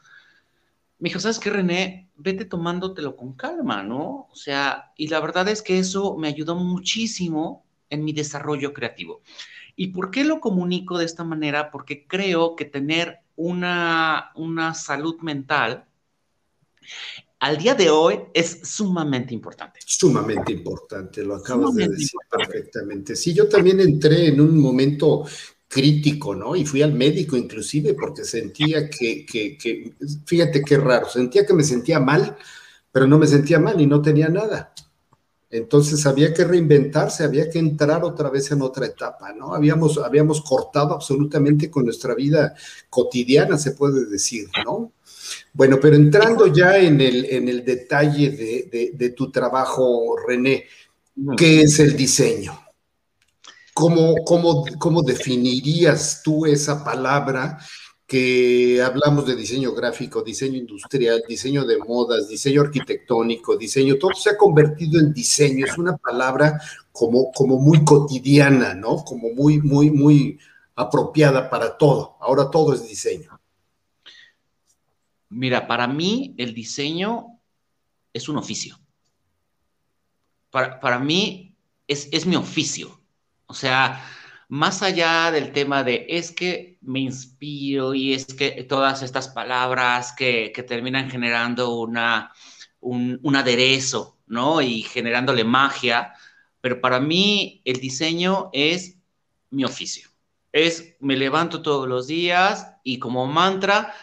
Me 1.01 1.09
dijo, 1.09 1.19
¿sabes 1.19 1.41
qué, 1.41 1.51
René? 1.51 2.09
Vete 2.15 2.45
tomándotelo 2.45 3.17
con 3.17 3.35
calma, 3.35 3.83
¿no? 3.83 4.29
O 4.31 4.37
sea, 4.37 4.93
y 4.97 5.09
la 5.09 5.19
verdad 5.19 5.49
es 5.49 5.61
que 5.61 5.81
eso 5.81 6.17
me 6.17 6.29
ayudó 6.29 6.55
muchísimo 6.55 7.67
en 7.91 8.05
mi 8.05 8.13
desarrollo 8.13 8.73
creativo. 8.73 9.23
¿Y 9.75 9.89
por 9.89 10.13
qué 10.13 10.23
lo 10.23 10.39
comunico 10.39 10.99
de 10.99 11.05
esta 11.05 11.25
manera? 11.25 11.73
Porque 11.73 12.07
creo 12.07 12.55
que 12.55 12.65
tener 12.65 13.19
una, 13.35 14.31
una 14.37 14.75
salud 14.75 15.19
mental 15.21 15.89
al 17.41 17.57
día 17.57 17.75
de 17.75 17.89
hoy 17.91 18.19
es 18.35 18.61
sumamente 18.65 19.33
importante. 19.33 19.81
Sumamente 19.85 20.53
importante, 20.53 21.23
lo 21.23 21.37
acabas 21.37 21.75
de 21.75 21.89
decir 21.89 22.19
perfectamente. 22.31 23.15
Sí, 23.15 23.33
yo 23.33 23.49
también 23.49 23.81
entré 23.81 24.29
en 24.29 24.41
un 24.41 24.59
momento 24.59 25.25
crítico, 25.69 26.35
¿no? 26.35 26.57
Y 26.57 26.65
fui 26.65 26.83
al 26.83 26.95
médico 26.95 27.37
inclusive 27.37 27.95
porque 27.95 28.25
sentía 28.25 28.89
que, 28.89 29.25
que, 29.25 29.57
que, 29.57 29.95
fíjate 30.25 30.63
qué 30.63 30.79
raro, 30.79 31.09
sentía 31.09 31.47
que 31.47 31.55
me 31.55 31.63
sentía 31.63 32.01
mal, 32.01 32.37
pero 32.91 33.07
no 33.07 33.19
me 33.19 33.27
sentía 33.27 33.61
mal 33.61 33.81
y 33.81 33.87
no 33.87 34.03
tenía 34.03 34.29
nada. 34.29 34.73
Entonces 35.51 36.05
había 36.07 36.35
que 36.35 36.45
reinventarse, 36.45 37.25
había 37.25 37.49
que 37.49 37.59
entrar 37.59 38.05
otra 38.05 38.29
vez 38.31 38.51
en 38.51 38.63
otra 38.63 38.87
etapa, 38.87 39.33
¿no? 39.33 39.55
Habíamos, 39.55 39.97
habíamos 39.99 40.43
cortado 40.43 40.95
absolutamente 40.95 41.71
con 41.71 41.85
nuestra 41.85 42.15
vida 42.15 42.55
cotidiana, 42.91 43.57
se 43.57 43.73
puede 43.73 44.07
decir, 44.07 44.49
¿no? 44.65 44.93
Bueno, 45.59 45.81
pero 45.83 45.97
entrando 45.97 46.47
ya 46.47 46.79
en 46.79 47.01
el, 47.01 47.25
en 47.25 47.49
el 47.49 47.65
detalle 47.65 48.31
de, 48.31 49.11
tu 49.11 49.33
trabajo, 49.33 50.17
René, 50.25 50.67
¿qué 51.37 51.63
es 51.63 51.81
el 51.81 51.97
diseño? 51.97 52.57
¿Cómo, 53.75 54.15
cómo, 54.25 54.65
cómo 54.79 55.03
definirías 55.03 56.23
tú 56.23 56.47
esa 56.47 56.85
palabra 56.85 57.59
que 58.07 58.81
hablamos 58.81 59.27
de 59.27 59.35
diseño 59.35 59.73
gráfico, 59.73 60.23
diseño 60.23 60.59
industrial, 60.59 61.25
diseño 61.29 61.65
de 61.65 61.79
modas, 61.79 62.29
diseño 62.29 62.61
arquitectónico, 62.61 63.57
diseño, 63.57 63.97
todo 63.99 64.15
se 64.15 64.31
ha 64.31 64.37
convertido 64.37 65.01
en 65.01 65.13
diseño, 65.13 65.67
es 65.67 65.77
una 65.77 65.97
palabra 65.97 66.61
como, 66.93 67.33
como 67.33 67.59
muy 67.59 67.85
cotidiana, 67.85 68.75
¿no? 68.75 68.99
Como 69.05 69.31
muy, 69.31 69.59
muy, 69.61 69.91
muy 69.91 70.39
apropiada 70.77 71.51
para 71.51 71.77
todo. 71.77 72.17
Ahora 72.21 72.49
todo 72.49 72.75
es 72.75 72.87
diseño. 72.87 73.38
Mira, 75.29 75.67
para 75.67 75.87
mí 75.87 76.35
el 76.39 76.55
diseño 76.55 77.39
es 78.13 78.29
un 78.29 78.37
oficio. 78.37 78.79
Para, 80.51 80.81
para 80.81 80.99
mí 80.99 81.55
es, 81.87 82.09
es 82.13 82.27
mi 82.27 82.37
oficio. 82.37 83.01
O 83.47 83.55
sea, 83.55 84.05
más 84.49 84.83
allá 84.83 85.31
del 85.31 85.53
tema 85.53 85.85
de 85.85 86.07
es 86.09 86.33
que 86.33 86.79
me 86.81 87.01
inspiro 87.01 87.95
y 87.95 88.15
es 88.15 88.25
que 88.27 88.65
todas 88.65 89.03
estas 89.03 89.29
palabras 89.29 90.13
que, 90.13 90.53
terminan 90.67 91.11
generando 91.11 91.79
una, 91.79 92.33
un, 92.81 93.21
un, 93.23 93.37
aderezo, 93.37 94.19
¿no? 94.27 94.63
Y 94.63 94.83
generándole 94.83 95.45
magia, 95.45 96.15
pero 96.61 96.81
para 96.81 96.99
mí 96.99 97.61
el 97.65 97.79
diseño 97.81 98.49
es 98.53 98.97
mi 99.51 99.65
oficio. 99.65 100.09
Es, 100.53 100.97
me 101.01 101.17
levanto 101.17 101.61
todos 101.61 101.87
los 101.87 102.07
días 102.07 102.75
y 102.83 102.99
como 102.99 103.27
mantra 103.27 103.95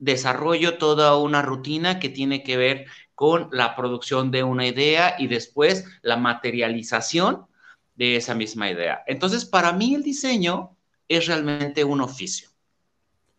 desarrollo 0.00 0.78
toda 0.78 1.16
una 1.16 1.42
rutina 1.42 2.00
que 2.00 2.08
tiene 2.08 2.42
que 2.42 2.56
ver 2.56 2.86
con 3.14 3.48
la 3.52 3.76
producción 3.76 4.30
de 4.30 4.42
una 4.42 4.66
idea 4.66 5.14
y 5.18 5.28
después 5.28 5.84
la 6.02 6.16
materialización 6.16 7.46
de 7.94 8.16
esa 8.16 8.34
misma 8.34 8.70
idea. 8.70 9.02
Entonces, 9.06 9.44
para 9.44 9.72
mí 9.72 9.94
el 9.94 10.02
diseño 10.02 10.76
es 11.06 11.26
realmente 11.26 11.84
un 11.84 12.00
oficio, 12.00 12.48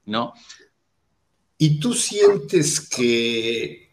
¿no? 0.06 0.34
¿Y 1.58 1.80
tú 1.80 1.94
sientes 1.94 2.80
que 2.80 3.92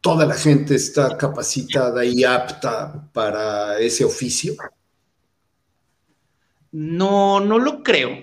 toda 0.00 0.24
la 0.24 0.34
gente 0.34 0.76
está 0.76 1.16
capacitada 1.16 2.04
y 2.04 2.22
apta 2.22 3.10
para 3.12 3.78
ese 3.78 4.04
oficio? 4.04 4.54
No, 6.70 7.40
no 7.40 7.58
lo 7.58 7.82
creo. 7.82 8.22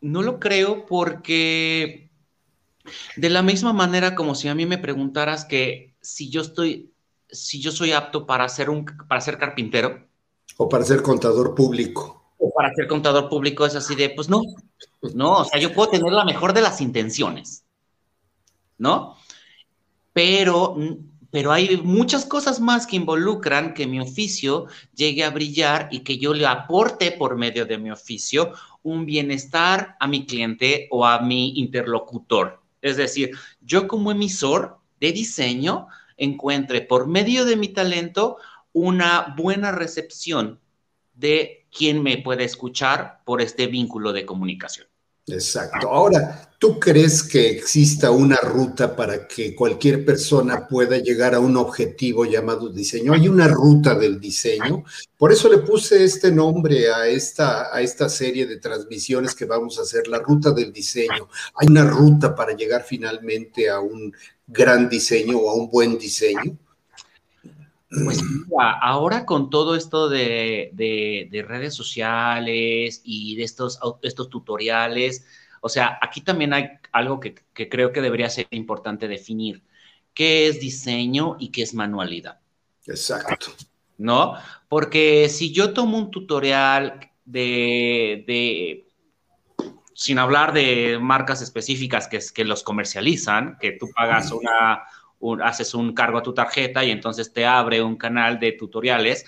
No 0.00 0.22
lo 0.22 0.38
creo 0.38 0.86
porque 0.86 2.05
de 3.16 3.30
la 3.30 3.42
misma 3.42 3.72
manera 3.72 4.14
como 4.14 4.34
si 4.34 4.48
a 4.48 4.54
mí 4.54 4.66
me 4.66 4.78
preguntaras 4.78 5.44
que 5.44 5.94
si 6.00 6.28
yo 6.28 6.42
estoy, 6.42 6.92
si 7.28 7.60
yo 7.60 7.72
soy 7.72 7.92
apto 7.92 8.26
para 8.26 8.48
ser 8.48 8.70
un, 8.70 8.84
para 8.84 9.20
ser 9.20 9.38
carpintero, 9.38 10.06
o 10.56 10.68
para 10.68 10.84
ser 10.84 11.02
contador 11.02 11.54
público. 11.54 12.32
O 12.38 12.52
para 12.52 12.72
ser 12.74 12.86
contador 12.86 13.28
público 13.28 13.66
es 13.66 13.74
así 13.74 13.94
de, 13.94 14.10
pues 14.10 14.28
no, 14.28 14.42
no, 15.14 15.38
o 15.38 15.44
sea, 15.44 15.60
yo 15.60 15.72
puedo 15.72 15.90
tener 15.90 16.12
la 16.12 16.24
mejor 16.24 16.52
de 16.52 16.62
las 16.62 16.80
intenciones, 16.80 17.64
¿no? 18.78 19.16
Pero, 20.12 20.76
pero 21.30 21.52
hay 21.52 21.76
muchas 21.78 22.24
cosas 22.24 22.60
más 22.60 22.86
que 22.86 22.96
involucran 22.96 23.74
que 23.74 23.86
mi 23.86 24.00
oficio 24.00 24.66
llegue 24.94 25.24
a 25.24 25.30
brillar 25.30 25.88
y 25.90 26.00
que 26.00 26.18
yo 26.18 26.32
le 26.32 26.46
aporte 26.46 27.12
por 27.12 27.36
medio 27.36 27.66
de 27.66 27.78
mi 27.78 27.90
oficio 27.90 28.52
un 28.82 29.04
bienestar 29.04 29.96
a 29.98 30.06
mi 30.06 30.26
cliente 30.26 30.88
o 30.90 31.04
a 31.04 31.20
mi 31.20 31.58
interlocutor. 31.58 32.62
Es 32.82 32.96
decir, 32.96 33.30
yo 33.60 33.88
como 33.88 34.10
emisor 34.10 34.78
de 35.00 35.12
diseño 35.12 35.88
encuentre 36.16 36.80
por 36.80 37.06
medio 37.06 37.44
de 37.44 37.56
mi 37.56 37.68
talento 37.68 38.38
una 38.72 39.34
buena 39.36 39.72
recepción 39.72 40.60
de 41.14 41.66
quien 41.70 42.02
me 42.02 42.18
puede 42.18 42.44
escuchar 42.44 43.22
por 43.24 43.40
este 43.40 43.66
vínculo 43.66 44.12
de 44.12 44.26
comunicación. 44.26 44.86
Exacto. 45.28 45.88
Ahora, 45.90 46.52
¿tú 46.58 46.78
crees 46.78 47.24
que 47.24 47.50
exista 47.50 48.12
una 48.12 48.36
ruta 48.36 48.94
para 48.94 49.26
que 49.26 49.56
cualquier 49.56 50.04
persona 50.04 50.68
pueda 50.68 50.98
llegar 50.98 51.34
a 51.34 51.40
un 51.40 51.56
objetivo 51.56 52.24
llamado 52.24 52.68
diseño? 52.68 53.12
Hay 53.12 53.26
una 53.28 53.48
ruta 53.48 53.96
del 53.96 54.20
diseño. 54.20 54.84
Por 55.18 55.32
eso 55.32 55.50
le 55.50 55.58
puse 55.58 56.04
este 56.04 56.30
nombre 56.30 56.92
a 56.92 57.08
esta, 57.08 57.74
a 57.74 57.80
esta 57.80 58.08
serie 58.08 58.46
de 58.46 58.58
transmisiones 58.58 59.34
que 59.34 59.46
vamos 59.46 59.78
a 59.78 59.82
hacer, 59.82 60.06
la 60.06 60.20
ruta 60.20 60.52
del 60.52 60.72
diseño. 60.72 61.28
Hay 61.56 61.66
una 61.66 61.84
ruta 61.84 62.34
para 62.34 62.54
llegar 62.54 62.84
finalmente 62.84 63.68
a 63.68 63.80
un 63.80 64.14
gran 64.46 64.88
diseño 64.88 65.38
o 65.38 65.50
a 65.50 65.54
un 65.54 65.68
buen 65.68 65.98
diseño. 65.98 66.56
Pues 67.88 68.20
ahora 68.58 69.24
con 69.24 69.48
todo 69.48 69.76
esto 69.76 70.08
de, 70.08 71.44
redes 71.46 71.74
sociales 71.74 73.00
y 73.04 73.36
de 73.36 73.44
estos, 73.44 73.78
estos 74.02 74.28
tutoriales, 74.28 75.24
o 75.60 75.68
sea, 75.68 75.98
aquí 76.02 76.20
también 76.20 76.52
hay 76.52 76.68
algo 76.92 77.20
que, 77.20 77.34
creo 77.54 77.92
que 77.92 78.00
debería 78.00 78.28
ser 78.28 78.48
importante 78.50 79.06
definir. 79.08 79.62
¿Qué 80.14 80.48
es 80.48 80.60
diseño 80.60 81.36
y 81.38 81.50
qué 81.50 81.62
es 81.62 81.74
manualidad? 81.74 82.40
Exacto. 82.86 83.52
¿No? 83.98 84.34
Porque 84.68 85.28
si 85.28 85.52
yo 85.52 85.72
tomo 85.72 85.96
un 85.96 86.10
tutorial 86.10 87.10
de, 87.24 88.24
de 88.26 88.86
sin 89.94 90.18
hablar 90.18 90.52
de 90.52 90.98
marcas 91.00 91.40
específicas 91.40 92.08
que, 92.08 92.20
que 92.34 92.44
los 92.44 92.62
comercializan, 92.62 93.58
que 93.60 93.72
tú 93.72 93.88
pagas 93.94 94.32
una, 94.32 94.82
haces 95.42 95.74
un 95.74 95.94
cargo 95.94 96.18
a 96.18 96.22
tu 96.22 96.34
tarjeta 96.34 96.84
y 96.84 96.90
entonces 96.90 97.32
te 97.32 97.46
abre 97.46 97.82
un 97.82 97.96
canal 97.96 98.38
de 98.38 98.52
tutoriales. 98.52 99.24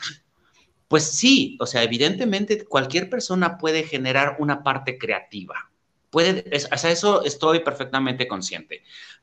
Pues 0.86 1.04
sí, 1.04 1.56
o 1.60 1.66
sea, 1.66 1.82
evidentemente 1.82 2.64
cualquier 2.64 3.10
persona 3.10 3.58
puede 3.58 3.82
generar 3.82 4.36
una 4.38 4.62
parte 4.62 4.98
creativa. 4.98 5.70
Puede, 6.10 6.44
o 6.72 6.78
sea, 6.78 6.90
eso 6.90 7.22
estoy 7.24 7.60
perfectamente 7.60 8.26
consciente. 8.26 8.82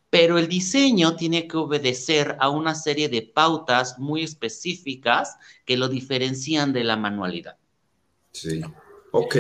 Pero 0.10 0.38
el 0.38 0.48
diseño 0.48 1.16
tiene 1.16 1.48
que 1.48 1.58
obedecer 1.58 2.38
a 2.40 2.50
una 2.50 2.76
serie 2.76 3.10
de 3.10 3.24
pautas 3.24 3.98
muy 3.98 4.24
específicas 4.24 5.36
que 5.66 5.78
lo 5.78 5.90
diferencian 5.90 6.72
de 6.74 6.84
la 6.84 6.96
manualidad. 6.96 7.58
Sí, 8.32 8.62
ok. 9.12 9.36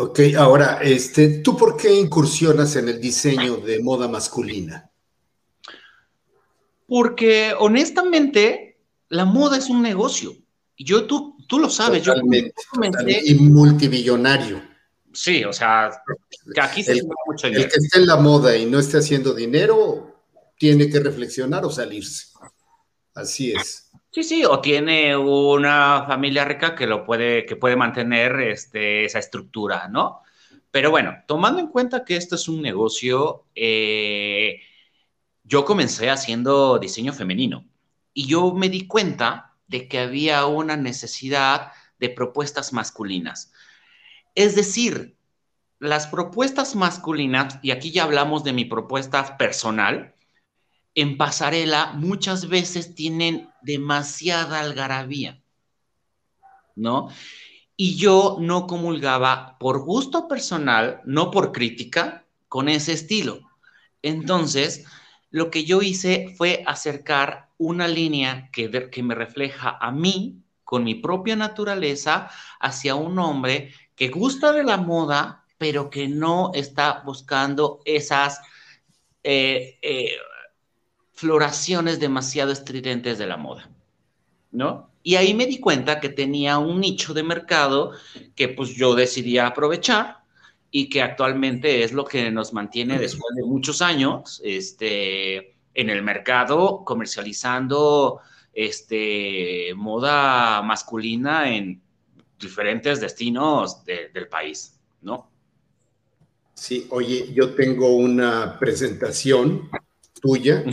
Ok, 0.00 0.20
ahora, 0.38 0.78
este, 0.80 1.40
¿tú 1.40 1.56
por 1.56 1.76
qué 1.76 1.92
incursionas 1.92 2.76
en 2.76 2.88
el 2.88 3.00
diseño 3.00 3.56
de 3.56 3.82
moda 3.82 4.06
masculina? 4.06 4.87
Porque 6.88 7.52
honestamente, 7.58 8.80
la 9.10 9.26
moda 9.26 9.58
es 9.58 9.68
un 9.68 9.82
negocio. 9.82 10.34
Yo, 10.76 11.04
tú, 11.04 11.36
tú 11.46 11.58
lo 11.58 11.68
sabes. 11.68 12.02
Totalmente, 12.02 12.54
y 13.24 13.34
multibillonario. 13.34 14.62
Sí, 15.12 15.44
o 15.44 15.52
sea, 15.52 15.90
que 16.54 16.60
aquí 16.60 16.82
se 16.82 16.92
el, 16.92 17.02
mucho 17.26 17.48
dinero. 17.48 17.64
El 17.64 17.70
que 17.70 17.76
esté 17.78 17.98
en 17.98 18.06
la 18.06 18.16
moda 18.16 18.56
y 18.56 18.64
no 18.66 18.78
esté 18.78 18.98
haciendo 18.98 19.34
dinero, 19.34 20.24
tiene 20.56 20.88
que 20.88 21.00
reflexionar 21.00 21.64
o 21.64 21.70
salirse. 21.70 22.28
Así 23.14 23.52
es. 23.52 23.90
Sí, 24.10 24.22
sí, 24.22 24.44
o 24.44 24.60
tiene 24.60 25.16
una 25.16 26.04
familia 26.06 26.44
rica 26.44 26.74
que 26.74 26.86
lo 26.86 27.04
puede, 27.04 27.44
que 27.44 27.56
puede 27.56 27.76
mantener 27.76 28.40
este, 28.40 29.04
esa 29.04 29.18
estructura, 29.18 29.88
¿no? 29.88 30.22
Pero 30.70 30.90
bueno, 30.90 31.16
tomando 31.26 31.60
en 31.60 31.68
cuenta 31.68 32.04
que 32.04 32.16
esto 32.16 32.36
es 32.36 32.48
un 32.48 32.62
negocio, 32.62 33.44
eh, 33.54 34.60
yo 35.48 35.64
comencé 35.64 36.10
haciendo 36.10 36.78
diseño 36.78 37.12
femenino 37.12 37.64
y 38.12 38.26
yo 38.26 38.52
me 38.52 38.68
di 38.68 38.86
cuenta 38.86 39.56
de 39.66 39.88
que 39.88 39.98
había 39.98 40.44
una 40.46 40.76
necesidad 40.76 41.72
de 41.98 42.10
propuestas 42.10 42.72
masculinas. 42.72 43.50
Es 44.34 44.54
decir, 44.54 45.16
las 45.78 46.06
propuestas 46.06 46.76
masculinas, 46.76 47.58
y 47.62 47.70
aquí 47.70 47.90
ya 47.90 48.04
hablamos 48.04 48.44
de 48.44 48.52
mi 48.52 48.66
propuesta 48.66 49.38
personal, 49.38 50.14
en 50.94 51.16
pasarela 51.16 51.92
muchas 51.94 52.48
veces 52.48 52.94
tienen 52.94 53.48
demasiada 53.62 54.60
algarabía, 54.60 55.40
¿no? 56.74 57.08
Y 57.76 57.96
yo 57.96 58.36
no 58.40 58.66
comulgaba 58.66 59.56
por 59.58 59.84
gusto 59.84 60.28
personal, 60.28 61.00
no 61.04 61.30
por 61.30 61.52
crítica, 61.52 62.26
con 62.48 62.68
ese 62.68 62.92
estilo. 62.92 63.40
Entonces, 64.02 64.84
lo 65.30 65.50
que 65.50 65.64
yo 65.64 65.82
hice 65.82 66.34
fue 66.36 66.62
acercar 66.66 67.50
una 67.58 67.88
línea 67.88 68.50
que, 68.52 68.68
me 69.02 69.14
refleja 69.14 69.76
a 69.80 69.90
mí, 69.90 70.42
con 70.64 70.84
mi 70.84 70.94
propia 70.94 71.36
naturaleza, 71.36 72.30
hacia 72.60 72.94
un 72.94 73.18
hombre 73.18 73.72
que 73.94 74.08
gusta 74.08 74.52
de 74.52 74.64
la 74.64 74.76
moda, 74.76 75.44
pero 75.58 75.90
que 75.90 76.08
no 76.08 76.52
está 76.54 77.02
buscando 77.04 77.80
esas 77.84 78.40
eh, 79.22 79.78
eh, 79.82 80.16
floraciones 81.12 81.98
demasiado 81.98 82.52
estridentes 82.52 83.18
de 83.18 83.26
la 83.26 83.36
moda, 83.36 83.68
¿no? 84.52 84.90
Y 85.02 85.16
ahí 85.16 85.34
me 85.34 85.46
di 85.46 85.58
cuenta 85.58 86.00
que 86.00 86.10
tenía 86.10 86.58
un 86.58 86.80
nicho 86.80 87.14
de 87.14 87.22
mercado 87.22 87.92
que 88.34 88.48
pues 88.48 88.74
yo 88.74 88.94
decidí 88.94 89.38
aprovechar 89.38 90.17
y 90.70 90.88
que 90.88 91.02
actualmente 91.02 91.82
es 91.82 91.92
lo 91.92 92.04
que 92.04 92.30
nos 92.30 92.52
mantiene 92.52 92.98
después 92.98 93.34
de 93.34 93.42
muchos 93.42 93.80
años 93.80 94.40
este, 94.44 95.56
en 95.74 95.90
el 95.90 96.02
mercado 96.02 96.84
comercializando 96.84 98.20
este, 98.52 99.72
moda 99.74 100.62
masculina 100.62 101.54
en 101.54 101.80
diferentes 102.38 103.00
destinos 103.00 103.84
del 103.84 104.28
país, 104.28 104.78
¿no? 105.02 105.30
Sí, 106.54 106.86
oye, 106.90 107.32
yo 107.32 107.54
tengo 107.54 107.94
una 107.94 108.58
presentación 108.58 109.70
tuya. 110.20 110.64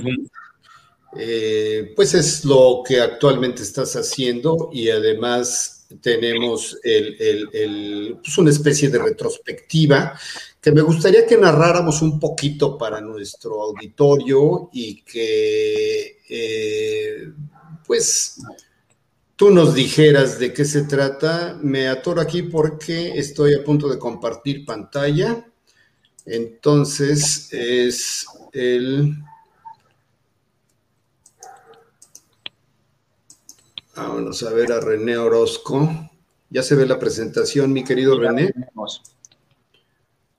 Eh, 1.17 1.93
pues 1.95 2.13
es 2.13 2.43
lo 2.43 2.83
que 2.85 2.99
actualmente 2.99 3.61
estás 3.61 3.95
haciendo 3.95 4.69
y 4.73 4.89
además 4.89 5.74
tenemos 6.01 6.77
el, 6.83 8.17
pues 8.21 8.37
una 8.37 8.49
especie 8.49 8.89
de 8.89 8.99
retrospectiva 8.99 10.17
que 10.65 10.71
me 10.71 10.81
gustaría 10.81 11.27
que 11.27 11.37
narráramos 11.37 12.01
un 12.01 12.19
poquito 12.19 12.75
para 12.75 12.99
nuestro 12.99 13.61
auditorio 13.61 14.71
y 14.73 15.03
que, 15.03 16.21
eh, 16.27 17.31
pues, 17.85 18.41
tú 19.35 19.51
nos 19.51 19.75
dijeras 19.75 20.39
de 20.39 20.53
qué 20.53 20.65
se 20.65 20.85
trata. 20.85 21.59
Me 21.61 21.87
atoro 21.87 22.19
aquí 22.19 22.41
porque 22.41 23.11
estoy 23.15 23.53
a 23.53 23.63
punto 23.63 23.87
de 23.87 23.99
compartir 23.99 24.65
pantalla. 24.65 25.45
Entonces, 26.25 27.47
es 27.53 28.25
el... 28.51 29.15
Vamos 33.95 34.43
a 34.43 34.51
ver 34.51 34.73
a 34.73 34.81
René 34.81 35.17
Orozco. 35.17 36.09
Ya 36.49 36.61
se 36.63 36.75
ve 36.75 36.85
la 36.85 36.99
presentación, 36.99 37.71
mi 37.71 37.83
querido 37.83 38.19
René. 38.19 38.53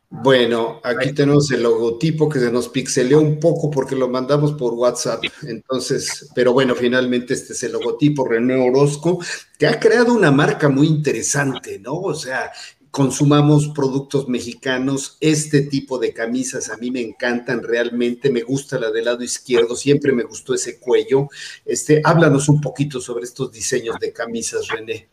Bueno, 0.08 0.80
aquí 0.84 1.12
tenemos 1.12 1.50
el 1.50 1.62
logotipo 1.62 2.28
que 2.28 2.38
se 2.38 2.52
nos 2.52 2.68
pixeleó 2.68 3.20
un 3.20 3.40
poco 3.40 3.70
porque 3.70 3.96
lo 3.96 4.08
mandamos 4.08 4.52
por 4.52 4.74
WhatsApp. 4.74 5.24
Entonces, 5.42 6.28
pero 6.34 6.52
bueno, 6.52 6.74
finalmente 6.74 7.34
este 7.34 7.54
es 7.54 7.62
el 7.64 7.72
logotipo 7.72 8.26
René 8.26 8.56
Orozco, 8.56 9.18
que 9.58 9.66
ha 9.66 9.80
creado 9.80 10.14
una 10.14 10.30
marca 10.30 10.68
muy 10.68 10.86
interesante, 10.86 11.78
¿no? 11.78 11.94
O 11.94 12.14
sea, 12.14 12.52
consumamos 12.96 13.68
productos 13.68 14.26
mexicanos, 14.26 15.18
este 15.20 15.60
tipo 15.60 15.98
de 15.98 16.14
camisas 16.14 16.70
a 16.70 16.78
mí 16.78 16.90
me 16.90 17.02
encantan 17.02 17.62
realmente, 17.62 18.30
me 18.30 18.40
gusta 18.40 18.80
la 18.80 18.90
del 18.90 19.04
lado 19.04 19.22
izquierdo, 19.22 19.76
siempre 19.76 20.12
me 20.12 20.22
gustó 20.22 20.54
ese 20.54 20.80
cuello. 20.80 21.28
Este, 21.66 22.00
háblanos 22.02 22.48
un 22.48 22.58
poquito 22.58 22.98
sobre 22.98 23.24
estos 23.24 23.52
diseños 23.52 23.98
de 24.00 24.14
camisas, 24.14 24.68
René. 24.68 25.08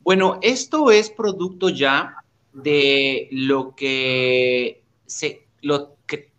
Bueno, 0.00 0.38
esto 0.40 0.90
es 0.90 1.10
producto 1.10 1.68
ya 1.68 2.24
de 2.54 3.28
lo 3.32 3.74
que 3.76 4.82
se, 5.04 5.46
lo 5.60 5.96
que, 6.06 6.30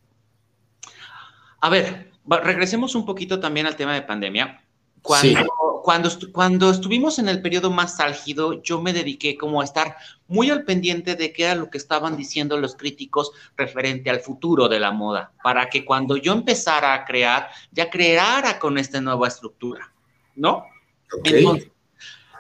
a 1.59 1.69
ver, 1.69 2.11
regresemos 2.25 2.95
un 2.95 3.05
poquito 3.05 3.39
también 3.39 3.67
al 3.67 3.75
tema 3.75 3.93
de 3.93 4.01
pandemia. 4.01 4.60
Cuando, 5.01 5.81
cuando, 5.83 6.09
cuando 6.31 6.69
estuvimos 6.69 7.17
en 7.17 7.27
el 7.27 7.41
periodo 7.41 7.71
más 7.71 7.99
álgido, 7.99 8.61
yo 8.61 8.81
me 8.81 8.93
dediqué 8.93 9.35
como 9.35 9.61
a 9.61 9.63
estar 9.63 9.95
muy 10.27 10.49
al 10.49 10.63
pendiente 10.63 11.15
de 11.15 11.33
qué 11.33 11.43
era 11.43 11.55
lo 11.55 11.69
que 11.69 11.77
estaban 11.77 12.15
diciendo 12.15 12.57
los 12.57 12.75
críticos 12.75 13.31
referente 13.57 14.09
al 14.09 14.19
futuro 14.19 14.69
de 14.69 14.79
la 14.79 14.91
moda, 14.91 15.33
para 15.43 15.69
que 15.69 15.83
cuando 15.83 16.17
yo 16.17 16.33
empezara 16.33 16.93
a 16.93 17.05
crear, 17.05 17.49
ya 17.71 17.89
creara 17.89 18.59
con 18.59 18.77
esta 18.77 19.01
nueva 19.01 19.27
estructura, 19.27 19.91
¿no? 20.35 20.65
Entonces, 21.23 21.71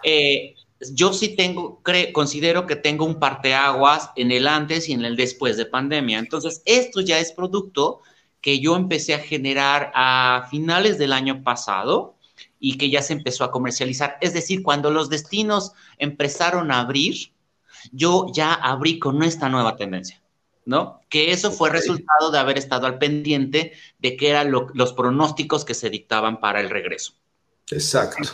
eh, 0.03 0.55
yo 0.93 1.13
sí 1.13 1.35
tengo, 1.35 1.81
considero 2.13 2.65
que 2.65 2.75
tengo 2.75 3.05
un 3.05 3.19
parteaguas 3.19 4.11
en 4.15 4.31
el 4.31 4.47
antes 4.47 4.89
y 4.89 4.93
en 4.93 5.05
el 5.05 5.15
después 5.15 5.57
de 5.57 5.65
pandemia. 5.65 6.19
Entonces, 6.19 6.61
esto 6.65 7.01
ya 7.01 7.19
es 7.19 7.31
producto 7.31 8.01
que 8.39 8.59
yo 8.59 8.75
empecé 8.75 9.13
a 9.13 9.19
generar 9.19 9.91
a 9.93 10.47
finales 10.49 10.97
del 10.97 11.13
año 11.13 11.43
pasado 11.43 12.15
y 12.63 12.77
que 12.77 12.91
ya 12.91 13.01
se 13.01 13.13
empezó 13.13 13.43
a 13.43 13.51
comercializar. 13.51 14.17
Es 14.21 14.33
decir, 14.33 14.61
cuando 14.61 14.91
los 14.91 15.09
destinos 15.09 15.73
empezaron 15.97 16.71
a 16.71 16.79
abrir, 16.79 17.33
yo 17.91 18.27
ya 18.31 18.53
abrí 18.53 18.99
con 18.99 19.23
esta 19.23 19.49
nueva 19.49 19.75
tendencia, 19.75 20.21
¿no? 20.63 21.01
Que 21.09 21.31
eso 21.31 21.51
fue 21.51 21.71
resultado 21.71 22.29
de 22.29 22.37
haber 22.37 22.59
estado 22.59 22.85
al 22.85 22.99
pendiente 22.99 23.73
de 23.97 24.15
qué 24.15 24.29
eran 24.29 24.51
los 24.51 24.93
pronósticos 24.93 25.65
que 25.65 25.73
se 25.73 25.89
dictaban 25.89 26.39
para 26.39 26.61
el 26.61 26.69
regreso. 26.69 27.13
Exacto. 27.71 28.29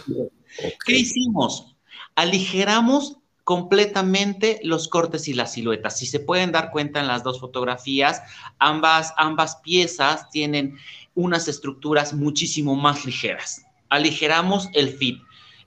¿Qué 0.85 0.97
hicimos? 0.97 1.77
Aligeramos 2.15 3.19
completamente 3.45 4.59
los 4.63 4.89
cortes 4.89 5.29
y 5.29 5.33
las 5.33 5.53
siluetas. 5.53 5.97
Si 5.97 6.05
se 6.05 6.19
pueden 6.19 6.51
dar 6.51 6.71
cuenta 6.71 6.99
en 6.99 7.07
las 7.07 7.23
dos 7.23 7.39
fotografías, 7.39 8.21
ambas, 8.59 9.13
ambas 9.15 9.55
piezas 9.63 10.29
tienen 10.31 10.77
unas 11.15 11.47
estructuras 11.47 12.13
muchísimo 12.13 12.75
más 12.75 13.05
ligeras 13.05 13.63
aligeramos 13.89 14.69
el 14.73 14.89
fit. 14.89 15.21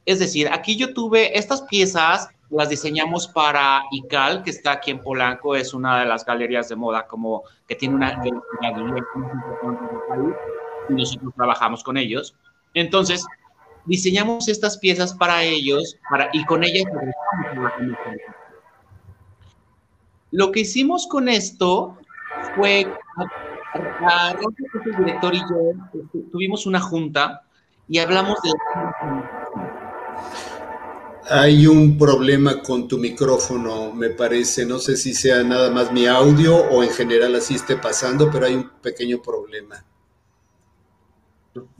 Es 0.06 0.18
decir, 0.18 0.48
aquí 0.50 0.76
yo 0.76 0.94
tuve 0.94 1.38
estas 1.38 1.62
piezas, 1.62 2.28
las 2.50 2.68
diseñamos 2.68 3.28
para 3.28 3.82
ICAL, 3.92 4.42
que 4.42 4.50
está 4.50 4.72
aquí 4.72 4.90
en 4.90 5.00
Polanco, 5.00 5.54
es 5.54 5.72
una 5.72 6.00
de 6.00 6.06
las 6.06 6.24
galerías 6.24 6.68
de 6.68 6.76
moda 6.76 7.06
como 7.06 7.44
que 7.68 7.76
tiene 7.76 7.94
una 7.94 8.20
y 10.88 10.92
nosotros 10.92 11.32
trabajamos 11.36 11.84
con 11.84 11.96
ellos. 11.96 12.34
Entonces, 12.74 13.24
diseñamos 13.86 14.48
estas 14.48 14.78
piezas 14.78 15.14
para 15.14 15.42
ellos 15.42 15.96
para, 16.10 16.28
y 16.32 16.44
con 16.44 16.64
ellas 16.64 16.84
lo 20.32 20.52
que 20.52 20.60
hicimos 20.60 21.08
con 21.08 21.28
esto 21.28 21.98
fue, 22.54 22.82
el 22.82 22.94
director 24.98 25.34
y 25.34 25.40
yo 25.40 25.72
tuvimos 26.30 26.66
una 26.66 26.78
junta 26.80 27.42
y 27.90 27.98
hablamos 27.98 28.38
de... 28.42 28.50
Hay 31.28 31.66
un 31.66 31.98
problema 31.98 32.62
con 32.62 32.86
tu 32.86 32.98
micrófono, 32.98 33.92
me 33.92 34.10
parece. 34.10 34.64
No 34.64 34.78
sé 34.78 34.96
si 34.96 35.12
sea 35.12 35.42
nada 35.42 35.70
más 35.70 35.92
mi 35.92 36.06
audio 36.06 36.56
o 36.56 36.84
en 36.84 36.90
general 36.90 37.34
así 37.34 37.56
esté 37.56 37.76
pasando, 37.76 38.30
pero 38.30 38.46
hay 38.46 38.54
un 38.54 38.70
pequeño 38.80 39.20
problema. 39.20 39.84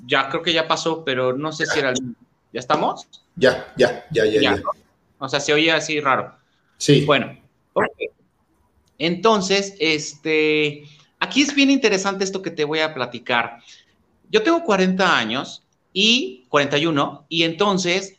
Ya, 0.04 0.28
creo 0.28 0.42
que 0.42 0.52
ya 0.52 0.66
pasó, 0.66 1.04
pero 1.04 1.32
no 1.32 1.52
sé 1.52 1.64
si 1.66 1.78
era 1.78 1.90
el 1.90 1.96
¿Ya 2.52 2.58
estamos? 2.58 3.06
Ya, 3.36 3.72
ya, 3.76 4.04
ya, 4.10 4.24
ya. 4.24 4.40
ya. 4.40 4.62
O 5.18 5.28
sea, 5.28 5.38
se 5.38 5.52
oía 5.52 5.76
así 5.76 6.00
raro. 6.00 6.34
Sí. 6.76 7.04
Bueno, 7.04 7.38
entonces, 8.98 9.76
este, 9.78 10.82
aquí 11.20 11.42
es 11.42 11.54
bien 11.54 11.70
interesante 11.70 12.24
esto 12.24 12.42
que 12.42 12.50
te 12.50 12.64
voy 12.64 12.80
a 12.80 12.94
platicar. 12.94 13.58
Yo 14.28 14.42
tengo 14.42 14.64
40 14.64 15.16
años 15.16 15.62
y 15.92 16.46
41, 16.48 17.26
y 17.28 17.42
entonces 17.42 18.16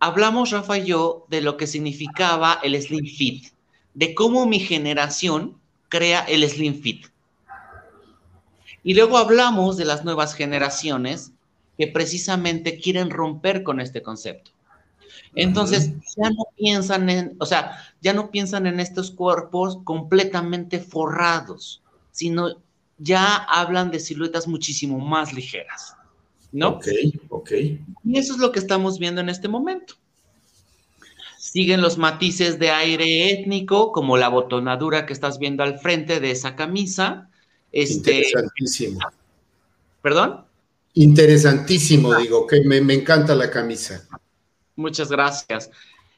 hablamos, 0.00 0.50
Rafa 0.50 0.78
y 0.78 0.86
yo, 0.86 1.26
de 1.28 1.40
lo 1.40 1.56
que 1.56 1.66
significaba 1.66 2.60
el 2.62 2.80
Slim 2.80 3.06
Fit, 3.06 3.52
de 3.94 4.14
cómo 4.14 4.46
mi 4.46 4.60
generación 4.60 5.58
crea 5.88 6.20
el 6.20 6.48
Slim 6.48 6.80
Fit. 6.80 7.06
Y 8.84 8.94
luego 8.94 9.18
hablamos 9.18 9.76
de 9.76 9.84
las 9.84 10.04
nuevas 10.04 10.34
generaciones 10.34 11.32
que 11.76 11.88
precisamente 11.88 12.78
quieren 12.78 13.10
romper 13.10 13.62
con 13.62 13.80
este 13.80 14.02
concepto. 14.02 14.52
Entonces, 15.34 15.92
ya 16.16 16.30
no 16.30 16.46
piensan 16.56 17.10
en, 17.10 17.36
o 17.38 17.46
sea, 17.46 17.78
ya 18.00 18.12
no 18.12 18.30
piensan 18.30 18.66
en 18.66 18.80
estos 18.80 19.10
cuerpos 19.10 19.78
completamente 19.84 20.80
forrados, 20.80 21.82
sino 22.10 22.56
ya 22.98 23.36
hablan 23.36 23.90
de 23.90 24.00
siluetas 24.00 24.48
muchísimo 24.48 24.98
más 24.98 25.32
ligeras. 25.32 25.97
¿No? 26.52 26.68
Ok, 26.68 26.86
ok. 27.28 27.50
Y 28.04 28.18
eso 28.18 28.34
es 28.34 28.38
lo 28.38 28.52
que 28.52 28.58
estamos 28.58 28.98
viendo 28.98 29.20
en 29.20 29.28
este 29.28 29.48
momento. 29.48 29.94
Siguen 31.38 31.80
los 31.80 31.98
matices 31.98 32.58
de 32.58 32.70
aire 32.70 33.30
étnico, 33.30 33.92
como 33.92 34.16
la 34.16 34.28
botonadura 34.28 35.06
que 35.06 35.12
estás 35.12 35.38
viendo 35.38 35.62
al 35.62 35.78
frente 35.78 36.20
de 36.20 36.30
esa 36.30 36.56
camisa. 36.56 37.30
Este, 37.72 38.16
Interesantísimo. 38.16 39.00
¿Perdón? 40.02 40.44
Interesantísimo, 40.94 42.14
digo, 42.16 42.46
que 42.46 42.62
me, 42.62 42.80
me 42.80 42.94
encanta 42.94 43.34
la 43.34 43.50
camisa. 43.50 44.06
Muchas 44.76 45.10
gracias. 45.10 45.70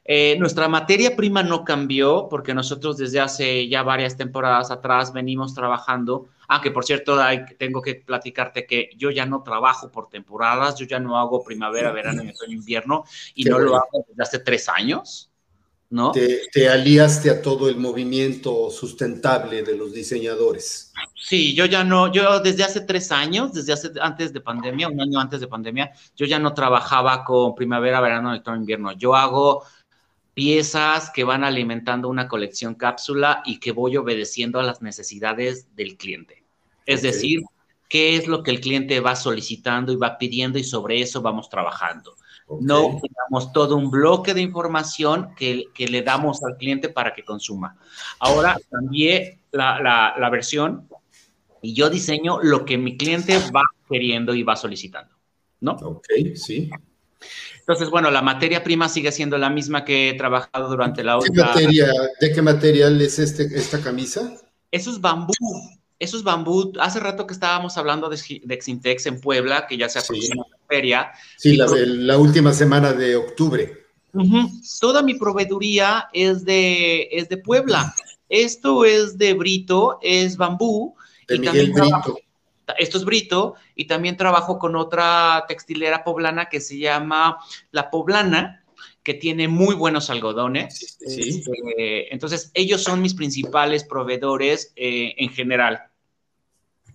Eh, 0.03 0.35
nuestra 0.39 0.67
materia 0.67 1.15
prima 1.15 1.43
no 1.43 1.63
cambió 1.63 2.27
porque 2.27 2.55
nosotros 2.55 2.97
desde 2.97 3.19
hace 3.19 3.67
ya 3.67 3.83
varias 3.83 4.17
temporadas 4.17 4.71
atrás 4.71 5.13
venimos 5.13 5.53
trabajando. 5.53 6.29
Ah, 6.47 6.59
que 6.59 6.71
por 6.71 6.83
cierto, 6.83 7.19
tengo 7.57 7.81
que 7.81 7.95
platicarte 7.95 8.65
que 8.65 8.89
yo 8.97 9.11
ya 9.11 9.25
no 9.25 9.43
trabajo 9.43 9.91
por 9.91 10.09
temporadas, 10.09 10.75
yo 10.75 10.85
ya 10.85 10.99
no 10.99 11.17
hago 11.17 11.43
primavera, 11.43 11.91
verano, 11.91 12.23
otoño, 12.23 12.53
invierno 12.53 13.05
y 13.35 13.43
no 13.45 13.59
lo 13.59 13.75
hago 13.75 14.05
desde 14.07 14.23
hace 14.23 14.39
tres 14.39 14.67
años. 14.69 15.27
¿No? 15.91 16.13
Te, 16.13 16.43
te, 16.53 16.69
aliaste 16.69 17.29
a 17.29 17.41
todo 17.41 17.67
el 17.67 17.75
movimiento 17.75 18.71
sustentable 18.71 19.61
de 19.61 19.75
los 19.75 19.91
diseñadores. 19.91 20.93
Sí, 21.21 21.53
yo 21.53 21.65
ya 21.65 21.83
no, 21.83 22.09
yo 22.09 22.39
desde 22.39 22.63
hace 22.63 22.79
tres 22.79 23.11
años, 23.11 23.51
desde 23.51 23.73
hace 23.73 23.91
antes 23.99 24.31
de 24.31 24.39
pandemia, 24.39 24.87
un 24.87 25.01
año 25.01 25.19
antes 25.19 25.41
de 25.41 25.49
pandemia, 25.49 25.91
yo 26.15 26.25
ya 26.25 26.39
no 26.39 26.53
trabajaba 26.53 27.25
con 27.25 27.53
primavera, 27.55 27.99
verano, 27.99 28.33
otoño, 28.33 28.61
invierno. 28.61 28.93
Yo 28.93 29.15
hago 29.17 29.65
piezas 30.33 31.09
que 31.09 31.23
van 31.23 31.43
alimentando 31.43 32.09
una 32.09 32.27
colección 32.27 32.75
cápsula 32.75 33.41
y 33.45 33.59
que 33.59 33.71
voy 33.71 33.97
obedeciendo 33.97 34.59
a 34.59 34.63
las 34.63 34.81
necesidades 34.81 35.75
del 35.75 35.97
cliente. 35.97 36.43
Es 36.85 37.01
decir, 37.01 37.41
qué 37.89 38.15
es 38.15 38.27
lo 38.27 38.43
que 38.43 38.51
el 38.51 38.61
cliente 38.61 38.99
va 38.99 39.15
solicitando 39.15 39.91
y 39.91 39.97
va 39.97 40.17
pidiendo 40.17 40.57
y 40.57 40.63
sobre 40.63 41.01
eso 41.01 41.21
vamos 41.21 41.49
trabajando. 41.49 42.15
No 42.59 42.99
tenemos 43.01 43.53
todo 43.53 43.77
un 43.77 43.89
bloque 43.89 44.33
de 44.33 44.41
información 44.41 45.33
que, 45.35 45.69
le 45.77 46.01
damos 46.01 46.43
al 46.43 46.57
cliente 46.57 46.89
para 46.89 47.13
que 47.13 47.23
consuma. 47.23 47.77
Ahora 48.19 48.57
cambié 48.69 49.39
la, 49.51 49.79
la 50.17 50.29
versión 50.29 50.89
y 51.61 51.73
yo 51.73 51.89
diseño 51.89 52.41
lo 52.41 52.65
que 52.65 52.77
mi 52.77 52.97
cliente 52.97 53.37
va 53.55 53.63
queriendo 53.89 54.33
y 54.33 54.43
va 54.43 54.55
solicitando, 54.55 55.13
¿no? 55.59 55.73
Ok, 55.73 56.07
sí. 56.35 56.69
Entonces, 57.71 57.89
bueno, 57.89 58.11
la 58.11 58.21
materia 58.21 58.65
prima 58.65 58.89
sigue 58.89 59.13
siendo 59.13 59.37
la 59.37 59.49
misma 59.49 59.85
que 59.85 60.09
he 60.09 60.13
trabajado 60.15 60.67
durante 60.67 61.05
la 61.05 61.17
otra. 61.17 61.53
¿De 61.55 62.33
qué 62.33 62.41
material 62.41 63.01
es 63.01 63.17
este, 63.17 63.43
esta 63.43 63.79
camisa? 63.79 64.35
Eso 64.69 64.91
es 64.91 64.99
bambú. 64.99 65.33
Eso 65.97 66.17
es 66.17 66.23
bambú. 66.23 66.73
Hace 66.81 66.99
rato 66.99 67.25
que 67.25 67.33
estábamos 67.33 67.77
hablando 67.77 68.09
de, 68.09 68.17
de 68.43 68.53
Exintex 68.53 69.05
en 69.05 69.21
Puebla, 69.21 69.67
que 69.67 69.77
ya 69.77 69.87
se 69.87 69.99
aproxima 69.99 70.43
la 70.51 70.57
feria. 70.67 71.11
Sí, 71.37 71.55
la, 71.55 72.17
última 72.17 72.51
semana 72.51 72.91
de 72.91 73.15
octubre. 73.15 73.85
Toda 74.81 75.01
mi 75.01 75.13
proveeduría 75.13 76.09
es 76.11 76.43
de, 76.43 77.07
es 77.09 77.29
de 77.29 77.37
Puebla. 77.37 77.95
Esto 78.27 78.83
es 78.83 79.17
de 79.17 79.33
Brito, 79.33 79.97
es 80.01 80.35
bambú. 80.35 80.93
De 81.25 81.39
Miguel 81.39 81.71
Brito. 81.71 82.17
Esto 82.77 82.97
es 82.97 83.05
Brito 83.05 83.55
y 83.75 83.85
también 83.85 84.17
trabajo 84.17 84.59
con 84.59 84.75
otra 84.75 85.45
textilera 85.47 86.03
poblana 86.03 86.47
que 86.49 86.59
se 86.59 86.77
llama 86.77 87.37
La 87.71 87.89
Poblana, 87.89 88.63
que 89.03 89.13
tiene 89.13 89.47
muy 89.47 89.75
buenos 89.75 90.09
algodones. 90.09 90.97
Este, 91.01 92.13
entonces, 92.13 92.51
ellos 92.53 92.83
son 92.83 93.01
mis 93.01 93.13
principales 93.13 93.83
proveedores 93.83 94.73
eh, 94.75 95.15
en 95.17 95.29
general. 95.29 95.81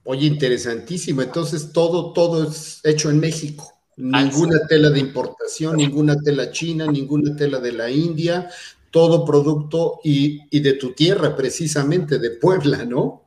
Oye, 0.04 0.26
interesantísimo. 0.26 1.22
Entonces, 1.22 1.72
todo, 1.72 2.12
todo 2.12 2.48
es 2.48 2.80
hecho 2.84 3.10
en 3.10 3.18
México. 3.18 3.72
Ninguna 3.96 4.66
tela 4.68 4.90
de 4.90 5.00
importación, 5.00 5.78
ninguna 5.78 6.20
tela 6.20 6.50
china, 6.50 6.86
ninguna 6.86 7.34
tela 7.34 7.58
de 7.58 7.72
la 7.72 7.90
India, 7.90 8.48
todo 8.90 9.24
producto 9.24 10.00
y, 10.04 10.42
y 10.50 10.60
de 10.60 10.74
tu 10.74 10.92
tierra, 10.92 11.34
precisamente, 11.34 12.18
de 12.18 12.30
Puebla, 12.32 12.84
¿no? 12.84 13.25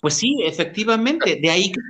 Pues 0.00 0.14
sí, 0.14 0.36
efectivamente. 0.42 1.36
De 1.36 1.50
ahí 1.50 1.72
que, 1.72 1.80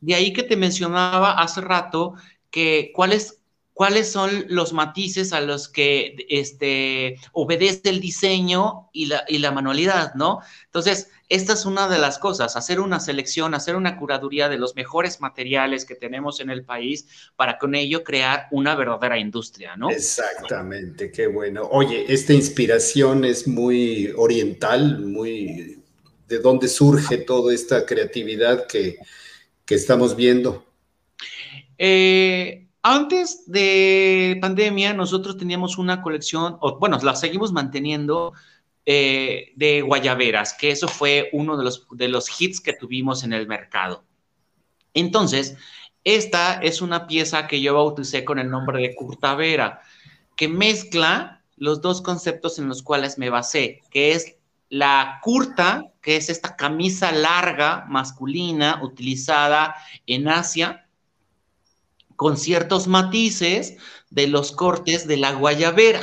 de 0.00 0.14
ahí 0.14 0.32
que 0.32 0.42
te 0.42 0.56
mencionaba 0.56 1.32
hace 1.40 1.60
rato 1.60 2.14
que 2.50 2.92
cuáles, 2.94 3.40
cuáles 3.72 4.10
son 4.10 4.46
los 4.48 4.72
matices 4.72 5.32
a 5.32 5.40
los 5.40 5.68
que 5.68 6.16
este, 6.28 7.16
obedece 7.32 7.90
el 7.90 8.00
diseño 8.00 8.88
y 8.92 9.06
la, 9.06 9.24
y 9.28 9.38
la 9.38 9.52
manualidad, 9.52 10.14
¿no? 10.14 10.40
Entonces, 10.66 11.10
esta 11.28 11.54
es 11.54 11.66
una 11.66 11.88
de 11.88 11.98
las 11.98 12.18
cosas, 12.18 12.56
hacer 12.56 12.78
una 12.78 13.00
selección, 13.00 13.54
hacer 13.54 13.74
una 13.74 13.98
curaduría 13.98 14.48
de 14.48 14.58
los 14.58 14.76
mejores 14.76 15.20
materiales 15.20 15.84
que 15.84 15.96
tenemos 15.96 16.40
en 16.40 16.50
el 16.50 16.64
país 16.64 17.08
para 17.34 17.58
con 17.58 17.74
ello 17.74 18.04
crear 18.04 18.46
una 18.52 18.76
verdadera 18.76 19.18
industria, 19.18 19.76
¿no? 19.76 19.90
Exactamente, 19.90 21.10
qué 21.10 21.26
bueno. 21.26 21.68
Oye, 21.70 22.06
esta 22.08 22.32
inspiración 22.32 23.24
es 23.24 23.48
muy 23.48 24.12
oriental, 24.16 25.00
muy... 25.00 25.75
¿De 26.26 26.38
dónde 26.38 26.68
surge 26.68 27.18
toda 27.18 27.54
esta 27.54 27.86
creatividad 27.86 28.66
que, 28.66 28.98
que 29.64 29.74
estamos 29.74 30.16
viendo? 30.16 30.64
Eh, 31.78 32.66
antes 32.82 33.50
de 33.50 34.38
pandemia, 34.40 34.94
nosotros 34.94 35.36
teníamos 35.36 35.78
una 35.78 36.02
colección, 36.02 36.56
o 36.60 36.78
bueno, 36.78 36.98
la 37.02 37.16
seguimos 37.16 37.52
manteniendo 37.52 38.32
eh, 38.84 39.52
de 39.56 39.82
guayaberas, 39.82 40.54
que 40.54 40.70
eso 40.70 40.86
fue 40.86 41.28
uno 41.32 41.56
de 41.56 41.64
los, 41.64 41.86
de 41.90 42.08
los 42.08 42.40
hits 42.40 42.60
que 42.60 42.72
tuvimos 42.72 43.24
en 43.24 43.32
el 43.32 43.48
mercado. 43.48 44.04
Entonces, 44.94 45.56
esta 46.04 46.60
es 46.60 46.80
una 46.80 47.08
pieza 47.08 47.48
que 47.48 47.60
yo 47.60 47.74
bauticé 47.74 48.24
con 48.24 48.38
el 48.38 48.48
nombre 48.48 48.80
de 48.80 48.94
curtavera, 48.94 49.80
que 50.36 50.46
mezcla 50.46 51.42
los 51.56 51.80
dos 51.80 52.00
conceptos 52.00 52.60
en 52.60 52.68
los 52.68 52.84
cuales 52.84 53.18
me 53.18 53.30
basé, 53.30 53.82
que 53.90 54.12
es 54.12 54.36
la 54.68 55.18
curta, 55.22 55.92
que 56.06 56.14
es 56.14 56.30
esta 56.30 56.54
camisa 56.54 57.10
larga 57.10 57.84
masculina 57.88 58.78
utilizada 58.80 59.74
en 60.06 60.28
Asia, 60.28 60.86
con 62.14 62.36
ciertos 62.36 62.86
matices 62.86 63.76
de 64.08 64.28
los 64.28 64.52
cortes 64.52 65.08
de 65.08 65.16
la 65.16 65.32
guayabera. 65.32 66.00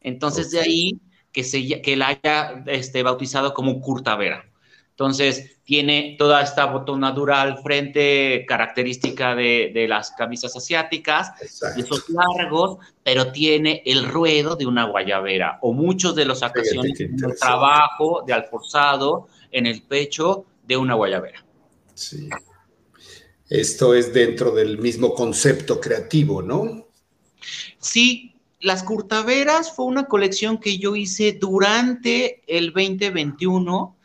Entonces, 0.00 0.50
de 0.50 0.58
ahí 0.58 1.00
que, 1.30 1.44
se, 1.44 1.80
que 1.82 1.94
la 1.94 2.08
haya 2.08 2.64
este, 2.66 3.04
bautizado 3.04 3.54
como 3.54 3.80
curtavera. 3.80 4.44
Entonces, 4.90 5.60
tiene 5.62 6.16
toda 6.18 6.42
esta 6.42 6.66
botonadura 6.66 7.40
al 7.40 7.58
frente, 7.58 8.44
característica 8.48 9.36
de, 9.36 9.86
las 9.88 10.10
camisas 10.10 10.56
asiáticas, 10.56 11.30
esos 11.76 12.08
largos, 12.08 12.78
pero 13.04 13.30
tiene 13.30 13.84
el 13.86 14.04
ruedo 14.04 14.56
de 14.56 14.66
una 14.66 14.86
guayabera, 14.86 15.60
o 15.62 15.72
muchos 15.72 16.16
de 16.16 16.24
los 16.24 16.42
ocasiones, 16.42 16.98
el 16.98 17.38
trabajo 17.38 18.24
de 18.26 18.32
alforzado 18.32 19.28
en 19.54 19.66
el 19.66 19.82
pecho 19.82 20.44
de 20.66 20.76
una 20.76 20.94
guayabera. 20.94 21.44
Sí. 21.94 22.28
Esto 23.48 23.94
es 23.94 24.12
dentro 24.12 24.50
del 24.50 24.78
mismo 24.78 25.14
concepto 25.14 25.80
creativo, 25.80 26.42
¿no? 26.42 26.88
Sí, 27.78 28.34
las 28.60 28.82
curtaveras 28.82 29.74
fue 29.74 29.86
una 29.86 30.06
colección 30.06 30.58
que 30.58 30.78
yo 30.78 30.96
hice 30.96 31.32
durante 31.32 32.42
el 32.46 32.72
2021 32.72 33.96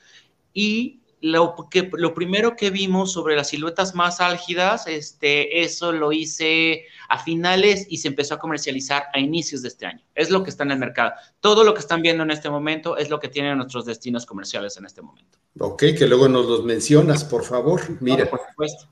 y 0.54 0.99
lo, 1.22 1.56
que, 1.70 1.90
lo 1.94 2.14
primero 2.14 2.56
que 2.56 2.70
vimos 2.70 3.12
sobre 3.12 3.36
las 3.36 3.50
siluetas 3.50 3.96
más 3.96 4.22
álgidas, 4.22 4.88
este, 4.88 5.62
eso 5.62 5.92
lo 5.92 6.12
hice 6.12 6.86
a 7.10 7.20
finales 7.20 7.86
y 7.90 7.98
se 7.98 8.08
empezó 8.08 8.36
a 8.36 8.40
comercializar 8.40 9.06
a 9.14 9.20
inicios 9.20 9.62
de 9.62 9.68
este 9.68 9.86
año. 9.86 10.02
Es 10.16 10.30
lo 10.30 10.44
que 10.44 10.50
está 10.50 10.64
en 10.64 10.72
el 10.72 10.80
mercado. 10.80 11.12
Todo 11.40 11.64
lo 11.64 11.74
que 11.74 11.82
están 11.82 12.02
viendo 12.02 12.24
en 12.24 12.32
este 12.32 12.50
momento 12.50 12.98
es 12.98 13.10
lo 13.10 13.20
que 13.20 13.30
tienen 13.30 13.58
nuestros 13.58 13.86
destinos 13.86 14.26
comerciales 14.26 14.78
en 14.78 14.86
este 14.86 15.02
momento. 15.02 15.38
Ok, 15.60 15.84
que 15.98 16.08
luego 16.08 16.28
nos 16.28 16.46
los 16.46 16.64
mencionas, 16.64 17.24
por 17.24 17.44
favor. 17.44 17.82
Mira. 18.00 18.30
por 18.30 18.40
supuesto. 18.50 18.88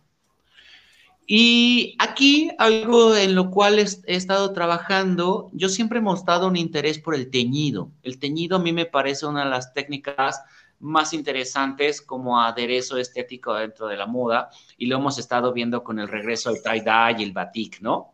Y 1.30 1.96
aquí 2.00 2.52
algo 2.58 3.14
en 3.14 3.36
lo 3.36 3.52
cual 3.52 3.80
he, 3.80 3.86
estado 4.16 4.54
trabajando, 4.54 5.50
yo 5.52 5.68
siempre 5.68 6.00
he 6.00 6.02
mostrado 6.02 6.48
un 6.48 6.56
interés 6.56 7.00
por 7.00 7.16
el 7.16 7.30
teñido. 7.30 7.92
El 8.02 8.18
teñido 8.18 8.56
a 8.56 8.60
mí 8.60 8.72
me 8.72 8.86
parece 8.86 9.26
una 9.26 9.44
de 9.44 9.50
las 9.50 9.74
técnicas 9.74 10.42
más 10.80 11.14
interesantes 11.14 12.02
como 12.02 12.40
aderezo 12.40 12.98
estético 12.98 13.54
dentro 13.54 13.88
de 13.88 13.98
la 13.98 14.06
moda 14.06 14.50
y 14.78 14.86
lo 14.86 14.98
hemos 14.98 15.18
estado 15.18 15.54
viendo 15.54 15.84
con 15.84 16.00
el 16.00 16.08
regreso 16.08 16.50
al 16.50 16.62
tie-dye 16.62 17.22
y 17.22 17.24
el 17.24 17.32
batik, 17.32 17.82
¿no? 17.82 18.14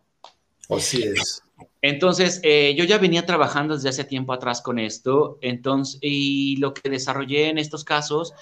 Así 0.70 1.04
es. 1.04 1.44
Entonces, 1.82 2.40
eh, 2.44 2.74
yo 2.78 2.86
ya 2.86 2.98
venía 2.98 3.26
trabajando 3.26 3.76
desde 3.76 3.90
hace 3.90 4.06
tiempo 4.06 4.34
atrás 4.34 4.62
con 4.62 4.80
esto, 4.80 5.38
entonces, 5.42 6.00
y 6.02 6.56
lo 6.58 6.74
que 6.74 6.90
desarrollé 6.90 7.50
en 7.50 7.58
estos 7.58 7.84
casos 7.84 8.34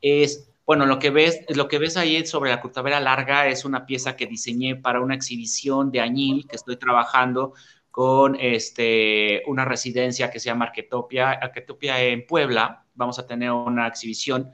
es 0.00 0.48
bueno, 0.68 0.84
lo 0.84 0.98
que 0.98 1.08
ves, 1.08 1.46
lo 1.56 1.66
que 1.66 1.78
ves 1.78 1.96
ahí 1.96 2.26
sobre 2.26 2.50
la 2.50 2.60
curtavera 2.60 3.00
larga 3.00 3.48
es 3.48 3.64
una 3.64 3.86
pieza 3.86 4.16
que 4.16 4.26
diseñé 4.26 4.76
para 4.76 5.00
una 5.00 5.14
exhibición 5.14 5.90
de 5.90 6.02
añil 6.02 6.46
que 6.46 6.56
estoy 6.56 6.76
trabajando 6.76 7.54
con 7.90 8.36
este, 8.40 9.42
una 9.46 9.64
residencia 9.64 10.30
que 10.30 10.40
se 10.40 10.46
llama 10.46 10.66
Arquetopia, 10.66 11.30
Arquetopia 11.32 12.02
en 12.02 12.26
Puebla. 12.26 12.84
Vamos 12.94 13.18
a 13.18 13.26
tener 13.26 13.50
una 13.50 13.86
exhibición 13.86 14.50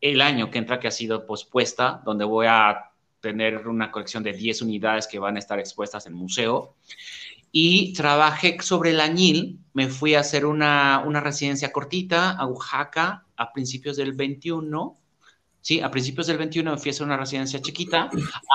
el 0.00 0.20
año 0.20 0.50
que 0.50 0.58
entra 0.58 0.78
que 0.78 0.88
ha 0.88 0.92
sido 0.92 1.26
pospuesta, 1.26 2.02
donde 2.04 2.24
voy 2.24 2.46
a 2.48 2.90
tener 3.20 3.66
una 3.66 3.90
colección 3.90 4.22
de 4.22 4.32
10 4.32 4.62
unidades 4.62 5.06
que 5.06 5.18
van 5.18 5.36
a 5.36 5.38
estar 5.38 5.58
expuestas 5.58 6.06
en 6.06 6.14
museo. 6.14 6.76
Y 7.50 7.92
trabajé 7.94 8.60
sobre 8.60 8.90
el 8.90 9.00
añil, 9.00 9.60
me 9.72 9.88
fui 9.88 10.14
a 10.14 10.20
hacer 10.20 10.44
una, 10.44 11.02
una 11.06 11.20
residencia 11.20 11.72
cortita 11.72 12.32
a 12.32 12.46
Oaxaca 12.46 13.26
a 13.36 13.52
principios 13.52 13.96
del 13.96 14.12
21 14.12 14.98
¿sí? 15.64 15.80
A 15.80 15.90
principios 15.90 16.26
del 16.26 16.36
21 16.36 16.72
me 16.72 16.76
fui 16.76 16.92
a 16.92 17.02
una 17.02 17.16
residencia 17.16 17.60
chiquita 17.60 18.10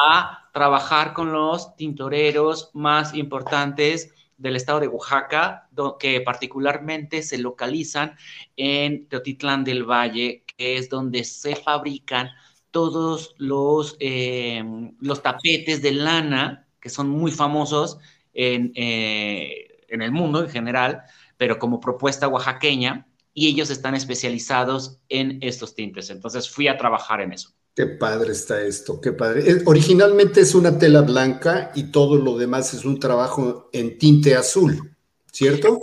a 0.06 0.50
trabajar 0.54 1.14
con 1.14 1.34
los 1.34 1.76
tintoreros 1.76 2.70
más 2.74 3.16
importantes 3.16 4.14
del 4.40 4.56
estado 4.56 4.80
de 4.80 4.88
Oaxaca, 4.88 5.70
que 6.00 6.22
particularmente 6.22 7.22
se 7.22 7.38
localizan 7.38 8.16
en 8.56 9.08
Teotitlán 9.08 9.64
del 9.64 9.84
Valle, 9.84 10.44
que 10.48 10.78
es 10.78 10.90
donde 10.90 11.24
se 11.26 11.56
fabrican 11.56 12.30
todos 12.72 13.36
los, 13.38 13.98
eh, 14.00 14.64
los 15.00 15.22
tapetes 15.22 15.82
de 15.82 15.92
lana, 15.92 16.68
que 16.80 16.90
son 16.90 17.10
muy 17.10 17.32
famosos 17.32 18.00
en, 18.34 18.72
eh, 18.76 19.86
en 19.90 20.02
el 20.02 20.12
mundo 20.12 20.42
en 20.44 20.50
general, 20.50 21.04
pero 21.38 21.60
como 21.60 21.80
propuesta 21.80 22.28
oaxaqueña, 22.28 23.08
y 23.34 23.48
ellos 23.48 23.70
están 23.70 23.96
especializados 23.96 25.00
en 25.10 25.40
estos 25.42 25.76
tintes. 25.76 26.10
Entonces 26.10 26.50
fui 26.50 26.68
a 26.68 26.78
trabajar 26.78 27.22
en 27.22 27.34
eso. 27.34 27.54
Qué 27.80 27.88
padre 27.88 28.34
está 28.34 28.62
esto, 28.62 29.00
qué 29.00 29.14
padre. 29.14 29.62
Originalmente 29.66 30.42
es 30.42 30.54
una 30.54 30.78
tela 30.78 31.02
blanca 31.02 31.72
y 31.74 31.84
todo 31.84 32.18
lo 32.18 32.38
demás 32.38 32.74
es 32.74 32.84
un 32.84 33.00
trabajo 33.00 33.70
en 33.72 33.98
tinte 33.98 34.36
azul, 34.36 34.98
¿cierto? 35.32 35.80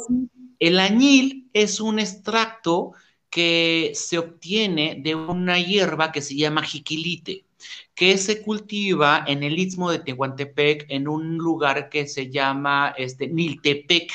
El 0.58 0.78
añil 0.78 1.48
es 1.54 1.80
un 1.80 1.98
extracto 1.98 2.92
que 3.30 3.92
se 3.94 4.18
obtiene 4.18 5.00
de 5.02 5.14
una 5.14 5.58
hierba 5.58 6.12
que 6.12 6.20
se 6.20 6.36
llama 6.36 6.64
jiquilite, 6.64 7.46
que 7.94 8.18
se 8.18 8.42
cultiva 8.42 9.24
en 9.26 9.42
el 9.42 9.58
istmo 9.58 9.90
de 9.90 10.00
Tehuantepec, 10.00 10.84
en 10.90 11.08
un 11.08 11.38
lugar 11.38 11.88
que 11.88 12.06
se 12.06 12.28
llama 12.28 12.94
este, 12.98 13.26
Niltepec 13.26 14.12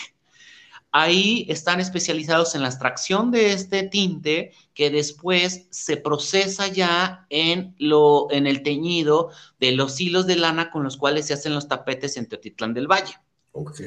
Ahí 0.93 1.45
están 1.47 1.79
especializados 1.79 2.53
en 2.53 2.63
la 2.63 2.67
extracción 2.67 3.31
de 3.31 3.53
este 3.53 3.83
tinte 3.83 4.51
que 4.73 4.89
después 4.89 5.67
se 5.69 5.95
procesa 5.95 6.67
ya 6.67 7.25
en, 7.29 7.75
lo, 7.77 8.27
en 8.29 8.45
el 8.45 8.61
teñido 8.61 9.29
de 9.57 9.71
los 9.71 10.01
hilos 10.01 10.27
de 10.27 10.35
lana 10.35 10.69
con 10.69 10.83
los 10.83 10.97
cuales 10.97 11.27
se 11.27 11.33
hacen 11.33 11.53
los 11.53 11.69
tapetes 11.69 12.17
en 12.17 12.27
Teotitlán 12.27 12.73
del 12.73 12.87
Valle. 12.87 13.13
Ok. 13.53 13.79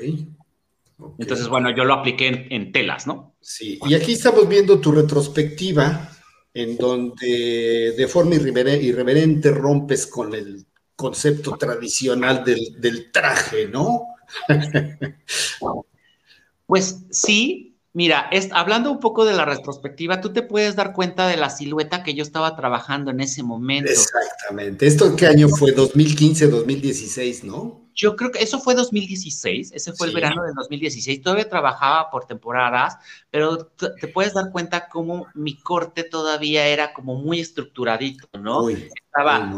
Entonces, 1.18 1.48
bueno, 1.48 1.74
yo 1.76 1.84
lo 1.84 1.92
apliqué 1.92 2.46
en, 2.50 2.72
telas, 2.72 3.06
¿no? 3.06 3.34
Sí, 3.40 3.78
y 3.86 3.94
aquí 3.94 4.12
estamos 4.12 4.48
viendo 4.48 4.80
tu 4.80 4.92
retrospectiva, 4.92 6.10
en 6.54 6.76
donde 6.78 7.92
de 7.96 8.08
forma 8.08 8.36
irreverente 8.36 9.50
rompes 9.50 10.06
con 10.06 10.34
el 10.34 10.64
concepto 10.96 11.56
tradicional 11.58 12.44
del, 12.44 12.80
del 12.80 13.10
traje, 13.10 13.68
¿no? 13.68 14.06
pues 16.66 17.04
sí, 17.10 17.74
Mira, 17.96 18.28
hablando 18.50 18.90
un 18.90 18.98
poco 18.98 19.24
de 19.24 19.34
la 19.34 19.44
retrospectiva, 19.44 20.20
tú 20.20 20.32
te 20.32 20.42
puedes 20.42 20.74
dar 20.74 20.92
cuenta 20.92 21.28
de 21.28 21.36
la 21.36 21.48
silueta 21.48 22.02
que 22.02 22.14
yo 22.14 22.24
estaba 22.24 22.56
trabajando 22.56 23.12
en 23.12 23.20
ese 23.20 23.44
momento. 23.44 23.88
Exactamente. 23.88 24.84
¿Esto 24.88 25.14
qué 25.14 25.28
año 25.28 25.48
fue? 25.48 25.70
2015, 25.70 26.48
2016, 26.48 27.44
¿no? 27.44 27.88
Yo 27.94 28.16
creo 28.16 28.32
que 28.32 28.42
eso 28.42 28.58
fue 28.58 28.74
2016, 28.74 29.70
ese 29.72 29.92
fue 29.92 30.08
el 30.08 30.14
verano 30.14 30.42
de 30.42 30.50
2016. 30.56 31.22
Todavía 31.22 31.48
trabajaba 31.48 32.10
por 32.10 32.26
temporadas, 32.26 32.96
pero 33.30 33.66
te 34.00 34.08
puedes 34.08 34.34
dar 34.34 34.50
cuenta 34.50 34.88
cómo 34.88 35.28
mi 35.34 35.60
corte 35.60 36.02
todavía 36.02 36.66
era 36.66 36.92
como 36.92 37.14
muy 37.14 37.38
estructuradito, 37.38 38.26
¿no? 38.36 38.68
Estaba 38.68 39.52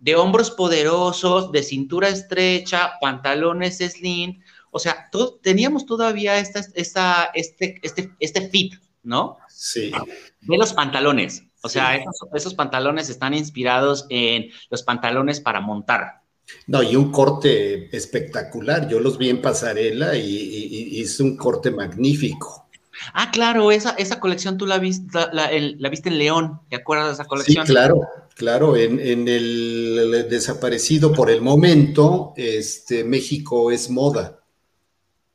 de 0.00 0.16
hombros 0.16 0.50
poderosos, 0.50 1.52
de 1.52 1.62
cintura 1.62 2.08
estrecha, 2.08 2.94
pantalones 3.00 3.78
slim, 3.78 4.42
o 4.72 4.78
sea, 4.78 5.10
teníamos 5.42 5.84
todavía 5.84 6.38
esta, 6.38 6.64
esta, 6.74 7.30
este, 7.34 7.78
este, 7.82 8.10
este 8.18 8.48
fit, 8.48 8.72
¿no? 9.02 9.36
Sí. 9.48 9.92
De 10.40 10.56
los 10.56 10.72
pantalones. 10.72 11.44
O 11.62 11.68
sea, 11.68 12.02
esos, 12.34 12.54
pantalones 12.54 13.10
están 13.10 13.34
inspirados 13.34 14.06
en 14.08 14.48
los 14.70 14.82
pantalones 14.82 15.40
para 15.40 15.60
montar. 15.60 16.22
No, 16.66 16.82
y 16.82 16.96
un 16.96 17.12
corte 17.12 17.94
espectacular. 17.94 18.88
Yo 18.88 18.98
los 18.98 19.18
vi 19.18 19.28
en 19.28 19.42
pasarela 19.42 20.16
y, 20.16 21.00
es 21.00 21.20
un 21.20 21.36
corte 21.36 21.70
magnífico. 21.70 22.66
Ah, 23.12 23.30
claro, 23.30 23.72
esa, 23.72 23.90
esa 23.90 24.20
colección 24.20 24.56
tú 24.56 24.66
la 24.66 24.78
viste, 24.78 25.18
la, 25.32 25.88
viste 25.90 26.08
en 26.08 26.18
León, 26.18 26.60
¿te 26.70 26.76
acuerdas 26.76 27.08
de 27.08 27.12
esa 27.14 27.24
colección? 27.26 27.66
Sí, 27.66 27.72
claro, 27.72 28.00
claro, 28.36 28.76
en, 28.76 29.00
en 29.00 29.28
el, 29.28 30.26
desaparecido 30.30 31.12
por 31.12 31.30
el 31.30 31.42
momento, 31.42 32.32
este, 32.36 33.04
México 33.04 33.70
es 33.70 33.90
moda. 33.90 34.41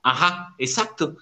Ajá, 0.07 0.55
exacto. 0.57 1.17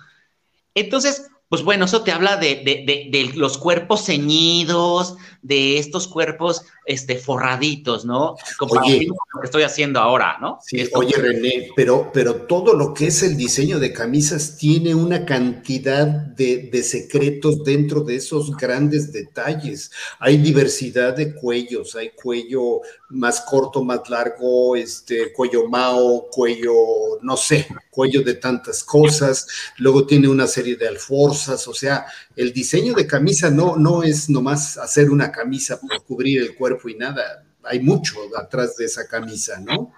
Entonces, 0.75 1.27
pues 1.49 1.63
bueno, 1.63 1.86
eso 1.86 2.03
te 2.03 2.11
habla 2.11 2.38
de, 2.38 3.31
los 3.36 3.57
cuerpos 3.57 4.05
ceñidos, 4.05 5.15
de 5.41 5.77
estos 5.77 6.07
cuerpos 6.07 6.63
este, 6.86 7.17
forraditos, 7.17 8.03
¿no? 8.03 8.36
Como 8.57 8.75
lo 8.75 8.81
que 8.81 9.07
estoy 9.43 9.63
haciendo 9.63 9.99
ahora, 9.99 10.38
¿no? 10.41 10.59
Sí, 10.65 10.88
oye, 10.95 11.15
René, 11.15 11.69
pero, 11.75 12.09
pero 12.11 12.36
todo 12.47 12.73
lo 12.73 12.93
que 12.93 13.07
es 13.07 13.21
el 13.21 13.38
diseño 13.38 13.79
de 13.79 13.93
camisas 13.93 14.57
tiene 14.57 14.95
una 14.95 15.23
cantidad 15.25 16.07
de, 16.07 16.83
secretos 16.83 17.63
dentro 17.63 18.01
de 18.01 18.15
esos 18.17 18.55
grandes 18.57 19.13
detalles. 19.13 19.91
Hay 20.19 20.38
diversidad 20.38 21.15
de 21.15 21.33
cuellos, 21.33 21.95
hay 21.95 22.09
cuello 22.09 22.81
más 23.16 23.41
corto, 23.41 23.84
más 23.84 24.09
largo, 24.09 24.76
este, 24.76 25.32
cuello 25.34 25.68
mao, 25.68 26.28
cuello, 26.30 26.74
no 27.22 27.38
sé, 27.38 27.68
cuello 27.89 28.22
de 28.22 28.36
tantas 28.36 28.84
cosas. 28.84 29.47
Luego 29.78 30.05
tiene 30.05 30.28
una 30.28 30.47
serie 30.47 30.76
de 30.76 30.88
alforzas, 30.88 31.68
o 31.68 31.74
sea, 31.74 32.05
el 32.36 32.53
diseño 32.53 32.93
de 32.93 33.07
camisa 33.07 33.49
no, 33.49 33.76
no 33.78 34.03
es 34.03 34.30
nomás 34.30 34.78
hacer 34.78 35.09
una 35.09 35.32
camisa 35.32 35.80
por 35.80 36.03
cubrir 36.03 36.41
el 36.41 36.55
cuerpo 36.55 36.89
y 36.89 36.95
nada. 36.95 37.45
Hay 37.63 37.80
mucho 37.80 38.18
atrás 38.38 38.76
de 38.78 38.86
esa 38.86 39.07
camisa, 39.07 39.59
¿no? 39.59 39.91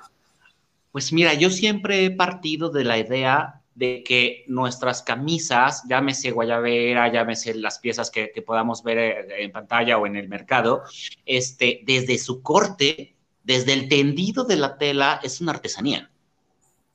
Pues 0.92 1.12
mira, 1.12 1.34
yo 1.34 1.50
siempre 1.50 2.06
he 2.06 2.12
partido 2.12 2.70
de 2.70 2.84
la 2.84 2.98
idea 2.98 3.62
de 3.78 4.02
que 4.04 4.44
nuestras 4.48 5.04
camisas, 5.04 5.84
llámese 5.88 6.32
guayabera, 6.32 7.14
llámese 7.14 7.54
las 7.54 7.78
piezas 7.78 8.10
que, 8.10 8.32
podamos 8.44 8.82
ver 8.82 8.98
eh, 8.98 9.44
en 9.44 9.52
pantalla 9.52 10.00
o 10.00 10.08
en 10.08 10.16
el 10.16 10.28
mercado, 10.28 10.82
este, 11.28 11.82
desde 11.86 12.18
su 12.18 12.42
corte, 12.42 13.16
desde 13.44 13.74
el 13.74 13.88
tendido 13.88 14.46
de 14.46 14.56
la 14.56 14.80
tela, 14.80 15.20
es 15.22 15.42
una 15.42 15.52
artesanía. 15.52 16.10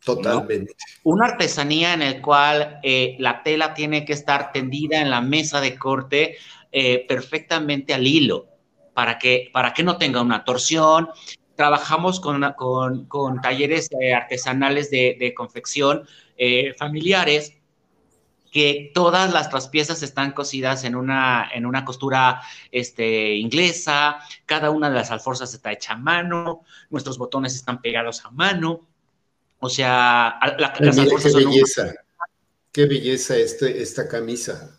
Totalmente. 0.05 0.75
Una 1.05 1.27
artesanía 1.27 1.95
en 1.95 2.03
el 2.03 2.21
cual 2.21 2.81
eh, 2.83 3.15
la 3.21 3.45
tela 3.45 3.75
tiene 3.75 4.05
que 4.05 4.15
estar 4.15 4.51
tendida 4.51 5.01
en 5.01 5.11
la 5.11 5.21
mesa 5.21 5.61
de 5.61 5.79
corte 5.79 6.37
eh, 6.73 7.07
perfectamente 7.07 7.95
al 7.95 8.05
hilo, 8.05 8.49
para 8.93 9.21
que, 9.21 9.51
para 9.53 9.73
que 9.73 9.85
no 9.85 9.99
tenga 9.99 10.21
una 10.21 10.43
torsión. 10.45 11.11
Trabajamos 11.55 12.19
con, 12.19 12.43
con, 13.07 13.41
talleres 13.41 13.89
artesanales 14.17 14.91
de, 14.91 15.17
de 15.21 15.33
confección 15.33 16.09
eh, 16.45 16.75
familiares 16.75 17.55
que 18.51 18.91
todas 18.93 19.33
las 19.33 19.69
piezas 19.69 20.03
están 20.03 20.33
cosidas 20.33 20.83
en 20.83 20.97
una, 20.97 21.49
en 21.55 21.67
una 21.67 21.85
costura 21.85 22.43
este, 22.73 23.37
inglesa, 23.37 24.19
cada 24.45 24.71
una 24.71 24.91
de 24.91 24.97
las 24.97 25.13
alforzas 25.13 25.55
está 25.55 25.71
hecha 25.71 25.93
a 25.93 25.99
mano, 25.99 26.65
nuestros 26.91 27.17
botones 27.17 27.55
están 27.55 27.81
pegados 27.81 28.25
a 28.25 28.33
mano, 28.33 28.81
o 29.61 29.69
sea, 29.69 30.37
la, 30.59 30.75
las 30.81 30.99
alforzas 30.99 31.33
qué 31.33 31.45
belleza, 31.45 31.95
qué 32.73 32.87
belleza 32.87 33.37
este, 33.37 33.81
esta 33.81 34.09
camisa. 34.09 34.77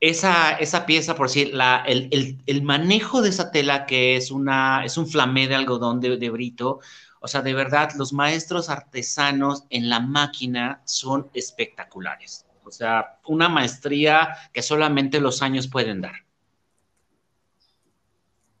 Esa, 0.00 0.54
esa 0.54 0.86
pieza, 0.86 1.14
por 1.14 1.28
decir, 1.28 1.54
la, 1.54 1.84
el, 1.86 2.62
manejo 2.64 3.22
de 3.22 3.28
esa 3.28 3.52
tela 3.52 3.86
que 3.86 4.16
es, 4.16 4.32
una, 4.32 4.84
es 4.84 4.96
un 4.96 5.06
flamé 5.06 5.46
de 5.46 5.54
algodón 5.54 6.00
de, 6.00 6.16
de 6.16 6.30
brito, 6.30 6.80
o 7.22 7.28
sea, 7.28 7.40
de 7.40 7.54
verdad, 7.54 7.90
los 7.96 8.12
maestros 8.12 8.68
artesanos 8.68 9.64
en 9.70 9.88
la 9.88 10.00
máquina 10.00 10.82
son 10.84 11.30
espectaculares. 11.34 12.44
O 12.64 12.70
sea, 12.72 13.20
una 13.26 13.48
maestría 13.48 14.36
que 14.52 14.60
solamente 14.60 15.20
los 15.20 15.40
años 15.40 15.68
pueden 15.68 16.00
dar. 16.00 16.14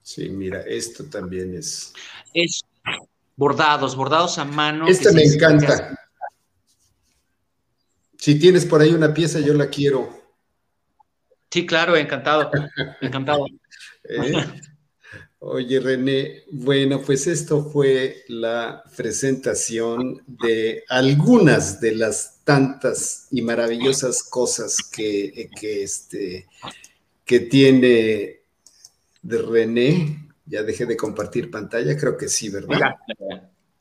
Sí, 0.02 0.28
mira, 0.28 0.60
esto 0.60 1.04
también 1.06 1.56
es. 1.56 1.92
Es 2.34 2.62
bordados, 3.34 3.96
bordados 3.96 4.38
a 4.38 4.44
mano. 4.44 4.86
Este 4.86 5.12
me 5.12 5.24
encanta. 5.24 5.98
Si 8.16 8.38
tienes 8.38 8.64
por 8.64 8.80
ahí 8.80 8.90
una 8.90 9.12
pieza, 9.12 9.40
yo 9.40 9.54
la 9.54 9.68
quiero. 9.68 10.22
Sí, 11.50 11.66
claro, 11.66 11.96
encantado, 11.96 12.48
encantado. 13.00 13.46
¿Eh? 14.04 14.32
Oye, 15.44 15.80
René, 15.80 16.44
bueno, 16.52 17.02
pues 17.04 17.26
esto 17.26 17.64
fue 17.64 18.22
la 18.28 18.84
presentación 18.96 20.22
de 20.24 20.84
algunas 20.88 21.80
de 21.80 21.96
las 21.96 22.44
tantas 22.44 23.26
y 23.32 23.42
maravillosas 23.42 24.22
cosas 24.22 24.76
que, 24.88 25.50
este, 25.60 26.46
que 27.24 27.40
tiene 27.40 28.42
de 29.20 29.38
René. 29.38 30.28
Ya 30.46 30.62
dejé 30.62 30.86
de 30.86 30.96
compartir 30.96 31.50
pantalla, 31.50 31.96
creo 31.96 32.16
que 32.16 32.28
sí, 32.28 32.48
¿verdad? 32.48 32.94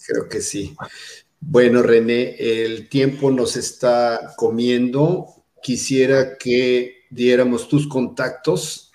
Creo 0.03 0.27
que 0.27 0.41
sí. 0.41 0.75
Bueno, 1.39 1.83
René, 1.83 2.37
el 2.39 2.89
tiempo 2.89 3.29
nos 3.29 3.55
está 3.55 4.33
comiendo. 4.35 5.27
Quisiera 5.61 6.39
que 6.39 7.03
diéramos 7.11 7.69
tus 7.69 7.87
contactos 7.87 8.91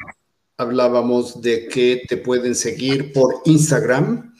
hablábamos 0.56 1.40
de 1.40 1.68
que 1.68 2.02
te 2.08 2.16
pueden 2.16 2.54
seguir 2.54 3.12
por 3.12 3.42
Instagram. 3.44 4.34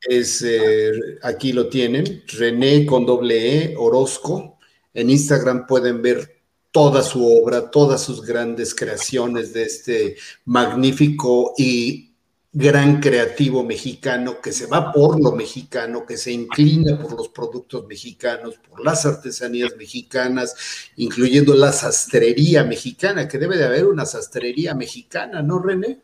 Es, 0.00 0.42
eh, 0.42 0.92
aquí 1.22 1.52
lo 1.52 1.68
tienen, 1.68 2.24
René 2.26 2.84
con 2.86 3.06
doble 3.06 3.64
E, 3.64 3.74
Orozco. 3.76 4.58
En 4.94 5.10
Instagram 5.10 5.66
pueden 5.66 6.02
ver 6.02 6.42
toda 6.70 7.02
su 7.02 7.24
obra, 7.26 7.70
todas 7.70 8.02
sus 8.02 8.22
grandes 8.22 8.74
creaciones 8.74 9.52
de 9.52 9.62
este 9.62 10.16
magnífico 10.44 11.54
y 11.56 12.11
gran 12.54 13.00
creativo 13.00 13.64
mexicano 13.64 14.38
que 14.38 14.52
se 14.52 14.66
va 14.66 14.92
por 14.92 15.18
lo 15.18 15.32
mexicano, 15.32 16.04
que 16.04 16.18
se 16.18 16.32
inclina 16.32 17.00
por 17.00 17.16
los 17.16 17.30
productos 17.30 17.86
mexicanos, 17.86 18.56
por 18.68 18.84
las 18.84 19.06
artesanías 19.06 19.74
mexicanas, 19.76 20.54
incluyendo 20.96 21.54
la 21.54 21.72
sastrería 21.72 22.62
mexicana, 22.62 23.26
que 23.26 23.38
debe 23.38 23.56
de 23.56 23.64
haber 23.64 23.86
una 23.86 24.04
sastrería 24.04 24.74
mexicana, 24.74 25.40
¿no, 25.40 25.60
René? 25.60 26.00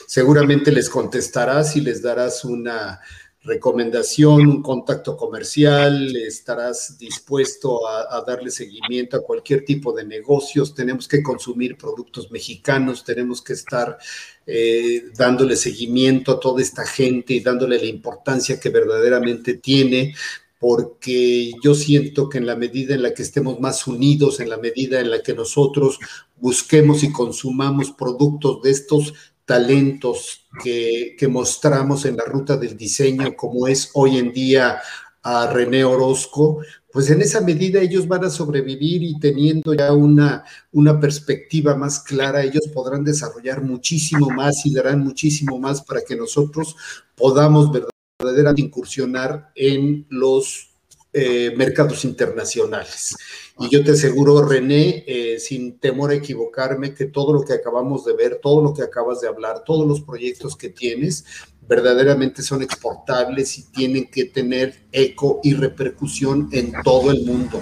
Seguramente 0.07 0.71
les 0.71 0.89
contestarás 0.89 1.75
y 1.75 1.81
les 1.81 2.01
darás 2.01 2.45
una 2.45 3.01
recomendación, 3.47 4.47
un 4.47 4.63
contacto 4.63 5.17
comercial, 5.17 6.15
estarás 6.17 6.99
dispuesto 6.99 7.87
a, 7.87 8.23
darle 8.27 8.51
seguimiento 8.51 9.17
a 9.17 9.23
cualquier 9.23 9.65
tipo 9.65 9.93
de 9.93 10.05
negocios, 10.05 10.75
tenemos 10.75 11.07
que 11.07 11.23
consumir 11.23 11.77
productos 11.77 12.31
mexicanos, 12.31 13.05
tenemos 13.05 13.41
que 13.41 13.53
estar 13.53 13.99
eh, 14.47 15.05
dándole 15.17 15.57
seguimiento 15.57 16.33
a 16.33 16.41
toda 16.41 16.61
esta 16.61 16.85
gente 16.85 17.35
y 17.35 17.41
dándole 17.41 17.79
la 17.79 17.87
importancia 17.87 18.59
que 18.59 18.69
verdaderamente 18.69 19.55
tiene 19.55 20.15
porque 20.59 21.53
yo 21.63 21.75
siento 21.75 22.29
que 22.29 22.39
en 22.39 22.47
la 22.47 22.57
medida 22.57 22.95
en 22.95 23.03
la 23.03 23.13
que 23.13 23.23
estemos 23.23 23.61
más 23.61 23.87
unidos, 23.87 24.41
en 24.41 24.49
la 24.49 24.57
medida 24.57 25.01
en 25.01 25.11
la 25.11 25.23
que 25.23 25.35
nosotros 25.35 25.99
busquemos 26.37 27.03
y 27.03 27.13
consumamos 27.13 27.93
productos 27.93 28.63
de 28.63 28.71
estos 28.71 29.13
talentos 29.47 30.47
que, 30.63 31.17
mostramos 31.31 32.05
en 32.05 32.17
la 32.17 32.25
ruta 32.25 32.57
del 32.57 32.77
diseño, 32.77 33.35
como 33.35 33.69
es 33.69 33.91
hoy 33.95 34.19
en 34.19 34.33
día 34.33 34.81
a 35.23 35.47
René 35.47 35.85
Orozco, 35.85 36.63
pues 36.93 37.11
en 37.11 37.21
esa 37.23 37.41
medida 37.41 37.81
ellos 37.81 38.09
van 38.09 38.25
a 38.25 38.31
sobrevivir 38.31 39.03
y 39.03 39.19
teniendo 39.19 39.75
ya 39.75 39.93
una, 39.93 40.45
una 40.73 40.99
perspectiva 40.99 41.77
más 41.77 42.01
clara, 42.01 42.43
ellos 42.43 42.69
podrán 42.73 43.05
desarrollar 43.05 43.63
muchísimo 43.63 44.31
más 44.31 44.67
y 44.67 44.75
darán 44.75 45.01
muchísimo 45.01 45.59
más 45.59 45.83
para 45.83 46.03
que 46.03 46.17
nosotros 46.17 46.77
podamos 47.15 47.71
verdaderamente 48.19 48.63
incursionar 48.63 49.53
en 49.55 50.07
los 50.09 50.76
eh, 51.19 51.55
mercados 51.57 52.05
internacionales. 52.05 53.17
Y 53.59 53.71
yo 53.71 53.83
te 53.83 53.93
aseguro, 53.93 54.47
René, 54.47 55.03
eh, 55.07 55.39
sin 55.39 55.79
temor 55.79 56.11
a 56.11 56.15
equivocarme, 56.17 56.93
que 56.93 57.07
todo 57.07 57.33
lo 57.33 57.43
que 57.43 57.55
acabamos 57.55 58.05
de 58.05 58.13
ver, 58.13 58.39
todo 58.43 58.61
lo 58.61 58.75
que 58.75 58.83
acabas 58.83 59.23
de 59.23 59.29
hablar, 59.29 59.65
todos 59.65 59.89
los 59.89 60.03
proyectos 60.03 60.57
que 60.57 60.69
tienes, 60.69 61.25
verdaderamente 61.69 62.43
son 62.43 62.63
exportables 62.63 63.59
y 63.59 63.65
tienen 63.65 64.09
que 64.11 64.27
tener 64.27 64.87
eco 64.93 65.41
y 65.43 65.55
repercusión 65.55 66.49
en 66.53 66.73
todo 66.83 67.11
el 67.11 67.25
mundo, 67.25 67.61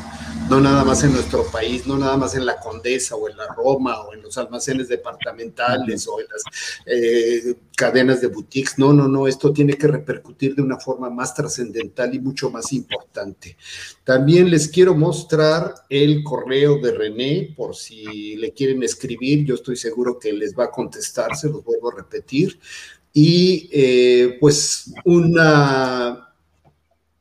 no 0.48 0.60
nada 0.60 0.84
más 0.84 1.02
en 1.04 1.12
nuestro 1.12 1.44
país, 1.46 1.86
no 1.86 1.98
nada 1.98 2.16
más 2.16 2.34
en 2.34 2.46
la 2.46 2.60
Condesa 2.60 3.16
o 3.16 3.28
en 3.28 3.36
la 3.36 3.46
Roma 3.54 4.00
o 4.02 4.12
en 4.12 4.22
los 4.22 4.36
almacenes 4.38 4.88
departamentales 4.88 6.06
o 6.06 6.20
en 6.20 6.26
las 6.30 6.42
eh, 6.86 7.56
cadenas 7.76 8.20
de 8.20 8.28
boutiques, 8.28 8.78
no, 8.78 8.92
no, 8.92 9.08
no, 9.08 9.26
esto 9.26 9.52
tiene 9.52 9.76
que 9.76 9.88
repercutir 9.88 10.54
de 10.54 10.62
una 10.62 10.78
forma 10.78 11.10
más 11.10 11.34
trascendental 11.34 12.14
y 12.14 12.20
mucho 12.20 12.50
más 12.50 12.72
importante. 12.72 13.56
También 14.04 14.50
les 14.50 14.68
quiero 14.68 14.94
mostrar 14.94 15.74
el 15.88 16.22
correo 16.22 16.78
de 16.78 16.92
René 16.92 17.54
por 17.56 17.74
si 17.74 18.36
le 18.36 18.52
quieren 18.52 18.82
escribir, 18.82 19.44
yo 19.44 19.54
estoy 19.54 19.76
seguro 19.76 20.18
que 20.18 20.32
les 20.32 20.56
va 20.56 20.64
a 20.64 20.70
contestar, 20.70 21.34
se 21.36 21.48
los 21.48 21.64
vuelvo 21.64 21.90
a 21.90 21.96
repetir. 21.96 22.58
Y 23.16 23.70
eh, 23.72 24.38
pues 24.40 24.92
una 25.04 26.34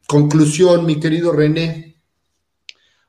conclusión, 0.08 0.88
mi 0.88 1.00
querido 1.00 1.32
René. 1.32 1.96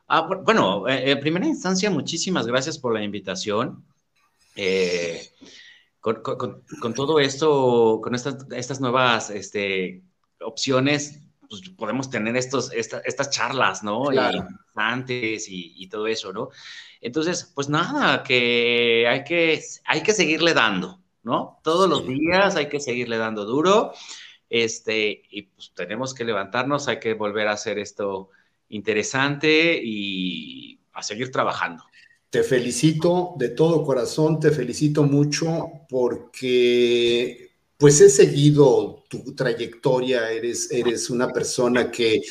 Ah, 0.07 0.29
bueno, 0.45 0.87
eh, 0.87 1.13
en 1.13 1.21
primera 1.21 1.47
instancia, 1.47 1.91
muchísimas 1.91 2.47
gracias 2.47 2.79
por 2.79 2.93
la 2.93 3.03
invitación. 3.03 3.83
Eh, 4.55 5.31
con, 5.99 6.23
todo 6.95 7.19
esto, 7.19 8.01
con 8.03 8.15
estas, 8.15 8.47
estas 8.51 8.83
nuevas 8.83 9.31
este, 9.31 10.03
opciones, 10.43 11.21
pues 11.49 11.63
podemos 11.71 12.11
tener 12.11 12.37
estos, 12.37 12.71
estas 12.73 13.31
charlas, 13.31 13.83
¿no? 13.83 14.05
Claro. 14.05 14.47
Y, 15.09 15.75
y, 15.77 15.87
todo 15.89 16.07
eso, 16.07 16.35
¿no? 16.35 16.51
Entonces, 17.01 17.51
pues 17.55 17.71
nada, 17.71 18.23
que 18.23 19.07
hay 19.09 19.25
que, 19.25 19.63
hay 19.87 20.03
que 20.03 20.13
seguirle 20.13 20.53
dando. 20.53 21.04
¿No? 21.25 21.61
Todos 21.63 21.89
los 21.89 22.07
días 22.07 22.57
hay 22.57 22.69
que 22.69 22.81
seguirle 22.81 23.19
dando 23.19 23.45
duro, 23.45 23.93
este, 24.49 25.23
y 25.31 25.43
pues 25.43 25.73
tenemos 25.75 26.15
que 26.15 26.25
levantarnos, 26.25 26.87
hay 26.89 27.01
que 27.01 27.15
volver 27.15 27.49
a 27.49 27.53
hacer 27.53 27.79
esto 27.79 28.31
interesante 28.69 29.81
y 29.83 30.79
a 30.93 31.03
seguir 31.03 31.31
trabajando. 31.31 31.85
Te 32.31 32.43
felicito 32.43 33.35
de 33.37 33.51
todo 33.51 33.85
corazón, 33.85 34.41
te 34.41 34.51
felicito 34.51 35.05
mucho 35.05 35.71
porque 35.89 37.51
pues 37.77 38.01
he 38.01 38.11
seguido 38.11 39.05
tu 39.09 39.35
trayectoria, 39.35 40.31
eres, 40.31 40.71
eres 40.71 41.11
una 41.11 41.33
persona 41.33 41.91
que 41.91 42.23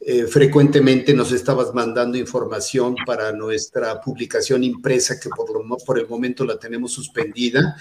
eh, 0.00 0.26
frecuentemente 0.26 1.12
nos 1.12 1.32
estabas 1.32 1.74
mandando 1.74 2.16
información 2.16 2.94
para 3.04 3.32
nuestra 3.32 4.00
publicación 4.00 4.62
impresa, 4.62 5.18
que 5.18 5.28
por, 5.28 5.52
lo, 5.52 5.76
por 5.78 5.98
el 5.98 6.06
momento 6.06 6.44
la 6.44 6.58
tenemos 6.58 6.92
suspendida. 6.92 7.76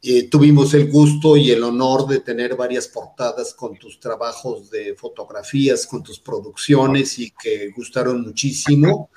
Eh, 0.00 0.28
tuvimos 0.28 0.74
el 0.74 0.90
gusto 0.90 1.36
y 1.36 1.50
el 1.50 1.62
honor 1.64 2.06
de 2.06 2.20
tener 2.20 2.56
varias 2.56 2.86
portadas 2.88 3.52
con 3.54 3.76
tus 3.76 3.98
trabajos 3.98 4.70
de 4.70 4.94
fotografías, 4.94 5.86
con 5.86 6.02
tus 6.02 6.20
producciones 6.20 7.18
y 7.18 7.32
que 7.32 7.70
gustaron 7.76 8.22
muchísimo. 8.22 9.10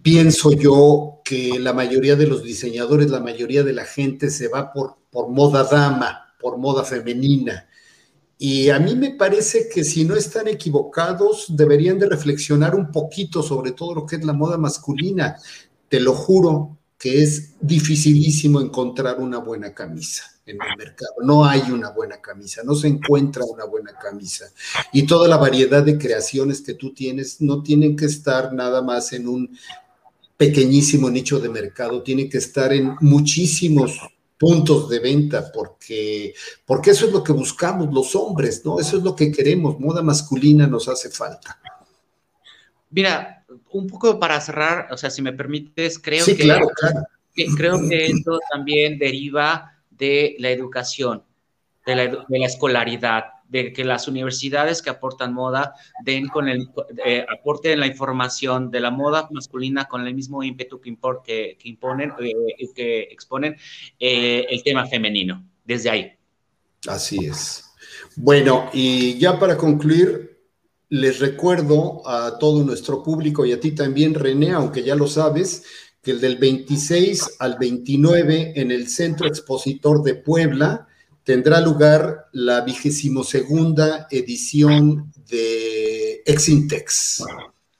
Pienso 0.00 0.52
yo 0.52 1.20
que 1.24 1.58
la 1.58 1.72
mayoría 1.72 2.16
de 2.16 2.26
los 2.26 2.42
diseñadores, 2.42 3.10
la 3.10 3.20
mayoría 3.20 3.62
de 3.62 3.72
la 3.72 3.84
gente 3.84 4.30
se 4.30 4.48
va 4.48 4.72
por, 4.72 4.96
por 5.10 5.28
moda 5.28 5.64
dama, 5.64 6.34
por 6.40 6.58
moda 6.58 6.84
femenina 6.84 7.68
y 8.44 8.70
a 8.70 8.80
mí 8.80 8.96
me 8.96 9.12
parece 9.12 9.68
que 9.68 9.84
si 9.84 10.04
no 10.04 10.16
están 10.16 10.48
equivocados, 10.48 11.46
deberían 11.48 11.96
de 12.00 12.08
reflexionar 12.08 12.74
un 12.74 12.90
poquito 12.90 13.40
sobre 13.40 13.70
todo 13.70 13.94
lo 13.94 14.04
que 14.04 14.16
es 14.16 14.24
la 14.24 14.32
moda 14.32 14.58
masculina. 14.58 15.36
Te 15.88 16.00
lo 16.00 16.12
juro 16.12 16.76
que 17.02 17.20
es 17.20 17.54
dificilísimo 17.60 18.60
encontrar 18.60 19.18
una 19.18 19.38
buena 19.38 19.74
camisa 19.74 20.22
en 20.46 20.56
el 20.62 20.78
mercado. 20.78 21.14
No 21.24 21.44
hay 21.44 21.62
una 21.62 21.90
buena 21.90 22.20
camisa, 22.20 22.62
no 22.64 22.76
se 22.76 22.86
encuentra 22.86 23.42
una 23.44 23.64
buena 23.64 23.92
camisa. 24.00 24.52
Y 24.92 25.02
toda 25.02 25.26
la 25.26 25.36
variedad 25.36 25.82
de 25.82 25.98
creaciones 25.98 26.60
que 26.60 26.74
tú 26.74 26.94
tienes 26.94 27.40
no 27.40 27.60
tienen 27.60 27.96
que 27.96 28.04
estar 28.04 28.52
nada 28.52 28.82
más 28.82 29.12
en 29.12 29.26
un 29.26 29.58
pequeñísimo 30.36 31.10
nicho 31.10 31.40
de 31.40 31.48
mercado, 31.48 32.04
tienen 32.04 32.30
que 32.30 32.38
estar 32.38 32.72
en 32.72 32.94
muchísimos 33.00 33.98
puntos 34.38 34.88
de 34.88 35.00
venta, 35.00 35.50
porque, 35.52 36.32
porque 36.64 36.92
eso 36.92 37.06
es 37.06 37.12
lo 37.12 37.24
que 37.24 37.32
buscamos 37.32 37.92
los 37.92 38.14
hombres, 38.14 38.64
¿no? 38.64 38.78
Eso 38.78 38.98
es 38.98 39.02
lo 39.02 39.16
que 39.16 39.32
queremos, 39.32 39.80
moda 39.80 40.02
masculina 40.02 40.68
nos 40.68 40.86
hace 40.86 41.10
falta. 41.10 41.60
Mira, 42.90 43.41
un 43.70 43.86
poco 43.86 44.18
para 44.18 44.40
cerrar, 44.40 44.88
o 44.90 44.96
sea, 44.96 45.10
si 45.10 45.22
me 45.22 45.32
permites, 45.32 45.98
creo 45.98 46.24
que, 46.24 46.36
claro, 46.36 46.68
claro. 46.68 47.00
creo 47.56 47.88
que 47.88 48.06
esto 48.06 48.38
también 48.50 48.98
deriva 48.98 49.72
de 49.90 50.36
la 50.38 50.50
educación, 50.50 51.22
de 51.86 51.96
la, 51.96 52.06
de 52.06 52.38
la 52.38 52.46
escolaridad, 52.46 53.24
de 53.52 53.72
que 53.74 53.84
las 53.84 54.08
universidades 54.08 54.80
que 54.80 54.88
aportan 54.88 55.34
moda 55.34 55.74
den 56.02 56.28
con 56.28 56.48
el, 56.48 56.68
eh, 57.04 57.26
aporten 57.28 57.80
la 57.80 57.86
información 57.86 58.70
de 58.70 58.80
la 58.80 58.90
moda 58.90 59.28
masculina 59.30 59.84
con 59.84 60.06
el 60.06 60.14
mismo 60.14 60.42
ímpetu 60.42 60.80
que, 60.80 61.58
que, 61.58 61.68
imponen, 61.68 62.14
eh, 62.18 62.32
que 62.74 63.02
exponen 63.02 63.56
eh, 64.00 64.46
el 64.48 64.62
tema 64.62 64.86
femenino, 64.86 65.44
desde 65.64 65.90
ahí. 65.90 66.12
Así 66.88 67.26
es. 67.26 67.64
Bueno, 68.16 68.70
y 68.72 69.18
ya 69.18 69.38
para 69.38 69.58
concluir, 69.58 70.31
les 70.92 71.20
recuerdo 71.20 72.06
a 72.06 72.38
todo 72.38 72.62
nuestro 72.62 73.02
público 73.02 73.46
y 73.46 73.52
a 73.52 73.58
ti 73.58 73.70
también, 73.70 74.12
René, 74.12 74.50
aunque 74.50 74.82
ya 74.82 74.94
lo 74.94 75.06
sabes, 75.06 75.62
que 76.02 76.10
el 76.10 76.20
del 76.20 76.36
26 76.36 77.36
al 77.38 77.56
29 77.58 78.52
en 78.56 78.70
el 78.70 78.88
Centro 78.88 79.26
Expositor 79.26 80.02
de 80.02 80.16
Puebla, 80.16 80.86
tendrá 81.24 81.62
lugar 81.62 82.26
la 82.32 82.60
vigésimo 82.60 83.24
segunda 83.24 84.06
edición 84.10 85.10
de 85.30 86.22
Exintex. 86.26 87.24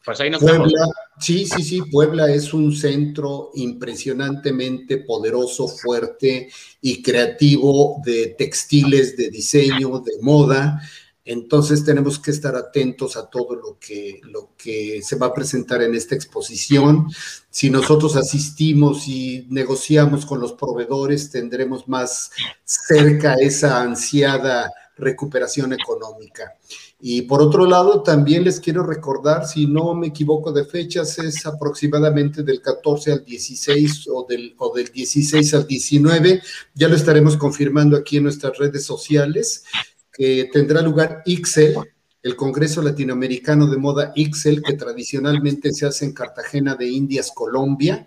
Pues 0.02 0.18
ahí 0.18 0.30
nos 0.30 0.40
Puebla, 0.40 0.88
sí, 1.20 1.44
sí, 1.44 1.62
sí, 1.62 1.82
Puebla 1.82 2.32
es 2.32 2.54
un 2.54 2.74
centro 2.74 3.50
impresionantemente 3.54 4.96
poderoso, 4.96 5.68
fuerte 5.68 6.48
y 6.80 7.02
creativo 7.02 8.00
de 8.06 8.28
textiles, 8.38 9.18
de 9.18 9.28
diseño, 9.28 10.00
de 10.00 10.12
moda. 10.22 10.80
Entonces 11.24 11.84
tenemos 11.84 12.18
que 12.18 12.32
estar 12.32 12.56
atentos 12.56 13.16
a 13.16 13.30
todo 13.30 13.54
lo 13.54 13.78
que, 13.78 14.20
lo 14.24 14.50
que 14.56 15.00
se 15.02 15.16
va 15.16 15.26
a 15.26 15.34
presentar 15.34 15.80
en 15.82 15.94
esta 15.94 16.16
exposición. 16.16 17.06
Si 17.48 17.70
nosotros 17.70 18.16
asistimos 18.16 19.06
y 19.06 19.46
negociamos 19.48 20.26
con 20.26 20.40
los 20.40 20.54
proveedores, 20.54 21.30
tendremos 21.30 21.86
más 21.86 22.32
cerca 22.64 23.34
esa 23.34 23.80
ansiada 23.82 24.72
recuperación 24.96 25.72
económica. 25.72 26.54
Y 27.00 27.22
por 27.22 27.42
otro 27.42 27.66
lado, 27.66 28.02
también 28.02 28.44
les 28.44 28.60
quiero 28.60 28.84
recordar, 28.84 29.46
si 29.46 29.66
no 29.66 29.94
me 29.94 30.08
equivoco 30.08 30.52
de 30.52 30.64
fechas, 30.64 31.18
es 31.18 31.44
aproximadamente 31.46 32.42
del 32.42 32.60
14 32.60 33.12
al 33.12 33.24
16 33.24 34.08
o 34.12 34.24
del, 34.28 34.54
o 34.58 34.72
del 34.74 34.92
16 34.92 35.54
al 35.54 35.66
19. 35.66 36.42
Ya 36.74 36.88
lo 36.88 36.94
estaremos 36.94 37.36
confirmando 37.36 37.96
aquí 37.96 38.18
en 38.18 38.24
nuestras 38.24 38.56
redes 38.58 38.84
sociales 38.84 39.64
que 40.12 40.50
tendrá 40.52 40.82
lugar 40.82 41.22
IXEL, 41.24 41.76
el 42.22 42.36
Congreso 42.36 42.82
Latinoamericano 42.82 43.66
de 43.66 43.76
Moda 43.78 44.12
IXEL, 44.14 44.62
que 44.62 44.74
tradicionalmente 44.74 45.72
se 45.72 45.86
hace 45.86 46.04
en 46.04 46.12
Cartagena 46.12 46.76
de 46.76 46.88
Indias, 46.88 47.32
Colombia, 47.34 48.06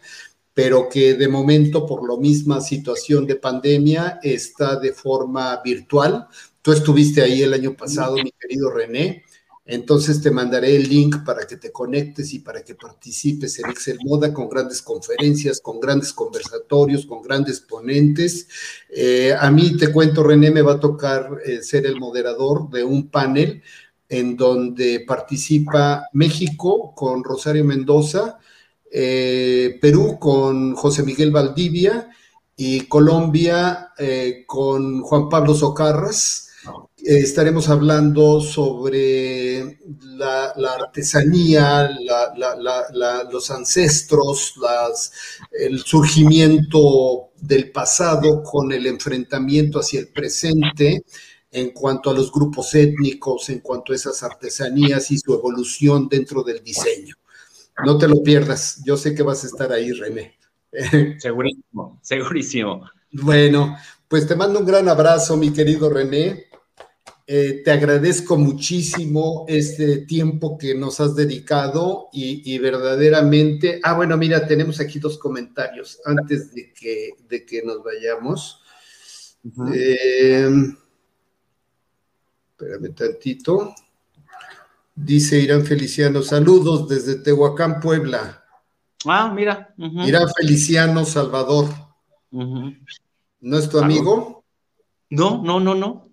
pero 0.54 0.88
que 0.88 1.16
de 1.16 1.28
momento, 1.28 1.86
por 1.86 2.10
la 2.10 2.18
misma 2.18 2.62
situación 2.62 3.28
de 3.28 3.36
pandemia, 3.36 4.20
está 4.24 4.80
de 4.80 4.94
forma 4.94 5.62
virtual. 5.62 6.28
Tú 6.62 6.72
estuviste 6.72 7.22
ahí 7.22 7.42
el 7.42 7.54
año 7.54 7.76
pasado, 7.76 8.16
mi 8.16 8.32
querido 8.32 8.72
René. 8.72 9.26
Entonces 9.68 10.22
te 10.22 10.30
mandaré 10.30 10.76
el 10.76 10.88
link 10.88 11.26
para 11.26 11.48
que 11.48 11.58
te 11.58 11.72
conectes 11.72 12.32
y 12.34 12.40
para 12.40 12.64
que 12.64 12.76
participes 12.76 13.58
en 13.58 13.72
Excel 13.72 13.98
Moda 14.06 14.32
con 14.32 14.48
grandes 14.48 14.80
conferencias, 14.84 15.60
con 15.60 15.80
grandes 15.80 16.14
conversatorios, 16.14 17.08
con 17.08 17.24
grandes 17.24 17.62
ponentes. 17.62 18.48
Eh, 18.90 19.34
a 19.38 19.50
mí 19.50 19.76
te 19.76 19.92
cuento, 19.92 20.22
René, 20.22 20.52
me 20.52 20.62
va 20.62 20.74
a 20.74 20.80
tocar 20.80 21.40
eh, 21.44 21.64
ser 21.64 21.88
el 21.88 22.00
moderador 22.00 22.70
de 22.70 22.84
un 22.84 23.10
panel 23.10 23.64
en 24.08 24.38
donde 24.38 25.04
participa 25.08 26.10
México 26.14 26.94
con 26.94 27.24
Rosario 27.24 27.66
Mendoza, 27.66 28.38
eh, 28.92 29.80
Perú 29.82 30.20
con 30.20 30.76
José 30.76 31.02
Miguel 31.02 31.32
Valdivia 31.32 32.08
y 32.56 32.82
Colombia 32.82 33.94
con 34.46 35.02
Juan 35.02 35.28
Pablo 35.28 35.56
Socarras 35.56 36.45
estaremos 37.06 37.70
hablando 37.70 38.42
sobre 38.42 39.80
la, 40.02 40.54
artesanía, 40.80 41.90
los 43.32 43.52
ancestros, 43.52 44.56
el 45.52 45.80
surgimiento 45.80 47.30
del 47.40 47.72
pasado 47.72 48.42
con 48.42 48.72
el 48.72 48.88
enfrentamiento 48.88 49.80
hacia 49.80 50.00
el 50.00 50.08
presente 50.08 51.04
en 51.52 51.70
cuanto 51.72 52.10
a 52.10 52.14
los 52.14 52.32
grupos 52.32 52.74
étnicos, 52.76 53.50
en 53.50 53.60
cuanto 53.60 53.94
a 53.94 53.96
esas 53.96 54.24
artesanías 54.24 55.12
y 55.12 55.18
su 55.18 55.34
evolución 55.34 56.10
dentro 56.10 56.44
del 56.44 56.64
diseño. 56.64 57.16
No 57.86 57.98
te 57.98 58.08
lo 58.08 58.24
pierdas, 58.24 58.82
yo 58.84 58.98
sé 58.98 59.14
que 59.14 59.24
vas 59.24 59.44
a 59.44 59.48
estar 59.48 59.72
ahí, 59.72 59.92
René. 59.92 60.38
Segurísimo, 61.20 62.00
segurísimo. 62.02 62.90
Bueno, 63.12 63.78
pues 64.10 64.28
te 64.28 64.36
mando 64.36 64.60
un 64.60 64.66
gran 64.66 64.90
abrazo, 64.90 65.38
mi 65.38 65.54
querido 65.54 65.90
René. 65.90 66.48
Eh, 67.28 67.64
te 67.64 67.72
agradezco 67.72 68.38
muchísimo 68.38 69.46
este 69.48 70.06
tiempo 70.06 70.60
que 70.60 70.76
nos 70.76 71.00
has 71.00 71.16
dedicado 71.16 72.10
y, 72.14 72.56
verdaderamente, 72.60 73.80
ah, 73.82 73.94
bueno, 73.94 74.16
mira, 74.16 74.46
tenemos 74.46 74.80
aquí 74.80 75.00
dos 75.00 75.18
comentarios 75.18 76.00
antes 76.06 76.54
de 76.54 76.72
que, 76.72 77.16
de 77.28 77.44
que 77.44 77.64
nos 77.64 77.84
vayamos. 77.84 78.62
Eh, 79.74 80.50
espérame 82.52 82.94
tantito. 82.94 83.74
Dice 84.94 85.40
Irán 85.40 85.66
Feliciano, 85.66 86.22
saludos 86.22 86.88
desde 86.88 87.16
Tehuacán, 87.16 87.80
Puebla. 87.80 88.46
Ah, 89.04 89.34
mira. 89.34 89.74
Irán 90.06 90.28
Feliciano, 90.38 91.06
Salvador. 91.06 91.70
¿No 92.32 93.58
es 93.58 93.68
tu 93.68 93.80
amigo? 93.80 94.44
No, 95.10 95.42
no, 95.44 95.60
no, 95.60 95.74
no. 95.74 96.05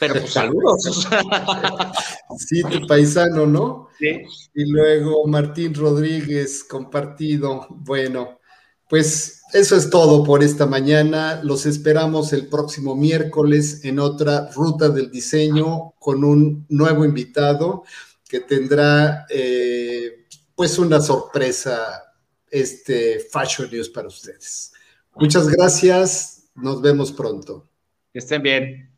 Pero 0.00 0.14
pues, 0.14 0.32
saludos. 0.32 1.06
Sí, 2.38 2.62
tu 2.62 2.86
paisano, 2.86 3.46
¿no? 3.46 3.88
Sí. 3.98 4.22
Y 4.54 4.64
luego 4.64 5.26
Martín 5.26 5.74
Rodríguez, 5.74 6.64
compartido. 6.64 7.66
Bueno, 7.68 8.40
pues 8.88 9.42
eso 9.52 9.76
es 9.76 9.90
todo 9.90 10.24
por 10.24 10.42
esta 10.42 10.64
mañana. 10.66 11.40
Los 11.44 11.66
esperamos 11.66 12.32
el 12.32 12.48
próximo 12.48 12.96
miércoles 12.96 13.84
en 13.84 13.98
otra 13.98 14.50
ruta 14.52 14.88
del 14.88 15.10
diseño 15.10 15.94
con 15.98 16.24
un 16.24 16.66
nuevo 16.70 17.04
invitado 17.04 17.84
que 18.26 18.40
tendrá 18.40 19.26
eh, 19.28 20.26
pues 20.54 20.78
una 20.78 21.00
sorpresa 21.00 22.04
este 22.50 23.20
Fashion 23.30 23.70
News 23.70 23.90
para 23.90 24.08
ustedes. 24.08 24.72
Muchas 25.14 25.48
gracias. 25.48 26.50
Nos 26.54 26.80
vemos 26.80 27.12
pronto. 27.12 27.68
Que 28.12 28.20
estén 28.20 28.42
bien. 28.42 28.89